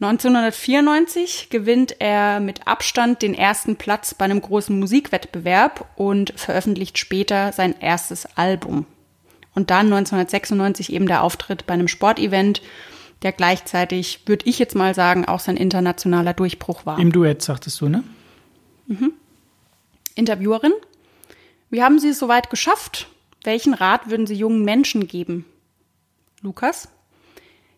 1994 0.00 1.50
gewinnt 1.50 1.96
er 2.00 2.40
mit 2.40 2.66
Abstand 2.66 3.20
den 3.20 3.34
ersten 3.34 3.76
Platz 3.76 4.14
bei 4.14 4.24
einem 4.24 4.40
großen 4.40 4.78
Musikwettbewerb 4.78 5.86
und 5.96 6.32
veröffentlicht 6.36 6.96
später 6.96 7.52
sein 7.52 7.74
erstes 7.78 8.26
Album. 8.36 8.86
Und 9.54 9.68
dann 9.68 9.86
1996 9.92 10.90
eben 10.94 11.06
der 11.06 11.22
Auftritt 11.22 11.66
bei 11.66 11.74
einem 11.74 11.88
Sportevent, 11.88 12.62
der 13.22 13.32
gleichzeitig, 13.32 14.22
würde 14.26 14.46
ich 14.48 14.58
jetzt 14.58 14.74
mal 14.74 14.94
sagen, 14.94 15.26
auch 15.26 15.40
sein 15.40 15.56
internationaler 15.56 16.34
Durchbruch 16.34 16.86
war. 16.86 16.98
Im 16.98 17.12
Duett, 17.12 17.42
sagtest 17.42 17.80
du, 17.80 17.88
ne? 17.88 18.02
Mhm. 18.86 19.12
Interviewerin, 20.14 20.72
wie 21.70 21.82
haben 21.82 21.98
Sie 21.98 22.08
es 22.08 22.18
soweit 22.18 22.50
geschafft? 22.50 23.08
Welchen 23.44 23.74
Rat 23.74 24.10
würden 24.10 24.26
Sie 24.26 24.34
jungen 24.34 24.64
Menschen 24.64 25.06
geben? 25.06 25.44
Lukas, 26.42 26.88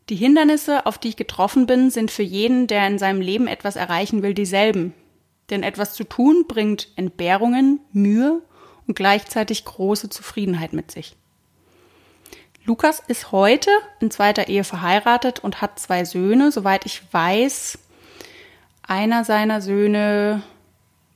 die 0.09 0.17
Hindernisse, 0.17 0.87
auf 0.87 0.99
die 0.99 1.09
ich 1.09 1.17
getroffen 1.17 1.67
bin, 1.67 1.91
sind 1.91 2.11
für 2.11 2.23
jeden, 2.23 2.67
der 2.67 2.87
in 2.87 2.99
seinem 2.99 3.21
Leben 3.21 3.47
etwas 3.47 3.77
erreichen 3.77 4.23
will, 4.23 4.35
dieselben. 4.35 4.95
Denn 5.51 5.63
etwas 5.63 5.95
zu 5.95 6.05
tun 6.05 6.47
bringt 6.49 6.89
Entbehrungen, 6.97 7.81
Mühe 7.93 8.43
und 8.87 8.97
gleichzeitig 8.97 9.65
große 9.65 10.09
Zufriedenheit 10.09 10.73
mit 10.73 10.91
sich. 10.91 11.17
Lukas 12.65 13.01
ist 13.01 13.33
heute 13.33 13.71
in 14.01 14.11
zweiter 14.11 14.49
Ehe 14.49 14.63
verheiratet 14.63 15.41
und 15.41 15.61
hat 15.61 15.79
zwei 15.79 16.05
Söhne. 16.05 16.53
Soweit 16.53 16.87
ich 16.87 17.03
weiß, 17.13 17.79
einer 18.83 19.25
seiner 19.25 19.61
Söhne 19.61 20.43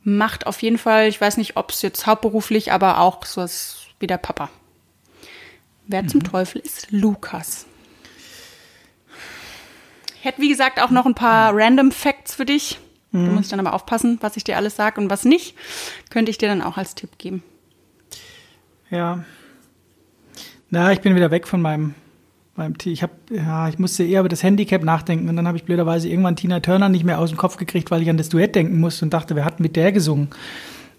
macht 0.03 0.47
auf 0.47 0.61
jeden 0.63 0.79
Fall, 0.79 1.09
ich 1.09 1.21
weiß 1.21 1.37
nicht, 1.37 1.57
ob 1.57 1.71
es 1.71 1.83
jetzt 1.83 2.07
hauptberuflich, 2.07 2.73
aber 2.73 3.01
auch 3.01 3.25
so 3.25 3.43
ist 3.43 3.89
wie 4.01 4.07
der 4.07 4.19
Papa. 4.19 4.51
Wer 5.87 6.03
mhm. 6.03 6.09
zum 6.09 6.25
Teufel 6.25 6.61
ist 6.61 6.91
Lukas? 6.91 7.67
Ich 10.19 10.25
hätte, 10.25 10.43
wie 10.43 10.49
gesagt, 10.49 10.81
auch 10.81 10.91
noch 10.91 11.07
ein 11.07 11.15
paar 11.15 11.53
random 11.55 11.93
Facts 11.93 12.35
für 12.35 12.45
dich. 12.45 12.81
Mhm. 13.13 13.27
Da 13.27 13.33
muss 13.33 13.45
ich 13.45 13.51
dann 13.51 13.61
aber 13.61 13.73
aufpassen, 13.73 14.19
was 14.21 14.37
ich 14.37 14.43
dir 14.43 14.57
alles 14.57 14.75
sage 14.75 15.01
und 15.01 15.11
was 15.11 15.25
nicht. 15.25 15.57
Könnte 16.11 16.31
ich 16.31 16.39
dir 16.39 16.49
dann 16.49 16.63
auch 16.63 16.77
als 16.77 16.97
Tipp 16.97 17.19
geben. 17.19 17.45
Ja, 18.91 19.25
Na, 20.71 20.93
ich 20.93 21.01
bin 21.01 21.15
wieder 21.15 21.31
weg 21.31 21.47
von 21.47 21.63
meinem, 21.63 21.95
meinem 22.57 22.77
T. 22.79 22.91
Ich 22.91 23.03
habe, 23.03 23.13
ja, 23.31 23.69
ich 23.69 23.79
musste 23.79 24.05
eher 24.05 24.21
über 24.21 24.29
das 24.29 24.43
Handicap 24.43 24.83
nachdenken 24.83 25.29
und 25.29 25.37
dann 25.37 25.47
habe 25.47 25.57
ich 25.57 25.65
blöderweise 25.65 26.09
irgendwann 26.09 26.37
Tina 26.37 26.61
Turner 26.61 26.89
nicht 26.89 27.05
mehr 27.05 27.19
aus 27.19 27.31
dem 27.31 27.39
Kopf 27.39 27.57
gekriegt, 27.57 27.91
weil 27.91 28.03
ich 28.03 28.11
an 28.11 28.17
das 28.17 28.29
Duett 28.29 28.55
denken 28.55 28.81
musste 28.81 29.05
und 29.05 29.15
dachte, 29.15 29.37
wer 29.37 29.45
hat 29.45 29.61
mit 29.61 29.77
der 29.77 29.93
gesungen? 29.93 30.29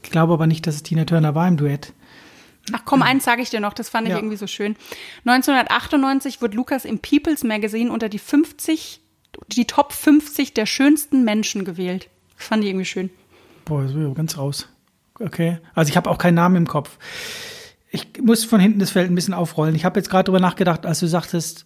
Ich 0.04 0.12
glaube 0.12 0.34
aber 0.34 0.48
nicht, 0.48 0.66
dass 0.68 0.76
es 0.76 0.84
Tina 0.84 1.06
Turner 1.06 1.36
war 1.36 1.48
im 1.48 1.58
Duett. 1.58 1.94
Ach 2.74 2.82
komm, 2.86 3.02
eins 3.02 3.24
sage 3.24 3.42
ich 3.42 3.50
dir 3.50 3.60
noch, 3.60 3.74
das 3.74 3.90
fand 3.90 4.08
ich 4.08 4.12
Ja. 4.12 4.18
irgendwie 4.20 4.36
so 4.36 4.48
schön. 4.48 4.76
1998 5.26 6.42
wurde 6.42 6.56
Lukas 6.56 6.86
im 6.86 7.00
People's 7.00 7.44
Magazine 7.44 7.92
unter 7.92 8.10
die 8.10 8.20
50, 8.20 9.02
die 9.48 9.66
Top 9.66 9.94
50 9.94 10.54
der 10.54 10.66
schönsten 10.66 11.24
Menschen 11.24 11.66
gewählt. 11.66 12.10
Das 12.38 12.48
fand 12.48 12.64
ich 12.64 12.70
irgendwie 12.70 12.86
schön. 12.86 13.10
Boah, 13.66 13.86
ich 13.86 14.16
ganz 14.16 14.38
raus. 14.38 14.68
Okay. 15.20 15.58
Also 15.74 15.90
ich 15.90 15.98
habe 15.98 16.10
auch 16.10 16.18
keinen 16.18 16.36
Namen 16.36 16.56
im 16.56 16.68
Kopf. 16.68 16.98
Ich 17.90 18.22
muss 18.22 18.44
von 18.44 18.60
hinten 18.60 18.80
das 18.80 18.92
Feld 18.92 19.10
ein 19.10 19.16
bisschen 19.16 19.34
aufrollen. 19.34 19.76
Ich 19.76 19.86
habe 19.86 20.00
jetzt 20.00 20.10
gerade 20.10 20.26
drüber 20.26 20.40
nachgedacht, 20.40 20.86
als 20.86 21.00
du 21.00 21.08
sagtest, 21.08 21.66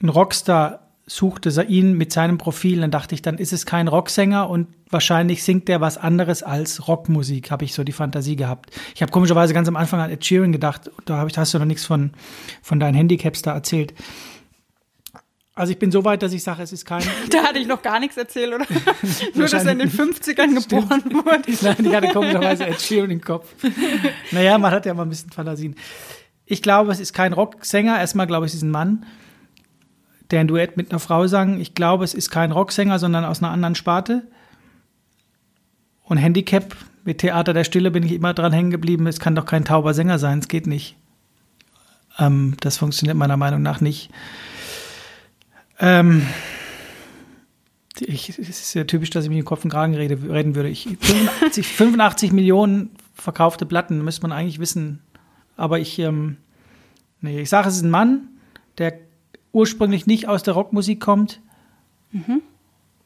ein 0.00 0.08
Rockstar 0.08 0.88
suchte 1.08 1.50
ihn 1.62 1.94
mit 1.94 2.12
seinem 2.12 2.38
Profil, 2.38 2.80
dann 2.80 2.90
dachte 2.90 3.14
ich, 3.14 3.22
dann 3.22 3.38
ist 3.38 3.52
es 3.52 3.64
kein 3.64 3.88
Rocksänger 3.88 4.48
und 4.48 4.68
wahrscheinlich 4.90 5.42
singt 5.42 5.66
der 5.68 5.80
was 5.80 5.96
anderes 5.96 6.42
als 6.42 6.86
Rockmusik, 6.86 7.50
habe 7.50 7.64
ich 7.64 7.72
so 7.72 7.82
die 7.82 7.92
Fantasie 7.92 8.36
gehabt. 8.36 8.70
Ich 8.94 9.00
habe 9.00 9.10
komischerweise 9.10 9.54
ganz 9.54 9.68
am 9.68 9.76
Anfang 9.76 10.00
an 10.00 10.10
Ed 10.10 10.24
Sheeran 10.24 10.52
gedacht, 10.52 10.90
da 11.06 11.16
hab 11.16 11.28
ich, 11.28 11.38
hast 11.38 11.54
du 11.54 11.58
noch 11.58 11.64
nichts 11.64 11.86
von, 11.86 12.12
von 12.62 12.78
deinen 12.78 12.94
Handicaps 12.94 13.40
da 13.40 13.54
erzählt. 13.54 13.94
Also 15.58 15.72
ich 15.72 15.78
bin 15.80 15.90
so 15.90 16.04
weit, 16.04 16.22
dass 16.22 16.32
ich 16.32 16.44
sage, 16.44 16.62
es 16.62 16.72
ist 16.72 16.84
kein 16.84 17.02
Da 17.30 17.42
hatte 17.42 17.58
ich 17.58 17.66
noch 17.66 17.82
gar 17.82 17.98
nichts 17.98 18.16
erzählt, 18.16 18.54
oder? 18.54 18.64
Nur, 19.34 19.48
dass 19.48 19.64
er 19.64 19.72
in 19.72 19.80
den 19.80 19.90
50ern 19.90 20.54
geboren 20.54 21.02
wurde. 21.06 21.42
Nein, 21.62 21.84
ich 21.84 21.94
hatte 21.94 22.08
komischerweise 22.08 22.64
Ed 22.64 22.80
Sheeran 22.80 23.10
im 23.10 23.20
Kopf. 23.20 23.52
Naja, 24.30 24.56
man 24.58 24.70
hat 24.70 24.86
ja 24.86 24.94
mal 24.94 25.02
ein 25.02 25.08
bisschen 25.08 25.32
Fantasien. 25.32 25.74
Ich 26.46 26.62
glaube, 26.62 26.92
es 26.92 27.00
ist 27.00 27.12
kein 27.12 27.32
Rocksänger. 27.32 27.98
Erstmal 27.98 28.28
glaube 28.28 28.46
ich, 28.46 28.52
es 28.52 28.58
ist 28.58 28.62
ein 28.62 28.70
Mann, 28.70 29.04
der 30.30 30.40
ein 30.40 30.46
Duett 30.46 30.76
mit 30.76 30.92
einer 30.92 31.00
Frau 31.00 31.26
sang. 31.26 31.60
Ich 31.60 31.74
glaube, 31.74 32.04
es 32.04 32.14
ist 32.14 32.30
kein 32.30 32.52
Rocksänger, 32.52 33.00
sondern 33.00 33.24
aus 33.24 33.42
einer 33.42 33.50
anderen 33.50 33.74
Sparte. 33.74 34.28
Und 36.04 36.18
Handicap 36.18 36.76
mit 37.02 37.18
Theater 37.18 37.52
der 37.52 37.64
Stille 37.64 37.90
bin 37.90 38.04
ich 38.04 38.12
immer 38.12 38.32
dran 38.32 38.52
hängen 38.52 38.70
geblieben. 38.70 39.08
Es 39.08 39.18
kann 39.18 39.34
doch 39.34 39.44
kein 39.44 39.64
tauber 39.64 39.92
Sänger 39.92 40.20
sein. 40.20 40.38
Es 40.38 40.46
geht 40.46 40.68
nicht. 40.68 40.96
Ähm, 42.16 42.56
das 42.60 42.78
funktioniert 42.78 43.16
meiner 43.16 43.36
Meinung 43.36 43.60
nach 43.60 43.80
nicht. 43.80 44.10
Ähm, 45.80 46.26
ich, 48.00 48.28
es 48.30 48.38
ist 48.38 48.74
ja 48.74 48.84
typisch, 48.84 49.10
dass 49.10 49.24
ich 49.24 49.30
mich 49.30 49.38
im 49.38 49.44
Kopf 49.44 49.64
und 49.64 49.70
Kragen 49.70 49.94
rede, 49.94 50.18
reden 50.30 50.54
würde. 50.54 50.68
Ich, 50.68 50.84
85, 51.00 51.66
85 51.66 52.32
Millionen 52.32 52.90
verkaufte 53.14 53.66
Platten, 53.66 54.04
müsste 54.04 54.22
man 54.22 54.32
eigentlich 54.32 54.58
wissen. 54.58 55.00
Aber 55.56 55.78
ich, 55.78 55.98
ähm, 55.98 56.36
nee, 57.20 57.40
ich 57.40 57.48
sage, 57.48 57.68
es 57.68 57.76
ist 57.76 57.82
ein 57.82 57.90
Mann, 57.90 58.28
der 58.78 58.94
ursprünglich 59.52 60.06
nicht 60.06 60.28
aus 60.28 60.42
der 60.42 60.54
Rockmusik 60.54 61.00
kommt 61.00 61.40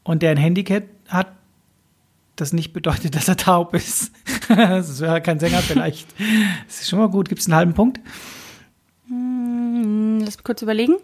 und 0.03 0.21
der 0.21 0.31
ein 0.31 0.37
Handicap 0.37 0.83
hat, 1.07 1.27
das 2.35 2.53
nicht 2.53 2.73
bedeutet, 2.73 3.15
dass 3.15 3.27
er 3.27 3.37
taub 3.37 3.73
ist. 3.73 4.11
das 4.47 4.99
wäre 4.99 5.21
kein 5.21 5.39
Sänger 5.39 5.59
vielleicht. 5.59 6.07
Das 6.67 6.81
ist 6.81 6.89
schon 6.89 6.99
mal 6.99 7.09
gut. 7.09 7.29
Gibt 7.29 7.41
es 7.41 7.47
einen 7.47 7.55
halben 7.55 7.73
Punkt? 7.73 7.99
Hm, 9.07 10.19
Lass 10.21 10.37
mich 10.37 10.43
kurz 10.43 10.61
überlegen. 10.61 10.95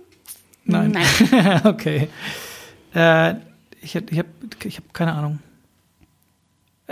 Nein. 0.70 0.92
Nein. 0.92 1.62
okay. 1.66 2.10
Äh, 2.94 3.36
ich 3.82 3.96
ich 3.96 4.20
habe 4.20 4.30
ich 4.64 4.78
hab 4.78 4.94
keine 4.94 5.14
Ahnung. 5.14 5.40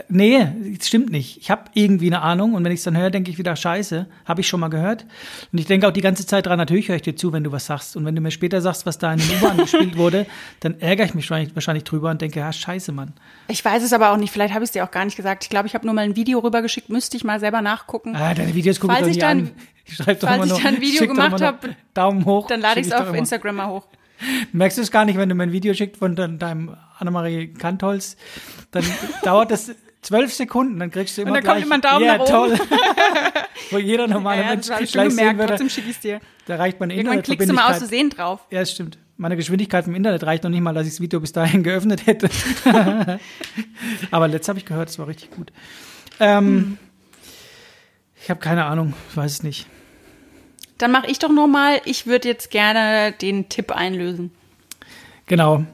Nee, 0.10 0.48
das 0.78 0.88
stimmt 0.88 1.10
nicht. 1.10 1.38
Ich 1.38 1.50
habe 1.50 1.64
irgendwie 1.74 2.06
eine 2.08 2.22
Ahnung 2.22 2.54
und 2.54 2.64
wenn 2.64 2.72
ich 2.72 2.80
es 2.80 2.84
dann 2.84 2.96
höre, 2.96 3.10
denke 3.10 3.32
ich 3.32 3.40
wieder, 3.40 3.56
scheiße, 3.56 4.06
habe 4.26 4.42
ich 4.42 4.48
schon 4.48 4.60
mal 4.60 4.68
gehört. 4.68 5.06
Und 5.52 5.58
ich 5.60 5.66
denke 5.66 5.88
auch 5.88 5.92
die 5.92 6.02
ganze 6.02 6.26
Zeit 6.28 6.46
dran, 6.46 6.58
natürlich 6.60 6.88
höre 6.90 6.98
ich 6.98 7.02
dir 7.02 7.16
zu, 7.16 7.34
wenn 7.34 7.44
du 7.44 7.52
was 7.52 7.66
sagst. 7.66 7.96
Und 7.98 8.06
wenn 8.06 8.16
du 8.16 8.22
mir 8.22 8.30
später 8.30 8.62
sagst, 8.62 8.86
was 8.86 9.00
da 9.00 9.14
in 9.14 9.20
den 9.20 9.30
U-Bahn 9.38 9.58
gespielt 9.58 9.98
wurde, 9.98 10.28
dann 10.60 10.80
ärgere 10.80 11.06
ich 11.06 11.16
mich 11.16 11.26
wahrscheinlich, 11.30 11.56
wahrscheinlich 11.56 11.84
drüber 11.84 12.12
und 12.12 12.22
denke, 12.22 12.40
ja, 12.40 12.54
scheiße, 12.54 12.92
Mann. 12.92 13.14
Ich 13.48 13.66
weiß 13.66 13.82
es 13.82 13.92
aber 13.92 14.12
auch 14.12 14.18
nicht. 14.18 14.32
Vielleicht 14.32 14.54
habe 14.54 14.64
ich 14.64 14.68
es 14.70 14.72
dir 14.74 14.84
auch 14.84 14.92
gar 14.92 15.04
nicht 15.04 15.16
gesagt. 15.18 15.44
Ich 15.44 15.50
glaube, 15.50 15.68
ich 15.68 15.74
habe 15.74 15.86
nur 15.86 15.96
mal 15.96 16.02
ein 16.04 16.16
Video 16.16 16.40
rübergeschickt. 16.40 16.90
Müsste 16.90 17.18
ich 17.18 17.24
mal 17.24 17.40
selber 17.40 17.62
nachgucken. 17.64 18.16
Ah, 18.16 18.36
deine 18.36 18.54
Videos 18.54 18.80
gucke 18.80 18.94
ich 18.94 19.00
doch 19.16 19.20
dann- 19.20 19.40
an. 19.40 19.52
Ich 19.86 19.98
doch 19.98 20.06
falls 20.06 20.22
immer 20.24 20.44
ich 20.44 20.50
nur, 20.50 20.60
dann 20.60 20.76
ein 20.76 20.82
Video 20.82 21.02
doch 21.02 21.08
gemacht 21.08 21.28
immer 21.30 21.40
nur 21.40 21.48
hab, 21.48 21.66
Daumen 21.96 22.26
hoch. 22.26 22.48
Dann 22.48 22.62
lade 22.62 22.82
ich 22.82 22.88
es 22.88 22.94
doch 22.94 23.08
auf. 23.08 23.16
Instagram 23.16 23.56
mal 23.56 23.68
hoch. 23.70 23.88
Merkst 24.52 24.78
du 24.78 24.82
es 24.82 24.92
gar 24.92 25.06
nicht, 25.06 25.18
wenn 25.18 25.30
du 25.30 25.34
mir 25.36 25.44
ein 25.44 25.52
Video 25.52 25.74
schickst 25.74 25.98
von 25.98 26.16
de- 26.16 26.38
deinem 26.38 26.76
Annemarie 27.00 27.54
Kantholz, 27.54 28.18
dann 28.72 28.84
dauert 29.24 29.50
das 29.52 29.72
zwölf 30.08 30.34
Sekunden, 30.34 30.80
dann 30.80 30.90
kriegst 30.92 31.18
du 31.18 31.22
immer 31.24 31.32
Und 31.32 31.36
dann 31.38 31.44
kommt 31.44 31.56
gleich, 31.58 31.66
immer 31.66 31.76
ein 31.76 31.82
Daumen 31.82 32.06
ja, 32.06 32.18
nach 32.18 32.26
oben. 32.26 32.56
toll. 32.58 32.60
Wo 33.72 33.78
jeder 33.78 34.08
normale 34.08 34.42
Ja, 34.42 34.48
Mensch 34.50 34.68
gleich 34.68 34.90
sehen 34.92 35.10
gemerkt. 35.10 35.38
würde, 35.40 35.50
Trotzdem 35.50 35.70
schicke 35.70 35.90
ich 35.90 35.96
es 35.96 36.02
dir. 36.02 36.20
da 36.46 36.56
reicht 36.56 36.80
meine 36.80 36.96
Irgendwann 36.96 37.22
klickst 37.24 37.50
du 37.50 37.54
mal 37.54 37.72
aus. 37.72 37.78
Versehen 37.80 38.10
drauf. 38.10 38.40
Ja, 38.50 38.60
das 38.62 38.72
stimmt. 38.72 38.98
Meine 39.18 39.36
Geschwindigkeit 39.36 39.86
im 39.88 39.96
Internet 39.96 40.24
reicht 40.24 40.44
noch 40.44 40.50
nicht 40.52 40.62
mal, 40.62 40.74
dass 40.74 40.86
ich 40.86 40.94
das 40.94 41.02
Video 41.02 41.20
bis 41.20 41.32
dahin 41.32 41.64
geöffnet 41.64 42.06
hätte. 42.06 42.30
Aber 44.12 44.28
letzt 44.28 44.48
habe 44.48 44.60
ich 44.60 44.66
gehört, 44.66 44.90
es 44.90 45.00
war 45.00 45.08
richtig 45.08 45.32
gut. 45.32 45.52
Ähm, 46.20 46.78
Ich 48.22 48.30
habe 48.30 48.40
keine 48.40 48.66
Ahnung, 48.66 48.94
ich 49.10 49.18
weiß 49.18 49.32
es 49.32 49.44
nicht. 49.44 49.68
Dann 50.78 50.92
mache 50.92 51.08
ich 51.08 51.18
doch 51.20 51.30
noch 51.32 51.48
mal. 51.48 51.82
Ich 51.86 52.06
würde 52.06 52.28
jetzt 52.28 52.52
gerne 52.52 53.12
den 53.12 53.50
Tipp 53.50 53.72
einlösen. 53.72 54.32
Genau. 55.26 55.66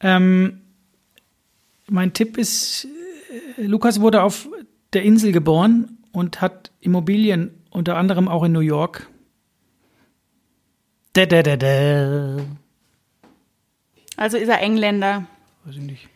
Ähm, 0.00 0.60
mein 1.88 2.12
Tipp 2.12 2.36
ist, 2.36 2.86
Lukas 3.56 4.00
wurde 4.00 4.22
auf 4.22 4.48
der 4.92 5.02
Insel 5.02 5.32
geboren 5.32 5.98
und 6.12 6.40
hat 6.40 6.70
Immobilien 6.80 7.62
unter 7.70 7.96
anderem 7.96 8.28
auch 8.28 8.44
in 8.44 8.52
New 8.52 8.60
York. 8.60 9.08
Da, 11.12 11.26
da, 11.26 11.42
da. 11.42 12.36
Also 14.16 14.36
ist 14.36 14.48
er 14.48 14.60
Engländer. 14.60 15.26
Weiß 15.64 15.76
ich 15.76 15.82
nicht. 15.82 16.08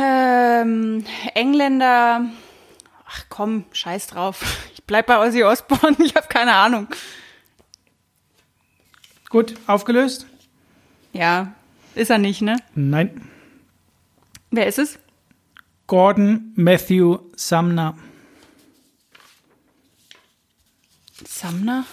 Ähm, 0.00 1.04
Engländer. 1.34 2.26
Ach 3.06 3.24
komm, 3.28 3.64
scheiß 3.72 4.06
drauf. 4.08 4.68
Ich 4.74 4.84
bleib 4.84 5.06
bei 5.06 5.18
Ozzy 5.18 5.44
Osbourne. 5.44 5.96
Ich 6.04 6.14
habe 6.14 6.28
keine 6.28 6.54
Ahnung. 6.54 6.88
Gut, 9.28 9.54
aufgelöst? 9.66 10.26
Ja, 11.12 11.54
ist 11.94 12.10
er 12.10 12.18
nicht, 12.18 12.42
ne? 12.42 12.56
Nein. 12.74 13.28
Wer 14.50 14.66
ist 14.66 14.78
es? 14.78 14.98
Gordon 15.86 16.52
Matthew 16.56 17.18
Sumner. 17.36 17.96
Sumner? 21.26 21.84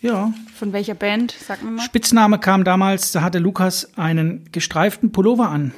Ja. 0.00 0.32
Von 0.56 0.72
welcher 0.72 0.94
Band? 0.94 1.32
Sag 1.32 1.62
mir 1.62 1.70
mal. 1.70 1.82
Spitzname 1.82 2.38
kam 2.38 2.64
damals, 2.64 3.12
da 3.12 3.22
hatte 3.22 3.38
Lukas 3.38 3.96
einen 3.96 4.50
gestreiften 4.50 5.12
Pullover 5.12 5.48
an. 5.48 5.72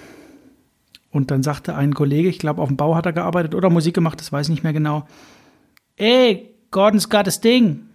Und 1.10 1.30
dann 1.30 1.42
sagte 1.42 1.74
ein 1.76 1.94
Kollege, 1.94 2.28
ich 2.28 2.38
glaube 2.38 2.62
auf 2.62 2.68
dem 2.68 2.76
Bau 2.76 2.96
hat 2.96 3.06
er 3.06 3.12
gearbeitet 3.12 3.54
oder 3.54 3.70
Musik 3.70 3.94
gemacht, 3.94 4.18
das 4.20 4.32
weiß 4.32 4.46
ich 4.46 4.50
nicht 4.50 4.62
mehr 4.64 4.72
genau. 4.72 5.06
Ey, 5.96 6.50
Gordon's 6.70 7.08
got 7.08 7.28
a 7.28 7.30
Ding. 7.30 7.86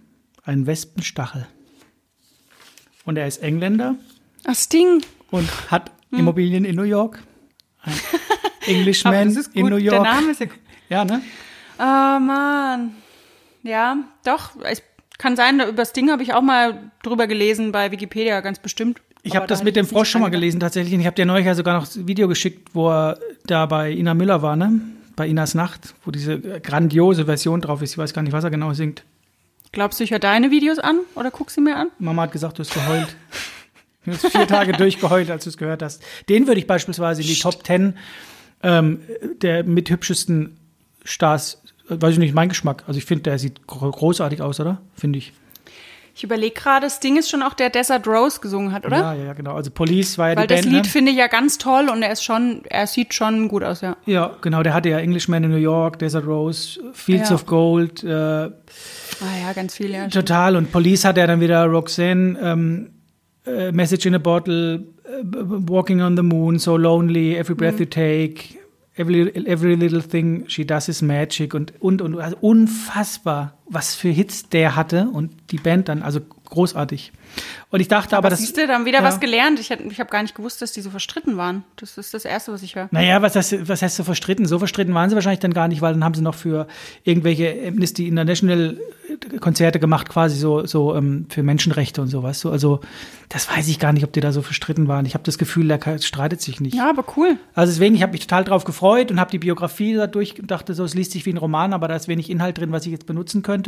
Ein 0.42 0.66
Wespenstachel. 0.66 1.46
Und 3.04 3.16
er 3.16 3.26
ist 3.26 3.42
Engländer 3.42 3.96
Ach, 4.46 4.54
Sting. 4.54 5.02
und 5.30 5.70
hat 5.70 5.90
Immobilien 6.12 6.64
in 6.64 6.76
New 6.76 6.82
York. 6.82 7.22
Ein 7.82 7.94
Englishman 8.66 9.34
das 9.34 9.46
in. 9.48 9.66
New 9.66 9.70
Der 9.76 9.78
York. 9.78 10.02
Name 10.02 10.30
ist 10.30 10.40
ja 10.40 10.46
gut. 10.46 10.58
Ja, 10.88 11.04
ne? 11.04 11.22
Oh 11.78 11.82
Mann. 12.20 12.92
Ja, 13.62 13.96
doch. 14.24 14.50
Es 14.62 14.82
kann 15.18 15.36
sein, 15.36 15.60
über 15.60 15.84
Sting 15.84 16.10
habe 16.10 16.22
ich 16.22 16.32
auch 16.34 16.42
mal 16.42 16.90
drüber 17.02 17.26
gelesen 17.26 17.72
bei 17.72 17.90
Wikipedia, 17.90 18.40
ganz 18.40 18.58
bestimmt. 18.58 19.00
Ich 19.22 19.36
habe 19.36 19.46
da 19.46 19.54
das 19.54 19.62
mit 19.62 19.76
dem 19.76 19.86
Frosch 19.86 20.08
schon 20.10 20.22
mal 20.22 20.30
gelesen 20.30 20.60
tatsächlich. 20.60 20.94
Und 20.94 21.00
ich 21.00 21.06
habe 21.06 21.16
dir 21.16 21.26
neulich 21.26 21.46
ja 21.46 21.54
sogar 21.54 21.74
noch 21.74 21.84
das 21.86 22.06
Video 22.06 22.26
geschickt, 22.26 22.70
wo 22.72 22.90
er 22.90 23.18
da 23.44 23.66
bei 23.66 23.90
Ina 23.92 24.14
Müller 24.14 24.40
war, 24.40 24.56
ne? 24.56 24.80
Bei 25.16 25.26
Inas 25.28 25.54
Nacht, 25.54 25.94
wo 26.04 26.10
diese 26.10 26.38
grandiose 26.60 27.26
Version 27.26 27.60
drauf 27.60 27.82
ist. 27.82 27.92
Ich 27.92 27.98
weiß 27.98 28.14
gar 28.14 28.22
nicht, 28.22 28.32
was 28.32 28.44
er 28.44 28.50
genau 28.50 28.72
singt. 28.72 29.04
Glaubst 29.72 30.00
du, 30.00 30.04
ich 30.04 30.10
höre 30.10 30.18
deine 30.18 30.50
Videos 30.50 30.78
an 30.78 31.00
oder 31.14 31.30
guck 31.30 31.50
sie 31.50 31.60
mir 31.60 31.76
an? 31.76 31.88
Mama 31.98 32.22
hat 32.22 32.32
gesagt, 32.32 32.58
du 32.58 32.62
hast 32.62 32.72
geheult. 32.72 33.14
Du 34.06 34.12
hast 34.12 34.26
vier 34.28 34.46
Tage 34.48 34.72
durchgeheult, 34.78 35.30
als 35.30 35.44
du 35.44 35.50
es 35.50 35.58
gehört 35.58 35.82
hast. 35.82 36.02
Den 36.30 36.46
würde 36.46 36.58
ich 36.58 36.66
beispielsweise 36.66 37.20
in 37.20 37.28
die 37.28 37.38
Top 37.38 37.62
Ten 37.62 37.98
ähm, 38.62 39.00
der 39.42 39.64
mit 39.64 39.90
hübschesten 39.90 40.56
Stars, 41.04 41.62
weiß 41.88 42.12
ich 42.14 42.18
nicht, 42.18 42.34
mein 42.34 42.48
Geschmack. 42.48 42.84
Also 42.86 42.98
ich 42.98 43.04
finde, 43.04 43.22
der 43.24 43.38
sieht 43.38 43.66
gro- 43.66 43.90
großartig 43.90 44.42
aus, 44.42 44.60
oder? 44.60 44.80
Finde 44.94 45.18
ich. 45.18 45.32
Ich 46.14 46.24
überlege 46.24 46.54
gerade, 46.54 46.90
Sting 46.90 47.16
ist 47.16 47.30
schon 47.30 47.42
auch 47.42 47.54
der 47.54 47.70
Desert 47.70 48.06
Rose 48.06 48.40
gesungen 48.40 48.72
hat, 48.72 48.84
oder? 48.84 48.98
Ja, 48.98 49.14
ja, 49.14 49.32
genau. 49.32 49.54
Also 49.54 49.70
Police 49.70 50.18
war 50.18 50.30
ja 50.30 50.36
Weil 50.36 50.46
die 50.48 50.54
das 50.54 50.62
Band. 50.62 50.74
Lied 50.74 50.84
ne? 50.84 50.90
finde 50.90 51.12
ich 51.12 51.16
ja 51.16 51.28
ganz 51.28 51.56
toll 51.56 51.88
und 51.90 52.02
er 52.02 52.12
ist 52.12 52.22
schon, 52.24 52.62
er 52.68 52.86
sieht 52.86 53.14
schon 53.14 53.48
gut 53.48 53.62
aus, 53.64 53.80
ja. 53.80 53.96
Ja, 54.04 54.36
genau, 54.42 54.62
der 54.62 54.74
hatte 54.74 54.90
ja 54.90 54.98
Englishman 54.98 55.44
in 55.44 55.50
New 55.50 55.56
York, 55.56 55.98
Desert 56.00 56.26
Rose, 56.26 56.80
Fields 56.92 57.30
Ja. 57.30 57.36
of 57.36 57.46
Gold, 57.46 58.02
äh, 58.04 58.08
Ah 58.12 58.50
ja, 59.46 59.52
ganz 59.54 59.74
viel, 59.76 59.90
ja. 59.92 60.08
total. 60.08 60.56
Und 60.56 60.72
Police 60.72 61.04
hat 61.04 61.16
er 61.16 61.26
dann 61.26 61.40
wieder 61.40 61.64
Roxanne, 61.66 62.38
ähm, 62.42 62.90
äh, 63.46 63.70
Message 63.72 64.04
in 64.06 64.14
a 64.14 64.18
Bottle, 64.18 64.82
Walking 65.66 66.00
on 66.02 66.16
the 66.16 66.22
Moon, 66.22 66.58
So 66.58 66.76
Lonely, 66.76 67.36
Every 67.36 67.54
Breath 67.54 67.80
You 67.80 67.86
Take, 67.86 68.58
Every, 68.96 69.30
every 69.46 69.76
Little 69.76 70.02
Thing 70.02 70.46
She 70.48 70.64
Does 70.64 70.88
Is 70.88 71.02
Magic 71.02 71.54
und, 71.54 71.72
und, 71.80 72.02
und 72.02 72.20
also 72.20 72.36
unfassbar, 72.40 73.58
was 73.70 73.94
für 73.94 74.08
Hits 74.08 74.48
der 74.48 74.76
hatte 74.76 75.08
und 75.12 75.30
die 75.50 75.58
Band 75.58 75.88
dann, 75.88 76.02
also 76.02 76.20
großartig. 76.50 77.12
Und 77.70 77.78
ich 77.78 77.86
dachte 77.86 78.16
aber, 78.16 78.26
aber 78.26 78.30
das. 78.30 78.40
Siehst 78.40 78.56
du, 78.56 78.66
dann 78.66 78.84
wieder 78.84 78.98
ja. 78.98 79.04
was 79.04 79.20
gelernt. 79.20 79.60
Ich, 79.60 79.70
ich 79.70 80.00
habe 80.00 80.10
gar 80.10 80.22
nicht 80.22 80.34
gewusst, 80.34 80.60
dass 80.60 80.72
die 80.72 80.80
so 80.80 80.90
verstritten 80.90 81.36
waren. 81.36 81.62
Das 81.76 81.96
ist 81.96 82.12
das 82.12 82.24
Erste, 82.24 82.52
was 82.52 82.62
ich 82.62 82.74
höre. 82.74 82.88
Naja, 82.90 83.22
was 83.22 83.36
heißt, 83.36 83.68
was 83.68 83.82
heißt 83.82 83.96
so 83.96 84.02
verstritten? 84.04 84.46
So 84.46 84.58
verstritten 84.58 84.92
waren 84.92 85.08
sie 85.08 85.14
wahrscheinlich 85.14 85.38
dann 85.38 85.54
gar 85.54 85.68
nicht, 85.68 85.80
weil 85.80 85.92
dann 85.92 86.02
haben 86.02 86.14
sie 86.14 86.22
noch 86.22 86.34
für 86.34 86.66
irgendwelche 87.04 87.56
Amnesty 87.68 88.08
International 88.08 88.76
Konzerte 89.40 89.80
gemacht, 89.80 90.08
quasi 90.08 90.36
so, 90.36 90.66
so 90.66 90.94
ähm, 90.94 91.26
für 91.28 91.42
Menschenrechte 91.42 92.00
und 92.00 92.08
sowas. 92.08 92.40
So, 92.40 92.50
also, 92.50 92.80
das 93.28 93.48
weiß 93.50 93.68
ich 93.68 93.78
gar 93.78 93.92
nicht, 93.92 94.04
ob 94.04 94.12
die 94.12 94.20
da 94.20 94.32
so 94.32 94.42
verstritten 94.42 94.88
waren. 94.88 95.06
Ich 95.06 95.14
habe 95.14 95.24
das 95.24 95.38
Gefühl, 95.38 95.68
der 95.68 95.98
streitet 95.98 96.40
sich 96.40 96.60
nicht. 96.60 96.74
Ja, 96.74 96.90
aber 96.90 97.04
cool. 97.16 97.36
Also 97.54 97.72
deswegen, 97.72 97.94
ich 97.94 98.02
habe 98.02 98.12
mich 98.12 98.22
total 98.22 98.44
drauf 98.44 98.64
gefreut 98.64 99.10
und 99.10 99.20
habe 99.20 99.30
die 99.30 99.38
Biografie 99.38 99.94
dadurch 99.94 100.34
dachte 100.42 100.74
so, 100.74 100.84
es 100.84 100.94
liest 100.94 101.12
sich 101.12 101.26
wie 101.26 101.32
ein 101.32 101.38
Roman, 101.38 101.72
aber 101.72 101.88
da 101.88 101.96
ist 101.96 102.08
wenig 102.08 102.30
Inhalt 102.30 102.58
drin, 102.58 102.72
was 102.72 102.86
ich 102.86 102.92
jetzt 102.92 103.06
benutzen 103.06 103.42
könnte. 103.42 103.59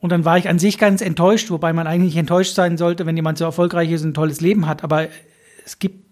Und 0.00 0.10
dann 0.10 0.24
war 0.24 0.38
ich 0.38 0.48
an 0.48 0.58
sich 0.58 0.78
ganz 0.78 1.00
enttäuscht, 1.00 1.50
wobei 1.50 1.72
man 1.72 1.86
eigentlich 1.86 2.16
enttäuscht 2.16 2.54
sein 2.54 2.76
sollte, 2.76 3.04
wenn 3.06 3.16
jemand 3.16 3.38
so 3.38 3.44
erfolgreich 3.44 3.90
ist 3.90 4.02
und 4.04 4.10
ein 4.10 4.14
tolles 4.14 4.40
Leben 4.40 4.66
hat. 4.66 4.84
Aber 4.84 5.08
es 5.64 5.78
gibt, 5.78 6.04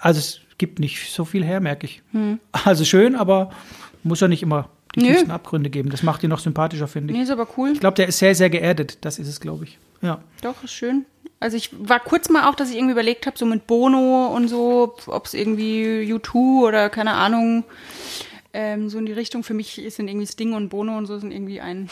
also 0.00 0.18
es 0.18 0.40
gibt 0.58 0.78
nicht 0.78 1.12
so 1.12 1.24
viel 1.24 1.44
her, 1.44 1.60
merke 1.60 1.86
ich. 1.86 2.02
Hm. 2.12 2.38
Also 2.64 2.84
schön, 2.84 3.16
aber 3.16 3.50
muss 4.02 4.20
ja 4.20 4.28
nicht 4.28 4.42
immer 4.42 4.70
die 4.94 5.00
Nö. 5.00 5.08
tiefsten 5.08 5.30
Abgründe 5.30 5.70
geben. 5.70 5.90
Das 5.90 6.02
macht 6.02 6.22
ihn 6.22 6.30
noch 6.30 6.38
sympathischer, 6.38 6.88
finde 6.88 7.12
ich. 7.12 7.18
Nee, 7.18 7.24
ist 7.24 7.30
aber 7.30 7.48
cool. 7.56 7.72
Ich 7.72 7.80
glaube, 7.80 7.96
der 7.96 8.08
ist 8.08 8.18
sehr, 8.18 8.34
sehr 8.34 8.50
geerdet. 8.50 8.98
Das 9.02 9.18
ist 9.18 9.28
es, 9.28 9.40
glaube 9.40 9.64
ich. 9.64 9.78
Ja. 10.02 10.22
Doch, 10.42 10.62
ist 10.62 10.72
schön. 10.72 11.04
Also 11.40 11.56
ich 11.56 11.70
war 11.78 12.00
kurz 12.00 12.30
mal 12.30 12.48
auch, 12.48 12.54
dass 12.54 12.70
ich 12.70 12.76
irgendwie 12.76 12.92
überlegt 12.92 13.26
habe, 13.26 13.36
so 13.36 13.44
mit 13.44 13.66
Bono 13.66 14.28
und 14.28 14.48
so, 14.48 14.96
ob 15.06 15.26
es 15.26 15.34
irgendwie 15.34 16.10
U2 16.12 16.62
oder 16.62 16.88
keine 16.88 17.12
Ahnung, 17.12 17.64
ähm, 18.54 18.88
so 18.88 18.98
in 18.98 19.04
die 19.04 19.12
Richtung. 19.12 19.42
Für 19.42 19.52
mich 19.52 19.82
sind 19.88 20.08
irgendwie 20.08 20.26
Sting 20.26 20.54
und 20.54 20.70
Bono 20.70 20.96
und 20.96 21.06
so 21.06 21.18
sind 21.18 21.32
irgendwie 21.32 21.60
ein, 21.60 21.90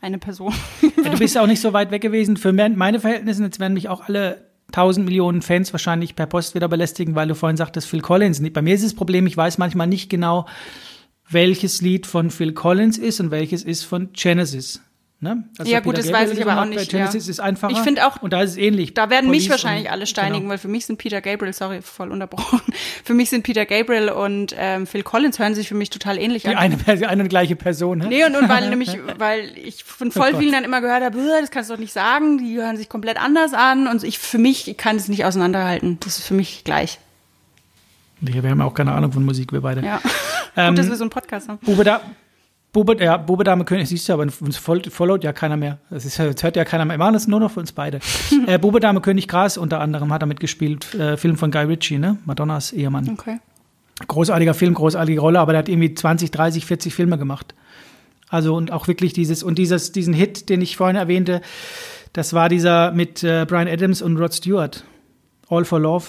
eine 0.00 0.18
Person. 0.18 0.54
Ja, 0.82 1.10
du 1.10 1.18
bist 1.18 1.36
auch 1.36 1.46
nicht 1.46 1.60
so 1.60 1.72
weit 1.72 1.90
weg 1.90 2.02
gewesen. 2.02 2.36
Für 2.36 2.52
meine 2.52 3.00
Verhältnisse, 3.00 3.42
jetzt 3.42 3.58
werden 3.58 3.74
mich 3.74 3.88
auch 3.88 4.06
alle 4.06 4.46
tausend 4.72 5.06
Millionen 5.06 5.42
Fans 5.42 5.72
wahrscheinlich 5.72 6.14
per 6.14 6.26
Post 6.26 6.54
wieder 6.54 6.68
belästigen, 6.68 7.14
weil 7.14 7.28
du 7.28 7.34
vorhin 7.34 7.56
sagtest, 7.56 7.88
Phil 7.88 8.02
Collins. 8.02 8.42
Bei 8.52 8.62
mir 8.62 8.74
ist 8.74 8.84
das 8.84 8.94
Problem, 8.94 9.26
ich 9.26 9.36
weiß 9.36 9.58
manchmal 9.58 9.86
nicht 9.86 10.10
genau, 10.10 10.46
welches 11.28 11.80
Lied 11.80 12.06
von 12.06 12.30
Phil 12.30 12.52
Collins 12.52 12.98
ist 12.98 13.20
und 13.20 13.30
welches 13.30 13.64
ist 13.64 13.84
von 13.84 14.12
Genesis. 14.12 14.82
Ne? 15.18 15.44
Also 15.58 15.72
Ja, 15.72 15.80
gut, 15.80 15.96
das 15.96 16.12
weiß 16.12 16.30
ich 16.32 16.42
aber 16.42 16.60
auch 16.60 16.66
nicht, 16.66 16.76
Bei 16.76 16.84
Genesis 16.84 17.26
ja. 17.26 17.30
ist 17.30 17.40
einfacher. 17.40 17.72
Ich 17.72 17.78
finde 17.78 18.06
auch- 18.06 18.20
Und 18.20 18.34
da 18.34 18.42
ist 18.42 18.50
es 18.50 18.56
ähnlich. 18.58 18.92
Da 18.92 19.08
werden 19.08 19.30
mich 19.30 19.44
Police 19.48 19.50
wahrscheinlich 19.50 19.86
und- 19.86 19.92
alle 19.92 20.06
steinigen, 20.06 20.40
genau. 20.40 20.50
weil 20.50 20.58
für 20.58 20.68
mich 20.68 20.84
sind 20.84 20.98
Peter 20.98 21.22
Gabriel, 21.22 21.54
sorry, 21.54 21.80
voll 21.80 22.10
unterbrochen. 22.12 22.60
Für 23.04 23.14
mich 23.14 23.30
sind 23.30 23.42
Peter 23.42 23.64
Gabriel 23.64 24.10
und 24.10 24.54
ähm, 24.58 24.86
Phil 24.86 25.02
Collins 25.04 25.38
hören 25.38 25.54
sich 25.54 25.68
für 25.68 25.74
mich 25.76 25.88
total 25.90 26.18
ähnlich 26.18 26.42
Die 26.42 26.48
an. 26.48 26.56
eine, 26.56 27.08
eine 27.08 27.22
und 27.22 27.28
gleiche 27.28 27.54
Person. 27.56 27.98
Ne? 27.98 28.08
Nee, 28.08 28.24
und, 28.24 28.34
und 28.36 28.48
weil 28.48 28.68
nämlich, 28.68 28.98
weil 29.16 29.56
ich 29.56 29.84
von 29.84 30.10
voll 30.10 30.32
Oh 30.34 30.38
vielen 30.38 30.52
dann 30.52 30.64
immer 30.64 30.80
gehört 30.82 31.02
habe, 31.04 31.16
"Bäh, 31.16 31.40
das 31.40 31.50
kannst 31.50 31.70
du 31.70 31.74
doch 31.74 31.80
nicht 31.80 31.92
sagen, 31.94 32.36
die 32.38 32.56
hören 32.56 32.76
sich 32.76 32.88
komplett 32.88 33.16
anders 33.18 33.54
an. 33.54 33.86
Und 33.86 34.02
ich 34.04 34.18
für 34.18 34.38
mich 34.38 34.68
ich 34.68 34.76
kann 34.76 34.96
es 34.96 35.08
nicht 35.08 35.24
auseinanderhalten. 35.24 35.98
Das 36.00 36.18
ist 36.18 36.26
für 36.26 36.34
mich 36.34 36.62
gleich. 36.64 36.98
Wir 38.20 38.42
haben 38.50 38.60
auch 38.60 38.74
keine 38.74 38.92
Ahnung 38.92 39.12
von 39.12 39.24
Musik, 39.24 39.52
wir 39.52 39.60
beide. 39.60 39.82
Ja. 39.82 40.00
Ähm, 40.56 40.70
Gut, 40.70 40.78
dass 40.78 40.88
wir 40.88 40.96
so 40.96 41.04
einen 41.04 41.10
Podcast 41.10 41.48
haben. 41.48 41.58
Bube, 41.62 41.84
da, 41.84 42.00
Bube, 42.76 43.02
ja, 43.02 43.16
Bube 43.16 43.42
Dame 43.42 43.64
König, 43.64 43.88
siehst 43.88 44.06
du, 44.06 44.12
aber 44.12 44.24
uns 44.24 44.58
folgt, 44.58 44.92
followt 44.92 45.24
ja 45.24 45.32
keiner 45.32 45.56
mehr. 45.56 45.78
Das 45.88 46.04
ist, 46.04 46.18
jetzt 46.18 46.42
hört 46.42 46.56
ja 46.56 46.64
keiner 46.66 46.84
mehr. 46.84 46.96
Wir 46.96 46.98
machen 46.98 47.14
das 47.14 47.26
nur 47.26 47.40
noch 47.40 47.50
für 47.50 47.60
uns 47.60 47.72
beide. 47.72 48.00
äh, 48.46 48.58
Bube 48.58 48.80
Dame 48.80 49.00
König 49.00 49.28
Gras 49.28 49.56
unter 49.56 49.80
anderem 49.80 50.12
hat 50.12 50.22
er 50.22 50.26
mitgespielt. 50.26 50.94
Äh, 50.94 51.16
Film 51.16 51.38
von 51.38 51.50
Guy 51.50 51.64
Ritchie, 51.64 51.96
ne? 51.96 52.18
Madonnas 52.26 52.74
Ehemann. 52.74 53.08
Okay. 53.08 53.38
Großartiger 54.06 54.52
Film, 54.52 54.74
großartige 54.74 55.18
Rolle, 55.18 55.40
aber 55.40 55.52
der 55.52 55.60
hat 55.60 55.70
irgendwie 55.70 55.94
20, 55.94 56.30
30, 56.30 56.66
40 56.66 56.94
Filme 56.94 57.16
gemacht. 57.16 57.54
Also 58.28 58.54
und 58.54 58.70
auch 58.70 58.88
wirklich 58.88 59.14
dieses, 59.14 59.42
und 59.42 59.56
dieses, 59.56 59.92
diesen 59.92 60.12
Hit, 60.12 60.50
den 60.50 60.60
ich 60.60 60.76
vorhin 60.76 60.96
erwähnte, 60.96 61.40
das 62.12 62.34
war 62.34 62.50
dieser 62.50 62.92
mit 62.92 63.24
äh, 63.24 63.46
Brian 63.48 63.68
Adams 63.68 64.02
und 64.02 64.18
Rod 64.18 64.34
Stewart. 64.34 64.84
All 65.48 65.64
for 65.64 65.80
Love. 65.80 66.04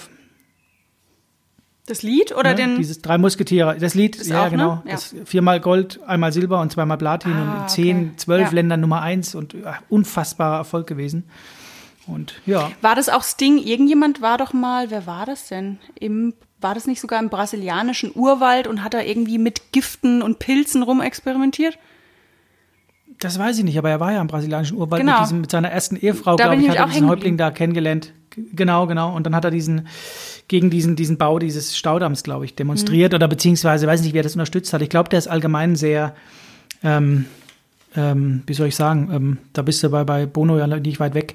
Das 1.88 2.02
Lied 2.02 2.32
oder 2.36 2.50
ne? 2.50 2.54
den. 2.56 2.76
Dieses 2.76 3.00
Drei 3.02 3.18
Musketiere. 3.18 3.76
Das 3.78 3.94
Lied, 3.94 4.24
ja, 4.26 4.40
auch, 4.40 4.44
ne? 4.44 4.50
genau. 4.50 4.82
Ja. 4.84 4.92
Das 4.92 5.14
viermal 5.24 5.58
Gold, 5.60 6.00
einmal 6.06 6.32
Silber 6.32 6.60
und 6.60 6.70
zweimal 6.70 6.98
Platin 6.98 7.32
Ah, 7.32 7.36
und 7.40 7.48
in 7.48 7.54
okay. 7.62 7.66
zehn, 7.68 8.18
zwölf 8.18 8.48
Ja. 8.48 8.54
Ländern 8.54 8.80
Nummer 8.80 9.02
eins 9.02 9.34
und 9.34 9.54
ja, 9.54 9.78
unfassbarer 9.88 10.58
Erfolg 10.58 10.86
gewesen. 10.86 11.24
Und 12.06 12.40
ja, 12.46 12.70
War 12.80 12.94
das 12.94 13.08
auch 13.08 13.22
Sting? 13.22 13.58
Irgendjemand 13.58 14.22
war 14.22 14.38
doch 14.38 14.52
mal, 14.52 14.90
wer 14.90 15.06
war 15.06 15.26
das 15.26 15.48
denn? 15.48 15.78
Im, 15.98 16.32
war 16.60 16.74
das 16.74 16.86
nicht 16.86 17.00
sogar 17.00 17.20
im 17.20 17.28
brasilianischen 17.28 18.12
Urwald 18.14 18.66
und 18.66 18.82
hat 18.82 18.94
da 18.94 19.00
irgendwie 19.02 19.36
mit 19.38 19.72
Giften 19.72 20.22
und 20.22 20.38
Pilzen 20.38 20.82
rumexperimentiert? 20.82 21.78
das 23.20 23.36
weiß 23.38 23.58
ich 23.58 23.64
nicht, 23.64 23.76
aber 23.76 23.90
er 23.90 23.98
war 23.98 24.12
ja 24.12 24.20
im 24.20 24.28
brasilianischen 24.28 24.76
Urwald 24.76 25.00
Genau. 25.00 25.14
mit, 25.14 25.22
diesem, 25.22 25.40
mit 25.40 25.50
seiner 25.50 25.70
ersten 25.70 25.96
Ehefrau, 25.96 26.36
glaube 26.36 26.54
ich, 26.56 26.68
hat 26.68 26.76
er 26.76 26.86
diesen 26.86 27.08
Häuptling 27.08 27.36
da 27.36 27.50
kennengelernt. 27.50 28.12
Genau, 28.52 28.86
genau. 28.86 29.12
Und 29.14 29.24
dann 29.24 29.34
hat 29.34 29.44
er 29.44 29.50
diesen, 29.50 29.88
gegen 30.48 30.70
diesen, 30.70 30.96
diesen 30.96 31.18
Bau 31.18 31.38
dieses 31.38 31.76
Staudamms, 31.76 32.22
glaube 32.22 32.44
ich, 32.46 32.54
demonstriert 32.54 33.12
Mhm. 33.12 33.16
oder 33.16 33.28
beziehungsweise, 33.28 33.86
weiß 33.86 34.02
nicht, 34.02 34.14
wer 34.14 34.22
das 34.22 34.32
unterstützt 34.34 34.72
hat. 34.72 34.82
Ich 34.82 34.88
glaube, 34.88 35.08
der 35.10 35.18
ist 35.18 35.28
allgemein 35.28 35.76
sehr, 35.76 36.14
ähm, 36.82 37.26
ähm, 37.94 38.42
wie 38.46 38.54
soll 38.54 38.68
ich 38.68 38.76
sagen, 38.76 39.10
ähm, 39.12 39.38
da 39.52 39.62
bist 39.62 39.82
du 39.82 39.90
bei, 39.90 40.04
bei 40.04 40.26
Bono 40.26 40.58
ja 40.58 40.66
nicht 40.66 41.00
weit 41.00 41.14
weg, 41.14 41.34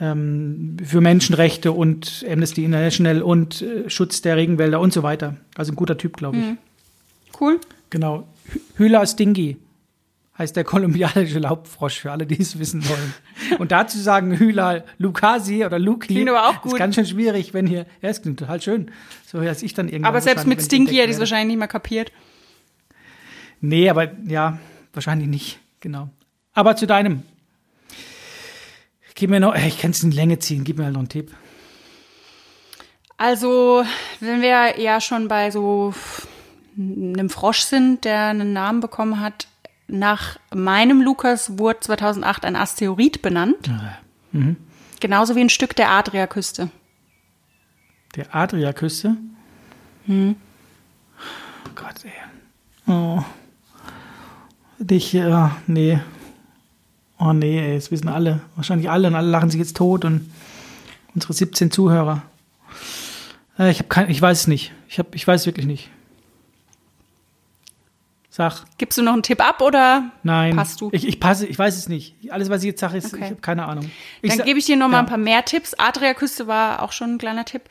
ähm, 0.00 0.76
für 0.84 1.00
Menschenrechte 1.00 1.72
und 1.72 2.24
Amnesty 2.30 2.64
International 2.64 3.22
und 3.22 3.62
äh, 3.62 3.88
Schutz 3.88 4.20
der 4.20 4.36
Regenwälder 4.36 4.80
und 4.80 4.92
so 4.92 5.02
weiter. 5.02 5.36
Also 5.56 5.72
ein 5.72 5.76
guter 5.76 5.96
Typ, 5.96 6.16
glaube 6.16 6.36
ich. 6.36 6.44
Mhm. 6.44 6.58
Cool. 7.40 7.60
Genau. 7.90 8.26
Hyla 8.76 9.06
Stingy 9.06 9.56
heißt 10.38 10.56
der 10.56 10.64
kolumbianische 10.64 11.38
Laubfrosch, 11.38 12.00
für 12.00 12.12
alle, 12.12 12.26
die 12.26 12.40
es 12.40 12.58
wissen 12.58 12.86
wollen. 12.88 13.14
Und 13.58 13.72
dazu 13.72 13.98
sagen 13.98 14.38
Hyla 14.38 14.84
Lucasi 14.98 15.64
oder 15.64 15.78
Luki. 15.78 16.14
Klingt 16.14 16.28
aber 16.28 16.48
auch 16.48 16.62
gut. 16.62 16.72
Ist 16.72 16.78
ganz 16.78 16.94
schön 16.94 17.06
schwierig, 17.06 17.54
wenn 17.54 17.66
hier, 17.66 17.86
ja, 18.02 18.08
es 18.08 18.22
klingt 18.22 18.38
total 18.38 18.60
schön. 18.60 18.90
So, 19.26 19.38
als 19.38 19.62
ich 19.62 19.74
dann 19.74 19.88
irgendwann. 19.88 20.10
Aber 20.10 20.20
selbst 20.20 20.46
mit 20.46 20.62
Stinky 20.62 20.96
hätte 20.96 21.08
ich 21.08 21.14
es 21.14 21.18
wahrscheinlich 21.18 21.48
nicht 21.48 21.58
mehr 21.58 21.68
kapiert. 21.68 22.12
Nee, 23.60 23.88
aber 23.88 24.12
ja, 24.26 24.58
wahrscheinlich 24.92 25.28
nicht. 25.28 25.60
Genau. 25.80 26.10
Aber 26.52 26.76
zu 26.76 26.86
deinem. 26.86 27.22
Gib 29.14 29.30
mir 29.30 29.40
noch, 29.40 29.54
ich 29.54 29.80
kann 29.80 29.92
es 29.92 30.02
in 30.02 30.10
Länge 30.10 30.38
ziehen, 30.38 30.64
gib 30.64 30.76
mir 30.76 30.84
halt 30.84 30.92
noch 30.92 31.00
einen 31.00 31.08
Tipp. 31.08 31.32
Also, 33.16 33.82
wenn 34.20 34.42
wir 34.42 34.78
ja 34.78 35.00
schon 35.00 35.28
bei 35.28 35.50
so 35.50 35.94
einem 36.76 37.30
Frosch 37.30 37.60
sind, 37.60 38.04
der 38.04 38.26
einen 38.26 38.52
Namen 38.52 38.80
bekommen 38.80 39.20
hat, 39.20 39.48
nach 39.88 40.38
meinem 40.54 41.00
Lukas 41.00 41.58
wurde 41.58 41.80
2008 41.80 42.44
ein 42.44 42.56
Asteroid 42.56 43.22
benannt. 43.22 43.70
Genauso 45.00 45.36
wie 45.36 45.40
ein 45.40 45.50
Stück 45.50 45.76
der 45.76 45.90
Adriaküste. 45.90 46.70
Der 48.16 48.34
Adriaküste. 48.34 49.16
Hm. 50.06 50.36
Oh 51.66 51.70
Gott, 51.74 52.04
ey. 52.04 52.92
Oh. 52.92 53.22
Dich, 54.78 55.14
äh, 55.14 55.48
nee. 55.66 56.00
Oh 57.18 57.32
nee, 57.32 57.58
ey, 57.58 57.74
das 57.76 57.90
wissen 57.90 58.08
alle. 58.08 58.40
Wahrscheinlich 58.56 58.90
alle 58.90 59.08
und 59.08 59.14
alle 59.14 59.28
lachen 59.28 59.50
sich 59.50 59.58
jetzt 59.58 59.76
tot 59.76 60.04
und 60.04 60.30
unsere 61.14 61.32
17 61.32 61.70
Zuhörer. 61.70 62.22
Äh, 63.58 63.70
ich 63.70 63.78
habe 63.78 63.88
kein, 63.88 64.10
ich 64.10 64.20
weiß 64.20 64.40
es 64.40 64.46
nicht. 64.46 64.72
Ich 64.88 64.98
hab, 64.98 65.14
ich 65.14 65.26
weiß 65.26 65.46
wirklich 65.46 65.66
nicht. 65.66 65.90
Sag, 68.36 68.64
Gibst 68.76 68.98
du 68.98 69.02
noch 69.02 69.14
einen 69.14 69.22
Tipp 69.22 69.40
ab 69.40 69.62
oder 69.62 70.10
nein. 70.22 70.54
passt 70.54 70.82
du? 70.82 70.90
Ich, 70.92 71.08
ich 71.08 71.20
passe, 71.20 71.46
ich 71.46 71.58
weiß 71.58 71.74
es 71.74 71.88
nicht. 71.88 72.16
Alles, 72.28 72.50
was 72.50 72.60
ich 72.60 72.66
jetzt 72.66 72.80
sage, 72.80 72.98
ist, 72.98 73.06
Okay. 73.06 73.16
ich 73.24 73.30
habe 73.30 73.40
keine 73.40 73.64
Ahnung. 73.64 73.90
Ich 74.20 74.36
Dann 74.36 74.44
gebe 74.44 74.58
ich 74.58 74.66
dir 74.66 74.76
noch 74.76 74.88
mal 74.88 74.98
ja. 74.98 75.00
ein 75.04 75.06
paar 75.06 75.16
mehr 75.16 75.42
Tipps. 75.46 75.72
Adriaküste 75.72 76.46
war 76.46 76.82
auch 76.82 76.92
schon 76.92 77.14
ein 77.14 77.18
kleiner 77.18 77.46
Tipp. 77.46 77.62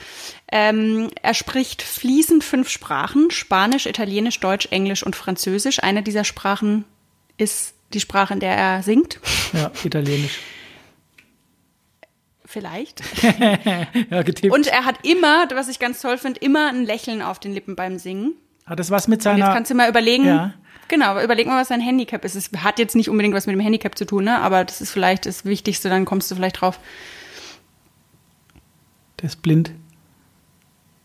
Ähm, 0.51 1.11
er 1.21 1.35
spricht 1.35 1.83
fließend 1.83 2.43
fünf 2.43 2.69
Sprachen: 2.69 3.29
Spanisch, 3.29 3.85
Italienisch, 3.85 4.39
Deutsch, 4.39 4.67
Englisch 4.71 5.03
und 5.05 5.15
Französisch. 5.15 5.83
Eine 5.83 6.01
dieser 6.01 6.23
Sprachen 6.23 6.83
ist 7.37 7.75
die 7.93 7.99
Sprache, 7.99 8.33
in 8.33 8.39
der 8.39 8.57
er 8.57 8.81
singt. 8.81 9.19
Ja, 9.53 9.69
italienisch. 9.83 10.39
Vielleicht. 12.43 13.03
Ja, 14.09 14.23
getippt. 14.23 14.51
Und 14.51 14.65
er 14.65 14.85
hat 14.85 15.05
immer, 15.05 15.47
was 15.53 15.67
ich 15.67 15.77
ganz 15.77 16.01
toll 16.01 16.17
finde, 16.17 16.39
immer 16.39 16.69
ein 16.69 16.85
Lächeln 16.85 17.21
auf 17.21 17.39
den 17.39 17.53
Lippen 17.53 17.75
beim 17.75 17.99
Singen. 17.99 18.33
Hat 18.65 18.79
das 18.79 18.89
was 18.91 19.07
mit 19.07 19.19
Und 19.19 19.23
seiner. 19.23 19.45
jetzt 19.45 19.53
kannst 19.53 19.71
du 19.71 19.75
mal 19.75 19.89
überlegen. 19.89 20.25
Ja. 20.25 20.53
Genau, 20.87 21.19
überleg 21.21 21.47
mal, 21.47 21.59
was 21.61 21.69
sein 21.69 21.81
Handicap 21.81 22.23
ist. 22.25 22.35
Es 22.35 22.51
hat 22.57 22.77
jetzt 22.79 22.95
nicht 22.95 23.09
unbedingt 23.09 23.33
was 23.35 23.47
mit 23.47 23.53
dem 23.55 23.59
Handicap 23.59 23.97
zu 23.97 24.05
tun, 24.05 24.23
ne? 24.25 24.39
aber 24.39 24.63
das 24.63 24.81
ist 24.81 24.91
vielleicht 24.91 25.25
das 25.25 25.43
Wichtigste, 25.45 25.89
dann 25.89 26.05
kommst 26.05 26.29
du 26.29 26.35
vielleicht 26.35 26.61
drauf. 26.61 26.79
der 29.19 29.25
ist 29.29 29.41
blind. 29.41 29.71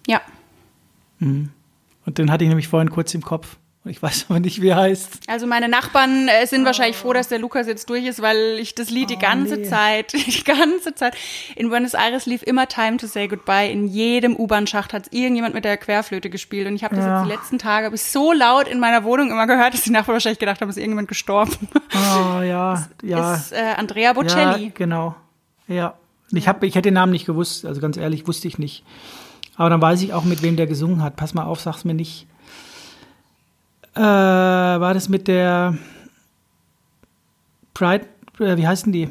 Ja. 0.06 0.20
Und 1.20 1.50
den 2.18 2.30
hatte 2.30 2.44
ich 2.44 2.48
nämlich 2.48 2.68
vorhin 2.68 2.90
kurz 2.90 3.14
im 3.14 3.22
Kopf. 3.22 3.56
Ich 3.87 4.03
weiß 4.03 4.26
aber 4.28 4.41
nicht, 4.41 4.61
wie 4.61 4.68
er 4.68 4.76
heißt. 4.76 5.20
Also 5.26 5.47
meine 5.47 5.66
Nachbarn 5.66 6.28
äh, 6.28 6.47
sind 6.47 6.66
wahrscheinlich 6.66 6.97
froh, 6.97 7.14
dass 7.14 7.28
der 7.28 7.39
Lukas 7.39 7.66
jetzt 7.66 7.89
durch 7.89 8.05
ist, 8.05 8.20
weil 8.20 8.59
ich 8.61 8.74
das 8.74 8.91
Lied 8.91 9.09
die 9.09 9.16
Oh, 9.16 9.20
ganze 9.20 9.57
nee. 9.57 9.62
Zeit, 9.62 10.12
die 10.26 10.45
ganze 10.45 10.95
Zeit 10.95 11.14
in 11.57 11.70
Buenos 11.70 11.95
Aires 11.95 12.26
lief 12.26 12.43
immer 12.43 12.68
Time 12.68 12.99
to 12.99 13.07
Say 13.07 13.26
Goodbye. 13.26 13.70
In 13.72 13.89
jedem 13.89 14.37
U-Bahn-Schacht 14.37 14.93
hat 14.93 15.14
irgendjemand 15.14 15.55
mit 15.55 15.64
der 15.64 15.78
Querflöte 15.78 16.28
gespielt 16.28 16.66
und 16.68 16.74
ich 16.76 16.85
habe 16.85 16.95
das 16.95 17.07
Ja. 17.07 17.20
jetzt 17.22 17.26
die 17.31 17.35
letzten 17.35 17.59
Tage 17.59 17.87
hab 17.87 17.95
ich 17.95 18.03
so 18.03 18.33
laut 18.33 18.68
in 18.68 18.81
meiner 18.81 19.03
Wohnung 19.05 19.31
immer 19.31 19.47
gehört, 19.47 19.72
dass 19.72 19.81
die 19.83 19.91
Nachbarn 19.91 20.12
wahrscheinlich 20.16 20.39
gedacht 20.41 20.61
haben, 20.61 20.68
ist 20.68 20.76
irgendjemand 20.76 21.09
gestorben. 21.09 21.57
Oh 21.95 22.43
ja, 22.43 22.87
ja. 23.03 23.35
Ist 23.35 23.53
äh, 23.53 23.74
Andrea 23.78 24.09
Ja, 24.09 24.12
Bocelli. 24.12 24.72
genau. 24.74 25.14
Ja. 25.68 25.95
Ich, 26.33 26.47
hab, 26.49 26.62
ich 26.62 26.74
hätte 26.74 26.89
den 26.89 26.95
Namen 26.95 27.12
nicht 27.12 27.24
gewusst, 27.24 27.64
also 27.64 27.81
ganz 27.81 27.97
ehrlich, 27.97 28.28
wusste 28.28 28.47
ich 28.47 28.59
nicht. 28.59 28.85
Aber 29.57 29.70
dann 29.70 29.81
weiß 29.81 30.03
ich 30.03 30.12
auch, 30.12 30.24
mit 30.24 30.43
wem 30.43 30.57
der 30.57 30.66
gesungen 30.66 31.03
hat. 31.03 31.16
Pass 31.16 31.33
mal 31.35 31.45
auf, 31.45 31.61
sag's 31.61 31.85
mir 31.85 31.95
nicht. 31.95 32.26
Äh, 33.95 34.01
war 34.01 34.95
das 34.95 35.09
mit 35.09 35.26
der 35.28 35.76
Bride, 37.74 38.07
äh, 38.38 38.57
wie 38.57 38.66
heißen 38.66 38.93
die? 38.93 39.09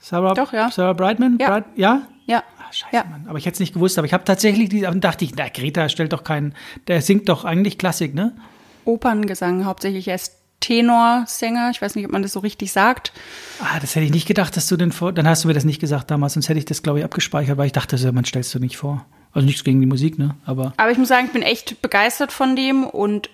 Sarah, 0.00 0.34
Doch, 0.34 0.52
ja. 0.52 0.70
Sarah 0.70 0.92
Brightman? 0.92 1.38
Ja. 1.40 1.50
Bride, 1.50 1.66
ja? 1.76 2.02
Ja. 2.26 2.42
Ah, 2.58 2.72
scheiße, 2.72 2.94
Ja. 2.94 3.04
Mann. 3.04 3.26
Aber 3.28 3.38
ich 3.38 3.46
hätte 3.46 3.54
es 3.54 3.60
nicht 3.60 3.74
gewusst. 3.74 3.98
Aber 3.98 4.06
ich 4.06 4.12
habe 4.12 4.24
tatsächlich, 4.24 4.68
die, 4.68 4.82
dachte 4.82 5.24
ich, 5.24 5.34
na, 5.34 5.48
Greta 5.48 5.88
stellt 5.88 6.12
doch 6.12 6.24
keinen, 6.24 6.54
der 6.86 7.02
singt 7.02 7.28
doch 7.28 7.44
eigentlich 7.44 7.78
Klassik, 7.78 8.14
ne? 8.14 8.36
Operngesang 8.84 9.64
hauptsächlich. 9.64 10.08
Er 10.08 10.14
ist 10.14 10.34
Tenorsänger. 10.60 11.70
Ich 11.70 11.82
weiß 11.82 11.94
nicht, 11.94 12.04
ob 12.06 12.12
man 12.12 12.22
das 12.22 12.32
so 12.32 12.40
richtig 12.40 12.72
sagt. 12.72 13.12
Ah, 13.60 13.78
das 13.80 13.94
hätte 13.94 14.04
ich 14.06 14.12
nicht 14.12 14.26
gedacht, 14.26 14.56
dass 14.56 14.66
du 14.66 14.76
den 14.76 14.92
vor. 14.92 15.12
Dann 15.12 15.26
hast 15.28 15.44
du 15.44 15.48
mir 15.48 15.54
das 15.54 15.64
nicht 15.64 15.80
gesagt 15.80 16.10
damals, 16.10 16.34
sonst 16.34 16.48
hätte 16.48 16.58
ich 16.58 16.64
das, 16.64 16.82
glaube 16.82 16.98
ich, 17.00 17.04
abgespeichert, 17.04 17.56
weil 17.58 17.66
ich 17.66 17.72
dachte, 17.72 17.96
so, 17.98 18.12
man 18.12 18.24
stellst 18.24 18.54
du 18.54 18.58
nicht 18.58 18.76
vor. 18.76 19.04
Also 19.32 19.46
nichts 19.46 19.64
gegen 19.64 19.80
die 19.80 19.86
Musik, 19.86 20.18
ne? 20.18 20.34
Aber 20.44 20.72
Aber 20.76 20.90
ich 20.90 20.98
muss 20.98 21.08
sagen, 21.08 21.26
ich 21.26 21.32
bin 21.32 21.42
echt 21.42 21.80
begeistert 21.82 22.32
von 22.32 22.56
dem 22.56 22.84
und 22.84 23.30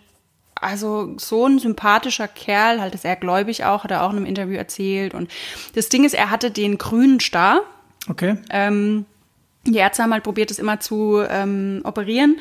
also 0.61 1.15
so 1.19 1.47
ein 1.47 1.59
sympathischer 1.59 2.29
Kerl, 2.29 2.81
halt 2.81 2.95
ist 2.95 3.03
sehr 3.03 3.17
gläubig 3.17 3.65
auch, 3.65 3.85
hat 3.85 3.91
er 3.91 4.03
auch 4.05 4.11
in 4.11 4.17
einem 4.17 4.27
Interview 4.27 4.57
erzählt. 4.57 5.15
Und 5.15 5.31
das 5.75 5.89
Ding 5.89 6.05
ist, 6.05 6.15
er 6.15 6.31
hatte 6.31 6.51
den 6.51 6.79
grünen 6.79 7.21
Star. 7.21 7.61
okay. 8.09 8.39
Ähm, 8.51 9.05
die 9.67 9.77
Ärzte 9.77 10.03
haben 10.03 10.13
halt 10.13 10.25
probiert, 10.25 10.51
das 10.51 10.59
immer 10.59 10.81
zu 10.81 11.23
ähm, 11.29 11.81
operieren. 11.85 12.37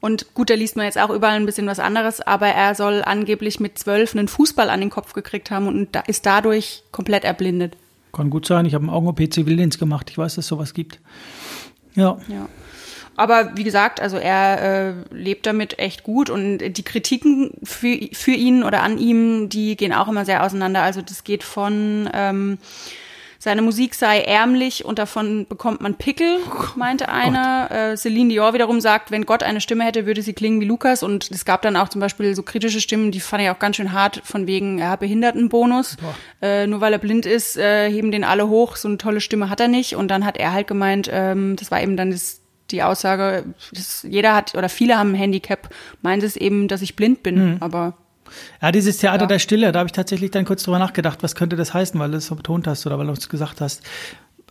Und 0.00 0.34
gut, 0.34 0.48
da 0.50 0.54
liest 0.54 0.76
man 0.76 0.86
jetzt 0.86 0.98
auch 0.98 1.10
überall 1.10 1.36
ein 1.36 1.46
bisschen 1.46 1.66
was 1.66 1.78
anderes, 1.78 2.20
aber 2.20 2.48
er 2.48 2.74
soll 2.74 3.02
angeblich 3.04 3.60
mit 3.60 3.78
zwölf 3.78 4.14
einen 4.14 4.28
Fußball 4.28 4.70
an 4.70 4.80
den 4.80 4.90
Kopf 4.90 5.12
gekriegt 5.12 5.50
haben 5.50 5.68
und 5.68 5.94
da 5.94 6.00
ist 6.00 6.24
dadurch 6.24 6.82
komplett 6.90 7.24
erblindet. 7.24 7.76
Kann 8.12 8.30
gut 8.30 8.46
sein. 8.46 8.64
Ich 8.66 8.74
habe 8.74 8.82
einen 8.82 8.90
Augen-OP 8.90 9.20
Zivildienst 9.32 9.78
gemacht. 9.78 10.08
Ich 10.10 10.18
weiß, 10.18 10.34
dass 10.34 10.44
es 10.44 10.48
sowas 10.48 10.74
gibt. 10.74 10.98
Ja. 11.94 12.18
Ja. 12.28 12.48
Aber 13.20 13.54
wie 13.54 13.64
gesagt, 13.64 14.00
also 14.00 14.16
er 14.16 14.62
äh, 14.62 14.94
lebt 15.10 15.44
damit 15.44 15.78
echt 15.78 16.04
gut 16.04 16.30
und 16.30 16.56
die 16.56 16.82
Kritiken 16.82 17.50
für, 17.62 17.98
für 18.14 18.30
ihn 18.30 18.64
oder 18.64 18.82
an 18.82 18.96
ihm, 18.96 19.50
die 19.50 19.76
gehen 19.76 19.92
auch 19.92 20.08
immer 20.08 20.24
sehr 20.24 20.42
auseinander. 20.42 20.80
Also 20.80 21.02
das 21.02 21.22
geht 21.22 21.44
von 21.44 22.08
ähm, 22.14 22.56
seine 23.38 23.60
Musik 23.60 23.94
sei 23.94 24.20
ärmlich 24.20 24.84
und 24.84 24.98
davon 24.98 25.46
bekommt 25.46 25.82
man 25.82 25.96
Pickel, 25.96 26.40
meinte 26.76 27.10
einer. 27.10 27.70
Äh, 27.70 27.96
Celine 27.98 28.30
Dior 28.30 28.54
wiederum 28.54 28.80
sagt, 28.80 29.10
wenn 29.10 29.26
Gott 29.26 29.42
eine 29.42 29.60
Stimme 29.60 29.84
hätte, 29.84 30.06
würde 30.06 30.22
sie 30.22 30.32
klingen 30.32 30.62
wie 30.62 30.66
Lukas. 30.66 31.02
Und 31.02 31.30
es 31.30 31.44
gab 31.44 31.60
dann 31.60 31.76
auch 31.76 31.90
zum 31.90 32.00
Beispiel 32.00 32.34
so 32.34 32.42
kritische 32.42 32.80
Stimmen, 32.80 33.12
die 33.12 33.20
fand 33.20 33.42
ich 33.42 33.50
auch 33.50 33.58
ganz 33.58 33.76
schön 33.76 33.92
hart, 33.92 34.22
von 34.24 34.46
wegen, 34.46 34.78
er 34.78 34.90
hat 34.90 35.00
Behindertenbonus. 35.00 35.96
Äh, 36.40 36.66
nur 36.66 36.80
weil 36.80 36.94
er 36.94 36.98
blind 36.98 37.24
ist, 37.26 37.56
äh, 37.56 37.90
heben 37.90 38.10
den 38.10 38.24
alle 38.24 38.48
hoch. 38.48 38.76
So 38.76 38.88
eine 38.88 38.96
tolle 38.96 39.20
Stimme 39.20 39.50
hat 39.50 39.60
er 39.60 39.68
nicht. 39.68 39.96
Und 39.96 40.08
dann 40.08 40.24
hat 40.24 40.36
er 40.36 40.52
halt 40.52 40.66
gemeint, 40.66 41.08
ähm, 41.12 41.56
das 41.56 41.70
war 41.70 41.82
eben 41.82 41.96
dann 41.96 42.10
das, 42.10 42.39
die 42.72 42.82
Aussage, 42.82 43.44
dass 43.72 44.02
jeder 44.08 44.34
hat 44.34 44.54
oder 44.54 44.68
viele 44.68 44.96
haben 44.98 45.12
ein 45.12 45.16
Handicap, 45.16 45.68
meint 46.02 46.22
es 46.22 46.36
eben, 46.36 46.68
dass 46.68 46.82
ich 46.82 46.96
blind 46.96 47.22
bin. 47.22 47.56
Aber 47.60 47.94
Ja, 48.62 48.70
dieses 48.70 48.98
Theater 48.98 49.22
Ja. 49.22 49.26
der 49.26 49.38
Stille, 49.40 49.72
da 49.72 49.80
habe 49.80 49.88
ich 49.88 49.92
tatsächlich 49.92 50.30
dann 50.30 50.44
kurz 50.44 50.62
drüber 50.62 50.78
nachgedacht, 50.78 51.22
was 51.22 51.34
könnte 51.34 51.56
das 51.56 51.74
heißen, 51.74 51.98
weil 51.98 52.10
du 52.12 52.18
es 52.18 52.26
so 52.26 52.36
betont 52.36 52.66
hast 52.66 52.86
oder 52.86 52.98
weil 52.98 53.06
du 53.06 53.12
es 53.12 53.28
gesagt 53.28 53.60
hast. 53.60 53.82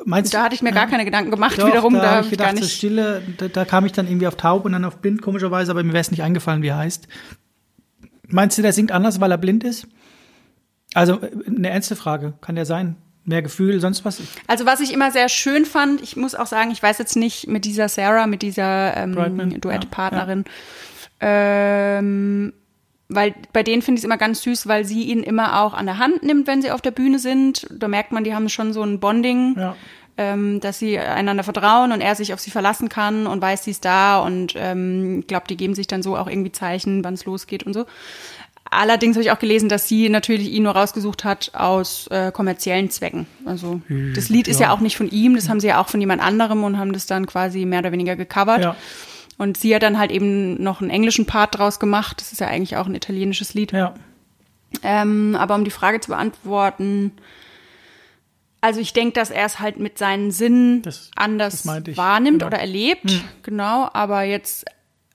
Meinst 0.05 0.33
da 0.33 0.43
hatte 0.43 0.55
ich 0.55 0.61
mir 0.61 0.71
gar 0.71 0.87
keine 0.87 1.03
Gedanken 1.05 1.29
gemacht, 1.31 1.57
Doch, 1.59 1.67
wiederum, 1.67 1.93
da, 1.93 2.01
da 2.01 2.07
habe 2.07 2.17
hab 2.25 2.31
ich 2.31 2.37
gar 2.37 2.47
gedacht, 2.47 2.57
so 2.57 2.63
nicht. 2.65 2.75
Stille, 2.77 3.21
da, 3.37 3.47
da 3.49 3.65
kam 3.65 3.85
ich 3.85 3.91
dann 3.91 4.07
irgendwie 4.07 4.27
auf 4.27 4.35
taub 4.35 4.63
und 4.65 4.71
dann 4.71 4.85
auf 4.85 4.97
blind, 4.97 5.21
komischerweise, 5.21 5.71
aber 5.71 5.83
mir 5.83 5.91
wäre 5.93 6.01
es 6.01 6.11
nicht 6.11 6.23
eingefallen, 6.23 6.61
wie 6.61 6.67
er 6.67 6.77
heißt. 6.77 7.07
Meinst 8.27 8.57
du, 8.57 8.61
der 8.61 8.73
singt 8.73 8.91
anders, 8.91 9.19
weil 9.19 9.31
er 9.31 9.37
blind 9.37 9.63
ist? 9.63 9.87
Also 10.93 11.21
äh, 11.21 11.31
eine 11.47 11.69
ernste 11.69 11.95
Frage, 11.95 12.33
kann 12.41 12.55
der 12.55 12.65
sein? 12.65 12.95
Mehr 13.25 13.41
Gefühl, 13.41 13.79
sonst 13.79 14.05
was? 14.05 14.21
Also 14.47 14.65
was 14.65 14.79
ich 14.79 14.91
immer 14.93 15.11
sehr 15.11 15.29
schön 15.29 15.65
fand, 15.65 16.01
ich 16.01 16.15
muss 16.15 16.33
auch 16.35 16.47
sagen, 16.47 16.71
ich 16.71 16.81
weiß 16.81 16.97
jetzt 16.97 17.15
nicht 17.15 17.47
mit 17.47 17.65
dieser 17.65 17.87
Sarah, 17.89 18.25
mit 18.27 18.41
dieser 18.41 18.95
ähm, 18.97 19.59
Duettpartnerin, 19.61 20.45
ähm, 21.19 22.53
weil 23.09 23.33
bei 23.53 23.63
denen 23.63 23.81
finde 23.81 23.97
ich 23.97 24.01
es 24.01 24.05
immer 24.05 24.17
ganz 24.17 24.41
süß, 24.43 24.67
weil 24.67 24.85
sie 24.85 25.03
ihn 25.03 25.23
immer 25.23 25.61
auch 25.61 25.73
an 25.73 25.85
der 25.85 25.97
Hand 25.97 26.23
nimmt, 26.23 26.47
wenn 26.47 26.61
sie 26.61 26.71
auf 26.71 26.81
der 26.81 26.91
Bühne 26.91 27.19
sind. 27.19 27.67
Da 27.71 27.87
merkt 27.87 28.11
man, 28.11 28.23
die 28.23 28.35
haben 28.35 28.49
schon 28.49 28.71
so 28.73 28.83
ein 28.83 28.99
Bonding, 28.99 29.55
Ja. 29.57 29.75
ähm, 30.17 30.59
dass 30.59 30.77
sie 30.79 30.97
einander 30.99 31.43
vertrauen 31.43 31.91
und 31.91 32.01
er 32.01 32.13
sich 32.15 32.33
auf 32.33 32.39
sie 32.39 32.51
verlassen 32.51 32.87
kann 32.89 33.25
und 33.25 33.41
weiß, 33.41 33.63
sie 33.63 33.71
ist 33.71 33.83
da 33.85 34.19
und 34.19 34.53
ähm, 34.55 35.19
ich 35.21 35.27
glaube, 35.27 35.47
die 35.49 35.57
geben 35.57 35.73
sich 35.75 35.87
dann 35.87 36.03
so 36.03 36.15
auch 36.17 36.27
irgendwie 36.27 36.51
Zeichen, 36.51 37.03
wann 37.03 37.15
es 37.15 37.25
losgeht 37.25 37.63
und 37.63 37.73
so. 37.73 37.85
Allerdings 38.71 39.15
habe 39.15 39.23
ich 39.23 39.31
auch 39.31 39.39
gelesen, 39.39 39.67
dass 39.67 39.87
sie 39.87 40.09
natürlich 40.09 40.51
ihn 40.51 40.63
nur 40.63 40.73
rausgesucht 40.73 41.23
hat 41.23 41.51
aus 41.53 42.07
äh, 42.07 42.31
kommerziellen 42.31 42.89
Zwecken. 42.91 43.25
Also 43.45 43.81
das 44.13 44.29
Lied 44.29 44.47
ist 44.47 44.59
ja 44.59 44.67
ja. 44.67 44.73
auch 44.73 44.79
nicht 44.79 44.95
von 44.95 45.09
ihm, 45.09 45.35
das 45.35 45.49
haben 45.49 45.59
sie 45.59 45.67
ja 45.67 45.81
auch 45.81 45.89
von 45.89 45.99
jemand 45.99 46.21
anderem 46.21 46.63
und 46.63 46.77
haben 46.77 46.93
das 46.93 47.07
dann 47.07 47.25
quasi 47.25 47.65
mehr 47.65 47.79
oder 47.79 47.91
weniger 47.91 48.15
gecovert. 48.15 48.61
Ja. 48.61 48.75
Und 49.39 49.57
sie 49.57 49.73
hat 49.73 49.81
dann 49.83 49.97
halt 49.97 50.11
eben 50.11 50.61
noch 50.61 50.81
einen 50.81 50.89
englischen 50.89 51.25
Part 51.25 51.57
draus 51.57 51.79
gemacht. 51.79 52.19
Das 52.21 52.31
ist 52.31 52.41
ja 52.41 52.47
eigentlich 52.47 52.77
auch 52.77 52.85
ein 52.85 52.93
italienisches 52.95 53.53
Lied. 53.53 53.71
Ja. 53.71 53.95
Ähm, 54.83 55.35
aber 55.39 55.55
um 55.55 55.63
die 55.63 55.71
Frage 55.71 55.99
zu 55.99 56.09
beantworten, 56.09 57.13
also 58.61 58.81
ich 58.81 58.93
denke, 58.93 59.13
dass 59.13 59.31
er 59.31 59.45
es 59.45 59.59
halt 59.59 59.79
mit 59.79 59.97
seinen 59.97 60.31
Sinnen 60.31 60.81
Das- 60.81 61.09
anders 61.15 61.63
das 61.63 61.97
wahrnimmt 61.97 62.39
genau. 62.39 62.47
oder 62.47 62.59
erlebt. 62.59 63.23
Genau, 63.41 63.89
aber 63.93 64.23
jetzt 64.23 64.65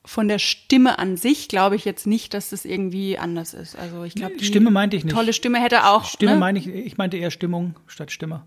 von 0.05 0.29
der 0.29 0.39
Stimme 0.39 0.99
an 0.99 1.17
sich 1.17 1.49
glaube 1.49 1.77
ich 1.77 1.85
jetzt 1.85 2.07
nicht, 2.07 2.35
dass 2.35 2.51
das 2.51 2.65
irgendwie 2.65 3.19
anders 3.19 3.55
ist. 3.55 3.77
Also 3.77 4.05
ich 4.05 4.15
glaube, 4.15 4.37
die 4.37 4.45
Stimme 4.45 4.71
meinte 4.71 4.97
ich 4.97 5.05
nicht. 5.05 5.15
tolle 5.15 5.33
Stimme 5.33 5.61
hätte 5.61 5.87
auch 5.87 6.05
Stimme 6.05 6.33
ne? 6.33 6.39
meine 6.39 6.59
ich, 6.59 6.69
ich 6.69 6.97
meinte 6.99 7.17
eher 7.17 7.31
Stimmung 7.31 7.75
statt 7.87 8.13
Stimme. 8.13 8.45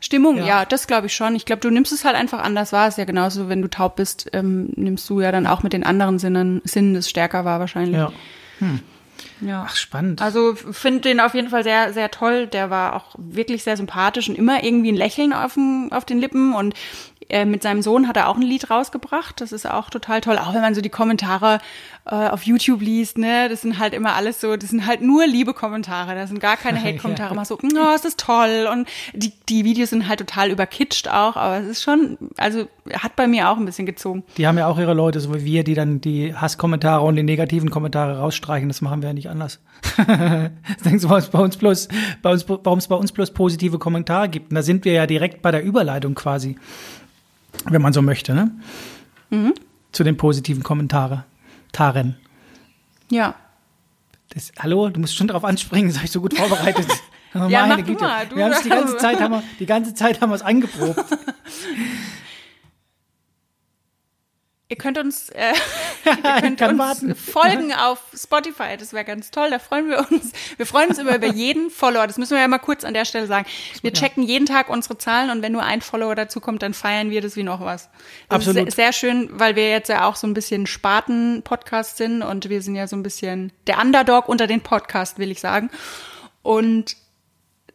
Stimmung, 0.00 0.38
Ja. 0.38 0.46
ja, 0.46 0.64
das 0.64 0.86
glaube 0.86 1.08
ich 1.08 1.14
schon. 1.14 1.36
Ich 1.36 1.44
glaube, 1.44 1.60
du 1.60 1.70
nimmst 1.70 1.92
es 1.92 2.04
halt 2.04 2.16
einfach 2.16 2.42
anders 2.42 2.72
wahr. 2.72 2.88
Ist 2.88 2.96
ja 2.96 3.04
genauso, 3.04 3.50
wenn 3.50 3.60
du 3.60 3.68
taub 3.68 3.96
bist, 3.96 4.30
ähm, 4.32 4.70
nimmst 4.76 5.08
du 5.10 5.20
ja 5.20 5.30
dann 5.30 5.46
auch 5.46 5.62
mit 5.62 5.74
den 5.74 5.84
anderen 5.84 6.18
Sinnen, 6.18 6.62
Sinnen 6.64 6.94
das 6.94 7.08
stärker 7.08 7.44
wahr 7.44 7.60
wahrscheinlich. 7.60 7.96
Ja. 7.96 8.12
ja. 9.42 9.66
Ach, 9.68 9.76
spannend. 9.76 10.22
Also 10.22 10.54
finde 10.54 11.00
den 11.00 11.20
auf 11.20 11.34
jeden 11.34 11.50
Fall 11.50 11.64
sehr, 11.64 11.92
sehr 11.92 12.10
toll. 12.10 12.46
Der 12.46 12.70
war 12.70 12.96
auch 12.96 13.14
wirklich 13.18 13.62
sehr 13.62 13.76
sympathisch 13.76 14.30
und 14.30 14.38
immer 14.38 14.64
irgendwie 14.64 14.90
ein 14.90 14.96
Lächeln 14.96 15.34
auf, 15.34 15.54
dem, 15.54 15.92
auf 15.92 16.06
den 16.06 16.18
Lippen. 16.18 16.54
Und 16.54 16.74
äh, 17.30 17.44
mit 17.44 17.62
seinem 17.62 17.82
Sohn 17.82 18.08
hat 18.08 18.16
er 18.16 18.28
auch 18.28 18.36
ein 18.36 18.42
Lied 18.42 18.70
rausgebracht. 18.70 19.40
Das 19.40 19.52
ist 19.52 19.68
auch 19.68 19.90
total 19.90 20.20
toll. 20.20 20.38
Auch 20.38 20.52
wenn 20.54 20.60
man 20.60 20.74
so 20.74 20.80
die 20.80 20.88
Kommentare 20.88 21.58
äh, 22.06 22.14
auf 22.28 22.42
YouTube 22.42 22.80
liest, 22.80 23.18
ne, 23.18 23.48
das 23.48 23.62
sind 23.62 23.78
halt 23.78 23.94
immer 23.94 24.14
alles 24.14 24.40
so, 24.40 24.56
das 24.56 24.70
sind 24.70 24.86
halt 24.86 25.00
nur 25.00 25.26
liebe 25.26 25.54
Kommentare. 25.54 26.14
Da 26.14 26.26
sind 26.26 26.40
gar 26.40 26.56
keine 26.56 26.80
Hate-Kommentare. 26.82 27.34
Mal 27.34 27.44
so, 27.44 27.58
oh, 27.62 27.94
ist 27.94 28.04
das 28.04 28.16
toll. 28.16 28.68
Und 28.70 28.88
die, 29.14 29.32
die 29.48 29.64
Videos 29.64 29.90
sind 29.90 30.08
halt 30.08 30.20
total 30.20 30.50
überkitscht 30.50 31.08
auch. 31.08 31.36
Aber 31.36 31.58
es 31.58 31.66
ist 31.66 31.82
schon, 31.82 32.18
also 32.36 32.66
hat 32.92 33.16
bei 33.16 33.26
mir 33.26 33.48
auch 33.48 33.56
ein 33.56 33.64
bisschen 33.64 33.86
gezogen. 33.86 34.24
Die 34.36 34.46
haben 34.46 34.58
ja 34.58 34.66
auch 34.66 34.78
ihre 34.78 34.94
Leute, 34.94 35.20
so 35.20 35.34
wie 35.34 35.44
wir, 35.44 35.64
die 35.64 35.74
dann 35.74 36.00
die 36.00 36.34
Hasskommentare 36.34 37.04
und 37.04 37.16
die 37.16 37.22
negativen 37.22 37.70
Kommentare 37.70 38.18
rausstreichen. 38.18 38.68
Das 38.68 38.80
machen 38.80 39.02
wir 39.02 39.10
ja 39.10 39.14
nicht 39.14 39.30
anders. 39.30 39.60
Denkst 40.84 41.02
du, 41.02 41.08
warum 41.08 41.18
es 41.18 41.28
bei 41.28 41.38
uns 41.38 41.56
bloß, 41.56 41.88
bei 42.22 42.30
uns, 42.30 42.48
warum 42.48 42.78
es 42.78 42.88
bei 42.88 42.96
uns 42.96 43.12
bloß 43.12 43.32
positive 43.32 43.78
Kommentare 43.78 44.28
gibt? 44.28 44.50
Und 44.50 44.56
da 44.56 44.62
sind 44.62 44.84
wir 44.84 44.92
ja 44.92 45.06
direkt 45.06 45.42
bei 45.42 45.50
der 45.50 45.62
Überleitung 45.62 46.14
quasi, 46.14 46.56
wenn 47.66 47.82
man 47.82 47.92
so 47.92 48.02
möchte, 48.02 48.34
ne? 48.34 48.50
Mhm. 49.30 49.54
Zu 49.92 50.04
den 50.04 50.16
positiven 50.16 50.62
Kommentaren. 50.62 51.24
Taren. 51.72 52.16
Ja. 53.10 53.34
Das, 54.32 54.52
hallo, 54.58 54.88
du 54.88 55.00
musst 55.00 55.16
schon 55.16 55.28
drauf 55.28 55.44
anspringen, 55.44 55.92
habe 55.94 56.04
ich 56.04 56.10
so 56.12 56.20
gut 56.20 56.34
vorbereitet. 56.36 56.86
Ja, 57.32 57.60
meine 57.64 57.68
mach 57.68 57.76
du 57.76 57.84
Güte. 57.84 58.02
mal, 58.02 58.26
du- 58.26 58.34
wir 58.34 58.44
haben 58.46 58.50
es 58.54 58.62
die 58.62 58.68
ganze 58.70 58.96
Zeit, 58.96 59.20
haben 59.20 59.30
wir, 59.34 59.42
die 59.60 59.66
ganze 59.66 59.94
Zeit 59.94 60.20
haben 60.20 60.30
wir 60.30 60.34
es 60.34 60.42
angeprobt. 60.42 60.98
Ihr 64.70 64.76
könnt 64.76 64.98
uns, 64.98 65.30
äh, 65.30 65.52
ihr 66.04 66.40
könnt 66.40 66.62
uns 66.62 66.78
warten. 66.78 67.16
folgen 67.16 67.72
auf 67.72 67.98
Spotify. 68.14 68.76
Das 68.78 68.92
wäre 68.92 69.04
ganz 69.04 69.32
toll. 69.32 69.50
Da 69.50 69.58
freuen 69.58 69.88
wir 69.88 69.98
uns. 69.98 70.30
Wir 70.58 70.64
freuen 70.64 70.90
uns 70.90 70.98
immer 70.98 71.16
über 71.16 71.26
jeden 71.34 71.70
Follower. 71.70 72.06
Das 72.06 72.18
müssen 72.18 72.34
wir 72.34 72.40
ja 72.40 72.46
mal 72.46 72.58
kurz 72.58 72.84
an 72.84 72.94
der 72.94 73.04
Stelle 73.04 73.26
sagen. 73.26 73.46
Wir 73.82 73.92
checken 73.92 74.22
jeden 74.22 74.46
Tag 74.46 74.70
unsere 74.70 74.96
Zahlen 74.96 75.30
und 75.30 75.42
wenn 75.42 75.50
nur 75.50 75.64
ein 75.64 75.80
Follower 75.80 76.14
dazu 76.14 76.38
kommt, 76.38 76.62
dann 76.62 76.72
feiern 76.72 77.10
wir 77.10 77.20
das 77.20 77.34
wie 77.34 77.42
noch 77.42 77.60
was. 77.60 77.90
Das 78.28 78.36
Absolut. 78.36 78.68
Ist 78.68 78.76
sehr, 78.76 78.86
sehr 78.86 78.92
schön, 78.92 79.28
weil 79.32 79.56
wir 79.56 79.68
jetzt 79.68 79.88
ja 79.88 80.06
auch 80.06 80.14
so 80.14 80.28
ein 80.28 80.34
bisschen 80.34 80.68
Spaten-Podcast 80.68 81.96
sind 81.96 82.22
und 82.22 82.48
wir 82.48 82.62
sind 82.62 82.76
ja 82.76 82.86
so 82.86 82.94
ein 82.94 83.02
bisschen 83.02 83.52
der 83.66 83.80
Underdog 83.80 84.28
unter 84.28 84.46
den 84.46 84.60
Podcast, 84.60 85.18
will 85.18 85.32
ich 85.32 85.40
sagen. 85.40 85.68
Und 86.42 86.96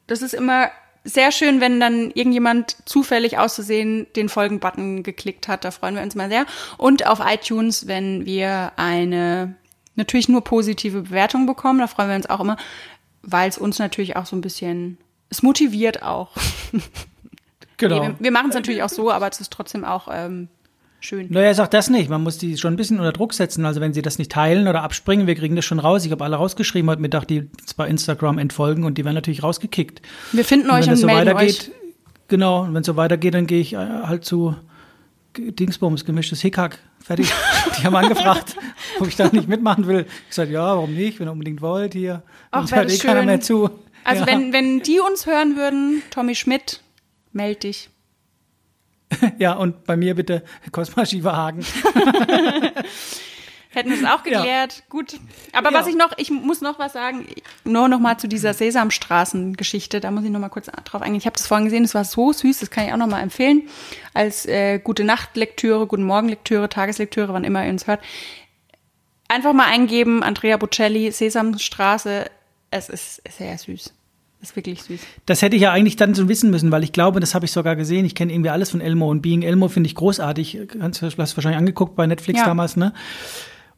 das 0.08 0.22
ist 0.22 0.34
immer 0.34 0.72
sehr 1.06 1.32
schön, 1.32 1.62
wenn 1.62 1.80
dann 1.80 2.12
irgendjemand 2.12 2.76
zufällig 2.86 3.38
auszusehen 3.38 4.08
den 4.16 4.28
Folgen-Button 4.28 5.04
geklickt 5.04 5.48
hat. 5.48 5.64
Da 5.64 5.72
freuen 5.72 5.96
wir 5.96 6.02
uns 6.02 6.16
mal 6.16 6.30
sehr. 6.30 6.46
Und 6.78 7.08
auf 7.08 7.20
iTunes, 7.24 7.88
wenn 7.88 8.26
wir 8.26 8.74
eine 8.76 9.56
natürlich 9.96 10.30
nur 10.30 10.44
positive 10.44 11.04
Bewertungen 11.04 11.46
bekommen. 11.46 11.80
Da 11.80 11.88
freuen 11.88 12.10
wir 12.10 12.16
uns 12.16 12.30
auch 12.30 12.40
immer, 12.40 12.58
weil 13.22 13.50
es 13.50 13.58
uns 13.58 13.80
natürlich 13.80 14.16
auch 14.16 14.26
so 14.26 14.36
ein 14.36 14.42
bisschen, 14.42 14.98
es 15.30 15.42
motiviert 15.42 16.04
auch. 16.04 16.32
Genau. 17.78 18.00
Nee, 18.00 18.08
wir 18.08 18.16
wir 18.20 18.32
machen 18.32 18.52
es 18.52 18.56
natürlich 18.56 18.84
auch 18.84 18.90
so, 18.90 19.12
aber 19.12 19.28
es 19.28 19.42
ist 19.42 19.52
trotzdem 19.52 19.84
auch 19.84 20.08
ähm, 20.10 20.48
schön. 21.06 21.28
Naja, 21.30 21.54
sagt 21.54 21.74
das 21.74 21.90
nicht. 21.90 22.10
Man 22.10 22.24
muss 22.24 22.38
die 22.38 22.58
schon 22.58 22.74
ein 22.74 22.76
bisschen 22.76 22.98
unter 22.98 23.14
Druck 23.14 23.34
setzen. 23.34 23.66
Also 23.66 23.82
wenn 23.82 23.94
sie 23.94 24.02
das 24.02 24.18
nicht 24.18 24.32
teilen 24.32 24.68
oder 24.68 24.84
abspringen, 24.84 25.28
wir 25.28 25.36
kriegen 25.36 25.56
das 25.56 25.66
schon 25.66 25.80
raus. 25.80 26.06
Ich 26.06 26.12
habe 26.12 26.24
alle 26.24 26.36
rausgeschrieben 26.36 26.90
heute 26.90 27.02
Mittag, 27.02 27.26
die 27.26 27.50
zwar 27.66 27.88
Instagram 27.88 28.38
entfolgen 28.38 28.84
und 28.84 28.98
die 28.98 29.06
werden 29.06 29.16
natürlich 29.16 29.44
rausgekickt. 29.44 30.02
Wir 30.32 30.44
finden 30.46 30.70
Und 30.70 30.76
euch 30.76 30.86
wenn 30.86 30.94
und 30.94 31.00
so 31.00 31.08
melden 31.08 31.34
weitergeht, 31.36 31.72
euch. 31.72 31.72
genau, 32.28 32.64
und 32.64 32.74
wenn 32.74 32.82
es 32.82 32.88
so 32.88 32.96
weitergeht, 32.96 33.34
dann 33.34 33.48
gehe 33.48 33.62
ich 33.62 33.74
äh, 33.74 33.78
halt 33.78 34.26
zu 34.26 34.56
Dingsbums, 35.38 36.06
gemischtes 36.06 36.42
Hickhack. 36.42 36.80
Fertig. 37.04 37.32
Die 37.80 37.84
haben 37.84 37.96
angefragt, 37.96 38.56
ob 39.00 39.08
ich 39.08 39.16
da 39.16 39.30
nicht 39.30 39.48
mitmachen 39.48 39.88
will. 39.88 40.06
Ich 40.24 40.30
gesagt, 40.30 40.52
ja, 40.52 40.76
warum 40.76 40.94
nicht, 40.94 41.20
wenn 41.20 41.28
ihr 41.28 41.32
unbedingt 41.32 41.62
wollt 41.62 41.94
hier. 41.94 42.24
Ach, 42.52 42.70
wär 42.72 42.80
hört 42.80 42.92
eh 42.92 42.98
keiner 42.98 43.20
schön. 43.20 43.26
mehr 43.26 43.42
zu. 43.42 43.70
Also 44.04 44.22
ja. 44.22 44.28
wenn, 44.28 44.54
wenn 44.54 44.82
die 44.82 45.00
uns 45.00 45.26
hören 45.26 45.56
würden, 45.56 46.04
Tommy 46.12 46.36
Schmidt, 46.36 46.82
meld 47.32 47.64
dich. 47.64 47.90
Ja, 49.38 49.54
und 49.54 49.84
bei 49.86 49.96
mir 49.98 50.16
bitte 50.16 50.44
Cosma 50.72 51.06
Schieferhagen. 51.06 51.64
Hätten 53.70 53.90
wir 53.90 53.98
es 53.98 54.06
auch 54.06 54.26
Ja. 54.26 54.40
geklärt. 54.40 54.84
Gut. 54.90 55.20
Aber 55.52 55.72
Ja. 55.72 55.78
was 55.80 55.88
ich 55.88 55.96
noch, 55.98 56.14
ich 56.18 56.32
muss 56.32 56.62
noch 56.62 56.80
was 56.80 56.94
sagen, 56.94 57.28
nur 57.66 57.90
noch 57.90 58.00
mal 58.00 58.18
zu 58.18 58.28
dieser 58.30 58.54
Sesamstraßen-Geschichte, 58.54 60.00
da 60.00 60.12
muss 60.12 60.24
ich 60.24 60.30
noch 60.30 60.40
mal 60.40 60.48
kurz 60.50 60.68
drauf 60.86 61.02
eingehen. 61.02 61.18
Ich 61.20 61.26
habe 61.26 61.36
das 61.36 61.46
vorhin 61.48 61.66
gesehen, 61.66 61.84
es 61.84 61.94
war 61.94 62.06
so 62.06 62.32
süß, 62.32 62.60
das 62.62 62.70
kann 62.72 62.86
ich 62.88 62.94
auch 62.94 62.98
noch 62.98 63.08
mal 63.08 63.20
empfehlen. 63.22 63.64
Als 64.14 64.46
äh, 64.46 64.80
gute 64.80 65.04
Nacht-Lektüre, 65.04 65.88
guten 65.88 66.04
Morgen-Lektüre, 66.06 66.70
Tageslektüre, 66.70 67.34
wann 67.34 67.44
immer 67.44 67.66
ihr 67.66 67.72
uns 67.72 67.86
hört. 67.86 68.00
Einfach 69.28 69.52
mal 69.54 69.66
eingeben, 69.68 70.24
Andrea 70.24 70.56
Bocelli, 70.56 71.12
Sesamstraße. 71.12 72.28
Es 72.72 72.88
ist 72.88 73.22
sehr 73.30 73.58
süß. 73.58 73.94
Ist 74.42 74.56
wirklich 74.56 74.84
süß. 74.84 75.00
Das 75.26 75.42
hätte 75.42 75.56
ich 75.56 75.64
ja 75.64 75.72
eigentlich 75.72 75.96
dann 75.96 76.14
so 76.14 76.30
wissen 76.30 76.52
müssen, 76.52 76.72
weil 76.72 76.84
ich 76.84 76.92
glaube, 76.92 77.20
das 77.20 77.34
habe 77.34 77.46
ich 77.46 77.52
sogar 77.52 77.76
gesehen. 77.76 78.06
Ich 78.06 78.14
kenne 78.16 78.32
irgendwie 78.34 78.50
alles 78.52 78.70
von 78.70 78.82
Elmo 78.82 79.10
und 79.10 79.22
Being 79.22 79.42
Elmo 79.42 79.70
finde 79.70 79.88
ich 79.88 79.96
großartig. 79.96 80.60
Du 80.74 80.82
hast 80.82 81.02
du 81.02 81.18
wahrscheinlich 81.18 81.58
angeguckt 81.58 81.96
bei 81.96 82.06
Netflix 82.06 82.40
Ja. 82.42 82.46
damals, 82.46 82.76
ne? 82.78 82.94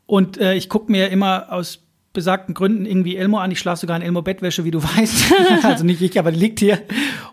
Und 0.06 0.38
äh, 0.38 0.56
ich 0.56 0.68
gucke 0.70 0.92
mir 0.92 1.10
immer 1.10 1.52
aus 1.52 1.84
besagten 2.14 2.56
Gründen 2.56 2.86
irgendwie 2.86 3.16
Elmo 3.16 3.38
an. 3.38 3.52
Ich 3.52 3.60
schlafe 3.60 3.82
sogar 3.82 3.96
in 3.96 4.02
Elmo-Bettwäsche, 4.02 4.66
wie 4.66 4.72
du 4.72 4.82
weißt. 4.98 5.34
also 5.64 5.84
nicht 5.86 6.02
ich, 6.02 6.18
aber 6.18 6.32
die 6.32 6.40
liegt 6.40 6.60
hier. 6.60 6.80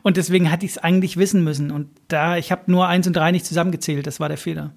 Und 0.02 0.16
deswegen 0.18 0.50
hatte 0.52 0.66
ich 0.66 0.72
es 0.72 0.78
eigentlich 0.78 1.16
wissen 1.16 1.42
müssen. 1.42 1.70
Und 1.70 1.88
da, 2.08 2.36
ich 2.36 2.52
habe 2.52 2.70
nur 2.70 2.86
eins 2.86 3.06
und 3.06 3.14
drei 3.16 3.32
nicht 3.32 3.46
zusammengezählt. 3.46 4.06
Das 4.06 4.20
war 4.20 4.28
der 4.28 4.36
Fehler. 4.38 4.72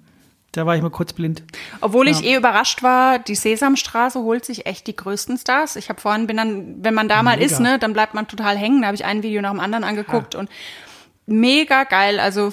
Da 0.52 0.64
war 0.64 0.74
ich 0.76 0.82
mal 0.82 0.90
kurz 0.90 1.12
blind. 1.12 1.42
Obwohl 1.82 2.08
ich 2.08 2.20
Ja. 2.20 2.30
eh 2.30 2.36
überrascht 2.36 2.82
war, 2.82 3.18
die 3.18 3.34
Sesamstraße 3.34 4.20
holt 4.20 4.44
sich 4.44 4.64
echt 4.66 4.86
die 4.86 4.96
größten 4.96 5.36
Stars. 5.38 5.76
Ich 5.76 5.88
habe 5.90 6.00
vorhin, 6.00 6.26
bin 6.26 6.38
dann, 6.38 6.82
wenn 6.82 6.94
man 6.94 7.08
da 7.08 7.22
mal 7.22 7.36
Mega. 7.36 7.44
ist, 7.46 7.60
ne, 7.60 7.78
dann 7.78 7.92
bleibt 7.92 8.14
man 8.14 8.26
total 8.28 8.56
hängen. 8.56 8.80
Da 8.80 8.86
habe 8.88 8.94
ich 8.94 9.04
ein 9.04 9.22
Video 9.22 9.42
nach 9.42 9.50
dem 9.50 9.60
anderen 9.60 9.84
angeguckt 9.84 10.34
und 10.34 10.48
mega 11.26 11.84
geil. 11.84 12.18
Also 12.18 12.52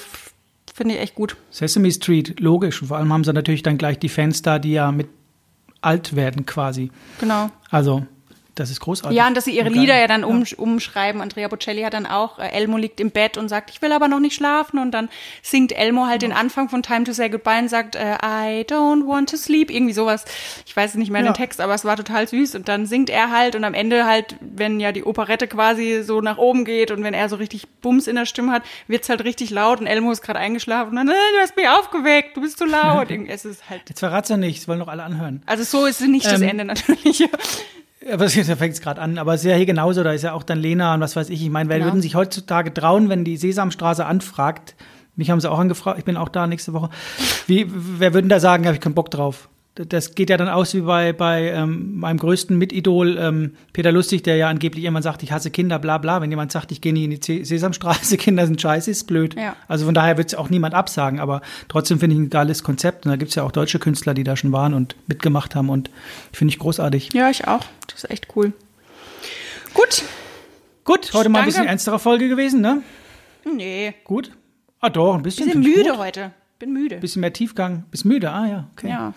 finde 0.74 0.96
ich 0.96 1.02
echt 1.02 1.16
gut. 1.16 1.38
Sesame 1.52 1.90
Street, 1.92 2.40
logisch. 2.42 2.82
Und 2.82 2.90
vor 2.90 2.98
allem 2.98 3.12
haben 3.14 3.24
sie 3.24 3.32
natürlich 3.34 3.64
dann 3.64 3.78
gleich 3.78 3.98
die 3.98 4.10
Fans 4.10 4.42
da, 4.42 4.60
die 4.60 4.74
ja 4.74 4.92
mit 4.92 5.08
alt 5.82 6.16
werden 6.18 6.46
quasi. 6.46 6.92
Genau. 7.20 7.50
Also, 7.70 8.06
das 8.56 8.70
ist 8.72 8.80
großartig. 8.80 9.16
Ja, 9.18 9.28
und 9.28 9.36
dass 9.36 9.46
sie 9.46 9.56
ihre. 9.56 9.70
Lieder 9.70 9.98
ja 10.00 10.08
dann 10.08 10.24
um, 10.24 10.44
umschreiben. 10.58 11.22
Andrea 11.22 11.48
Bocelli 11.50 11.82
hat 11.84 11.94
dann 11.94 12.06
auch, 12.06 12.40
äh, 12.40 12.48
Elmo 12.50 12.78
liegt 12.78 13.00
im 13.00 13.12
Bett 13.12 13.38
und 13.38 13.50
sagt, 13.50 13.70
ich 13.70 13.82
will 13.82 13.92
aber 13.92 14.08
noch 14.08 14.20
nicht 14.20 14.34
schlafen. 14.36 14.80
Und 14.80 14.92
dann 14.92 15.10
singt 15.42 15.72
Elmo 15.72 16.06
halt 16.08 16.22
den 16.22 16.32
Anfang 16.32 16.70
von 16.70 16.82
Time 16.82 17.04
to 17.04 17.12
Say 17.12 17.30
Goodbye 17.30 17.60
und 17.60 17.70
sagt, 17.70 17.96
äh, 17.96 18.14
I 18.24 18.64
don't 18.66 19.06
want 19.08 19.30
to 19.32 19.38
sleep. 19.38 19.70
Irgendwie 19.70 19.94
sowas. 19.94 20.26
Ich 20.66 20.76
weiß 20.76 20.96
nicht 20.96 21.12
mehr 21.12 21.22
Ja. 21.24 21.32
den 21.32 21.36
Text, 21.36 21.60
aber 21.62 21.74
es 21.74 21.84
war 21.86 21.98
total 21.98 22.28
süß. 22.28 22.56
Und 22.56 22.68
dann 22.70 22.86
singt 22.86 23.10
er 23.10 23.32
halt 23.32 23.56
und 23.56 23.64
am 23.66 23.74
Ende 23.74 24.06
halt, 24.06 24.36
wenn 24.40 24.80
ja 24.80 24.92
die 24.92 25.04
Operette 25.04 25.48
quasi 25.48 26.02
so 26.04 26.22
nach 26.22 26.38
oben 26.38 26.64
geht 26.66 26.92
und 26.92 27.04
wenn 27.04 27.14
er 27.14 27.28
so 27.30 27.36
richtig 27.36 27.68
Bums 27.82 28.08
in 28.08 28.16
der 28.16 28.26
Stimme 28.26 28.52
hat, 28.54 28.64
wird's 28.88 29.10
halt 29.10 29.24
richtig 29.26 29.50
laut 29.50 29.80
und 29.82 29.88
Elmo 29.88 30.12
ist 30.12 30.22
gerade 30.22 30.40
eingeschlafen 30.40 30.92
und 30.92 30.96
dann, 30.96 31.10
äh, 31.10 31.12
du 31.12 31.42
hast 31.42 31.56
mich 31.58 31.68
aufgeweckt, 31.68 32.38
du 32.38 32.42
bist 32.42 32.58
zu 32.58 32.66
laut. 32.66 33.10
Irgendwie, 33.12 33.32
es 33.32 33.44
ist 33.46 33.70
halt, 33.70 33.82
Jetzt 33.90 34.00
verrat's 34.00 34.30
ja 34.30 34.38
nicht, 34.38 34.60
das 34.62 34.68
wollen 34.68 34.80
doch 34.80 34.88
alle 34.88 35.04
anhören. 35.04 35.44
also 35.46 35.64
so 35.64 35.86
ist 35.86 36.00
nicht 36.02 36.26
das 36.26 36.42
Ähm, 36.42 36.50
Ende 36.50 36.66
natürlich. 36.66 37.28
Aber 38.12 38.26
da 38.48 38.56
fängt 38.56 38.74
es 38.74 38.82
gerade 38.82 39.02
an. 39.02 39.18
Aber 39.18 39.34
es 39.34 39.44
ist 39.44 39.50
ja 39.50 39.56
hier 39.56 39.66
genauso, 39.66 40.04
da 40.04 40.12
ist 40.12 40.22
ja 40.24 40.34
auch 40.34 40.44
dann 40.44 40.60
Lena 40.60 40.94
und 40.94 41.02
was 41.02 41.16
weiß 41.16 41.30
ich. 41.30 41.42
Ich 41.44 41.50
meine, 41.50 41.70
wer 41.70 41.78
Genau. 41.80 41.90
würden 41.92 42.02
sich 42.02 42.16
heutzutage 42.16 42.74
trauen, 42.74 43.10
wenn 43.10 43.24
die 43.24 43.38
Sesamstraße 43.38 44.06
anfragt? 44.06 44.76
Mich 45.16 45.30
haben 45.32 45.40
sie 45.40 45.50
auch 45.50 45.60
angefragt, 45.60 45.98
ich 45.98 46.06
bin 46.06 46.18
auch 46.18 46.30
da 46.30 46.46
nächste 46.46 46.74
Woche. 46.74 46.90
Wie, 47.48 47.66
wer 47.70 48.14
würden 48.14 48.28
da 48.30 48.40
sagen, 48.40 48.66
habe 48.66 48.76
ich 48.76 48.82
keinen 48.82 48.96
Bock 48.96 49.10
drauf? 49.12 49.50
Das 49.76 50.16
geht 50.16 50.30
ja 50.30 50.38
dann 50.38 50.48
aus 50.48 50.74
wie 50.74 50.80
bei, 50.80 51.12
bei 51.12 51.50
ähm, 51.52 51.98
meinem 52.00 52.18
größten 52.18 52.58
Mitidol, 52.58 53.18
ähm, 53.20 53.56
Peter 53.74 53.92
Lustig, 53.92 54.24
der 54.24 54.38
ja 54.38 54.48
angeblich 54.48 54.86
immer 54.86 55.02
sagt, 55.02 55.22
ich 55.22 55.34
hasse 55.34 55.52
Kinder, 55.52 55.80
bla 55.80 55.98
bla. 55.98 56.22
Wenn 56.22 56.30
jemand 56.30 56.54
sagt, 56.54 56.72
ich 56.72 56.80
gehe 56.80 56.94
nie 56.94 57.04
in 57.04 57.12
die 57.12 57.20
Se- 57.22 57.44
Sesamstraße, 57.44 58.16
Kinder 58.18 58.46
sind 58.48 58.62
scheiße, 58.62 58.90
ist 58.90 59.04
blöd. 59.04 59.36
Ja. 59.36 59.58
Also 59.68 59.86
von 59.86 59.94
daher 59.94 60.18
wird 60.18 60.30
es 60.30 60.36
auch 60.36 60.50
niemand 60.50 60.74
absagen, 60.74 61.20
aber 61.20 61.42
trotzdem 61.68 62.00
finde 62.00 62.16
ich 62.16 62.22
ein 62.22 62.30
geiles 62.30 62.64
Konzept. 62.64 63.06
Und 63.06 63.12
da 63.12 63.18
gibt 63.18 63.30
es 63.30 63.36
ja 63.36 63.44
auch 63.44 63.52
deutsche 63.52 63.80
Künstler, 63.80 64.14
die 64.14 64.24
da 64.24 64.38
schon 64.38 64.54
waren 64.54 64.74
und 64.74 64.96
mitgemacht 65.08 65.56
haben 65.56 65.70
und 65.70 65.90
finde 66.32 66.54
ich 66.54 66.60
großartig. 66.60 67.10
Ja, 67.14 67.30
ich 67.30 67.46
auch. 67.46 67.66
Das 67.88 68.06
ist 68.06 68.10
echt 68.10 68.28
cool. 68.38 68.54
Gut. 69.74 70.04
Gut, 70.86 71.12
heute 71.14 71.28
mal 71.28 71.40
ein 71.40 71.42
Danke. 71.42 71.46
bisschen 71.48 71.68
ernstere 71.68 72.00
Folge 72.00 72.30
gewesen, 72.30 72.62
ne? 72.62 72.82
Nee. 73.44 73.94
Gut. 74.06 74.32
Ah 74.80 74.90
doch, 74.90 75.16
ein 75.16 75.22
bisschen. 75.24 75.48
Bisschen 75.48 75.62
müde 75.62 75.98
heute. 75.98 76.32
Bin 76.60 76.72
müde. 76.72 76.96
Bisschen 76.98 77.20
mehr 77.20 77.34
Tiefgang. 77.34 77.84
Bist 77.92 78.06
müde, 78.06 78.32
ah 78.32 78.48
ja, 78.48 78.68
okay. 78.78 78.88
Ja. 78.90 79.14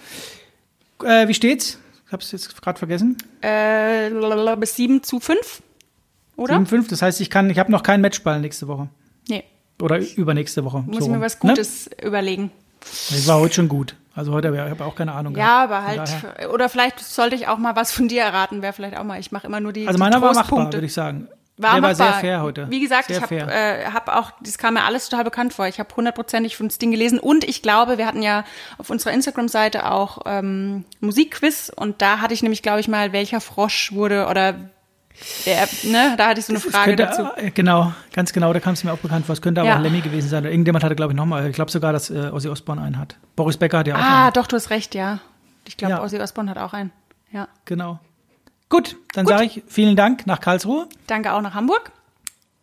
Äh, 1.04 1.28
wie 1.28 1.34
steht's? 1.34 1.78
Ich 2.06 2.12
hab's 2.12 2.32
jetzt 2.32 2.60
gerade 2.60 2.78
vergessen. 2.78 3.16
Äh, 3.42 4.10
bis 4.56 4.76
7 4.76 5.02
zu 5.02 5.20
5? 5.20 5.62
Oder? 6.36 6.54
7-5, 6.56 6.88
das 6.88 7.02
heißt, 7.02 7.20
ich 7.20 7.30
kann, 7.30 7.50
ich 7.50 7.58
habe 7.58 7.70
noch 7.70 7.82
keinen 7.82 8.00
Matchball 8.00 8.40
nächste 8.40 8.68
Woche. 8.68 8.88
Nee. 9.28 9.44
Oder 9.82 9.98
übernächste 10.16 10.64
Woche. 10.64 10.82
Muss 10.86 10.98
so 10.98 11.04
ich 11.06 11.10
mir 11.10 11.20
was 11.20 11.42
Ne? 11.42 11.50
Gutes 11.50 11.90
überlegen. 12.02 12.50
Das 12.80 13.26
war 13.26 13.40
heute 13.40 13.54
schon 13.54 13.68
gut. 13.68 13.96
Also 14.14 14.32
heute 14.32 14.48
habe 14.48 14.74
ich 14.74 14.80
auch 14.80 14.96
keine 14.96 15.12
Ahnung. 15.12 15.36
Ja, 15.36 15.66
gehabt. 15.66 15.72
aber 15.72 16.32
halt. 16.36 16.50
Oder 16.52 16.68
vielleicht 16.68 17.00
sollte 17.00 17.36
ich 17.36 17.46
auch 17.46 17.58
mal 17.58 17.76
was 17.76 17.92
von 17.92 18.08
dir 18.08 18.22
erraten, 18.22 18.62
wäre 18.62 18.72
vielleicht 18.72 18.96
auch 18.96 19.04
mal. 19.04 19.20
Ich 19.20 19.30
mache 19.30 19.46
immer 19.46 19.60
nur 19.60 19.72
die. 19.72 19.86
Also 19.86 19.96
die 19.96 20.00
meiner 20.00 20.20
war 20.20 20.34
machbar, 20.34 20.72
würde 20.72 20.86
ich 20.86 20.92
sagen. 20.92 21.28
War 21.60 21.74
Der 21.74 21.82
war 21.82 21.94
sehr 21.94 22.12
fair 22.14 22.42
heute. 22.42 22.70
Wie 22.70 22.80
gesagt, 22.80 23.08
sehr 23.08 23.16
ich 23.16 23.22
habe 23.22 23.34
äh, 23.36 23.86
hab 23.92 24.08
auch, 24.08 24.30
das 24.40 24.58
kam 24.58 24.74
mir 24.74 24.84
alles 24.84 25.08
total 25.08 25.24
bekannt 25.24 25.52
vor. 25.52 25.66
Ich 25.66 25.78
habe 25.80 25.94
hundertprozentig 25.94 26.56
von 26.56 26.68
das 26.68 26.78
Ding 26.78 26.90
gelesen 26.92 27.18
und 27.18 27.42
ich 27.44 27.62
glaube, 27.62 27.98
wir 27.98 28.06
hatten 28.06 28.22
ja 28.22 28.44
auf 28.78 28.90
unserer 28.90 29.12
Instagram-Seite 29.12 29.90
auch 29.90 30.18
ähm, 30.26 30.84
Musikquiz 31.00 31.72
und 31.74 32.00
da 32.00 32.20
hatte 32.20 32.32
ich 32.34 32.42
nämlich, 32.42 32.62
glaube 32.62 32.80
ich 32.80 32.88
mal, 32.88 33.12
welcher 33.12 33.40
Frosch 33.40 33.92
wurde 33.92 34.26
oder 34.28 34.54
der, 35.46 35.68
ne, 35.82 36.14
da 36.16 36.28
hatte 36.28 36.38
ich 36.38 36.46
so 36.46 36.52
eine 36.52 36.60
Das 36.62 36.70
Frage 36.72 36.94
könnte, 36.94 37.02
dazu. 37.02 37.22
äh, 37.36 37.50
Genau, 37.50 37.92
ganz 38.12 38.32
genau, 38.32 38.52
da 38.52 38.60
kam 38.60 38.74
es 38.74 38.84
mir 38.84 38.92
auch 38.92 38.98
bekannt 38.98 39.26
vor. 39.26 39.32
Es 39.32 39.42
könnte 39.42 39.60
aber 39.62 39.70
Ja. 39.70 39.76
auch 39.78 39.82
Lemmy 39.82 40.00
gewesen 40.00 40.28
sein. 40.28 40.44
Oder 40.44 40.52
irgendjemand 40.52 40.84
hatte, 40.84 40.94
glaube 40.94 41.12
ich, 41.12 41.16
nochmal. 41.16 41.48
Ich 41.48 41.54
glaube 41.56 41.72
sogar, 41.72 41.92
dass 41.92 42.08
äh, 42.10 42.30
Ozzy 42.32 42.48
Osbourne 42.48 42.80
einen 42.82 42.98
hat. 42.98 43.16
Boris 43.34 43.56
Becker 43.56 43.78
hat 43.78 43.88
ja 43.88 43.96
auch 43.96 44.00
Ah, 44.00 44.24
einen. 44.26 44.32
doch, 44.34 44.46
du 44.46 44.54
hast 44.54 44.70
recht, 44.70 44.94
ja. 44.94 45.18
Ich 45.66 45.76
glaube, 45.76 45.94
Ja. 45.94 46.02
Ozzy 46.04 46.20
Osbourne 46.20 46.48
hat 46.52 46.58
auch 46.58 46.72
einen. 46.72 46.92
Ja. 47.32 47.48
Genau. 47.64 47.98
Gut, 48.68 48.96
dann 49.14 49.26
sage 49.26 49.44
ich 49.44 49.62
vielen 49.66 49.96
Dank 49.96 50.26
nach 50.26 50.40
Karlsruhe 50.40 50.88
Danke 51.06 51.32
auch 51.32 51.40
nach 51.40 51.54
Hamburg. 51.54 51.90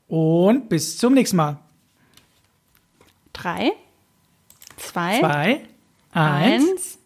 und 0.07 0.69
bis 0.69 0.97
zum 0.97 1.13
nächsten 1.13 1.37
Mal. 1.37 1.57
Drei, 3.33 3.71
zwei, 4.77 5.19
Zwei, 5.19 5.61
eins. 6.13 6.69
eins. 6.69 6.99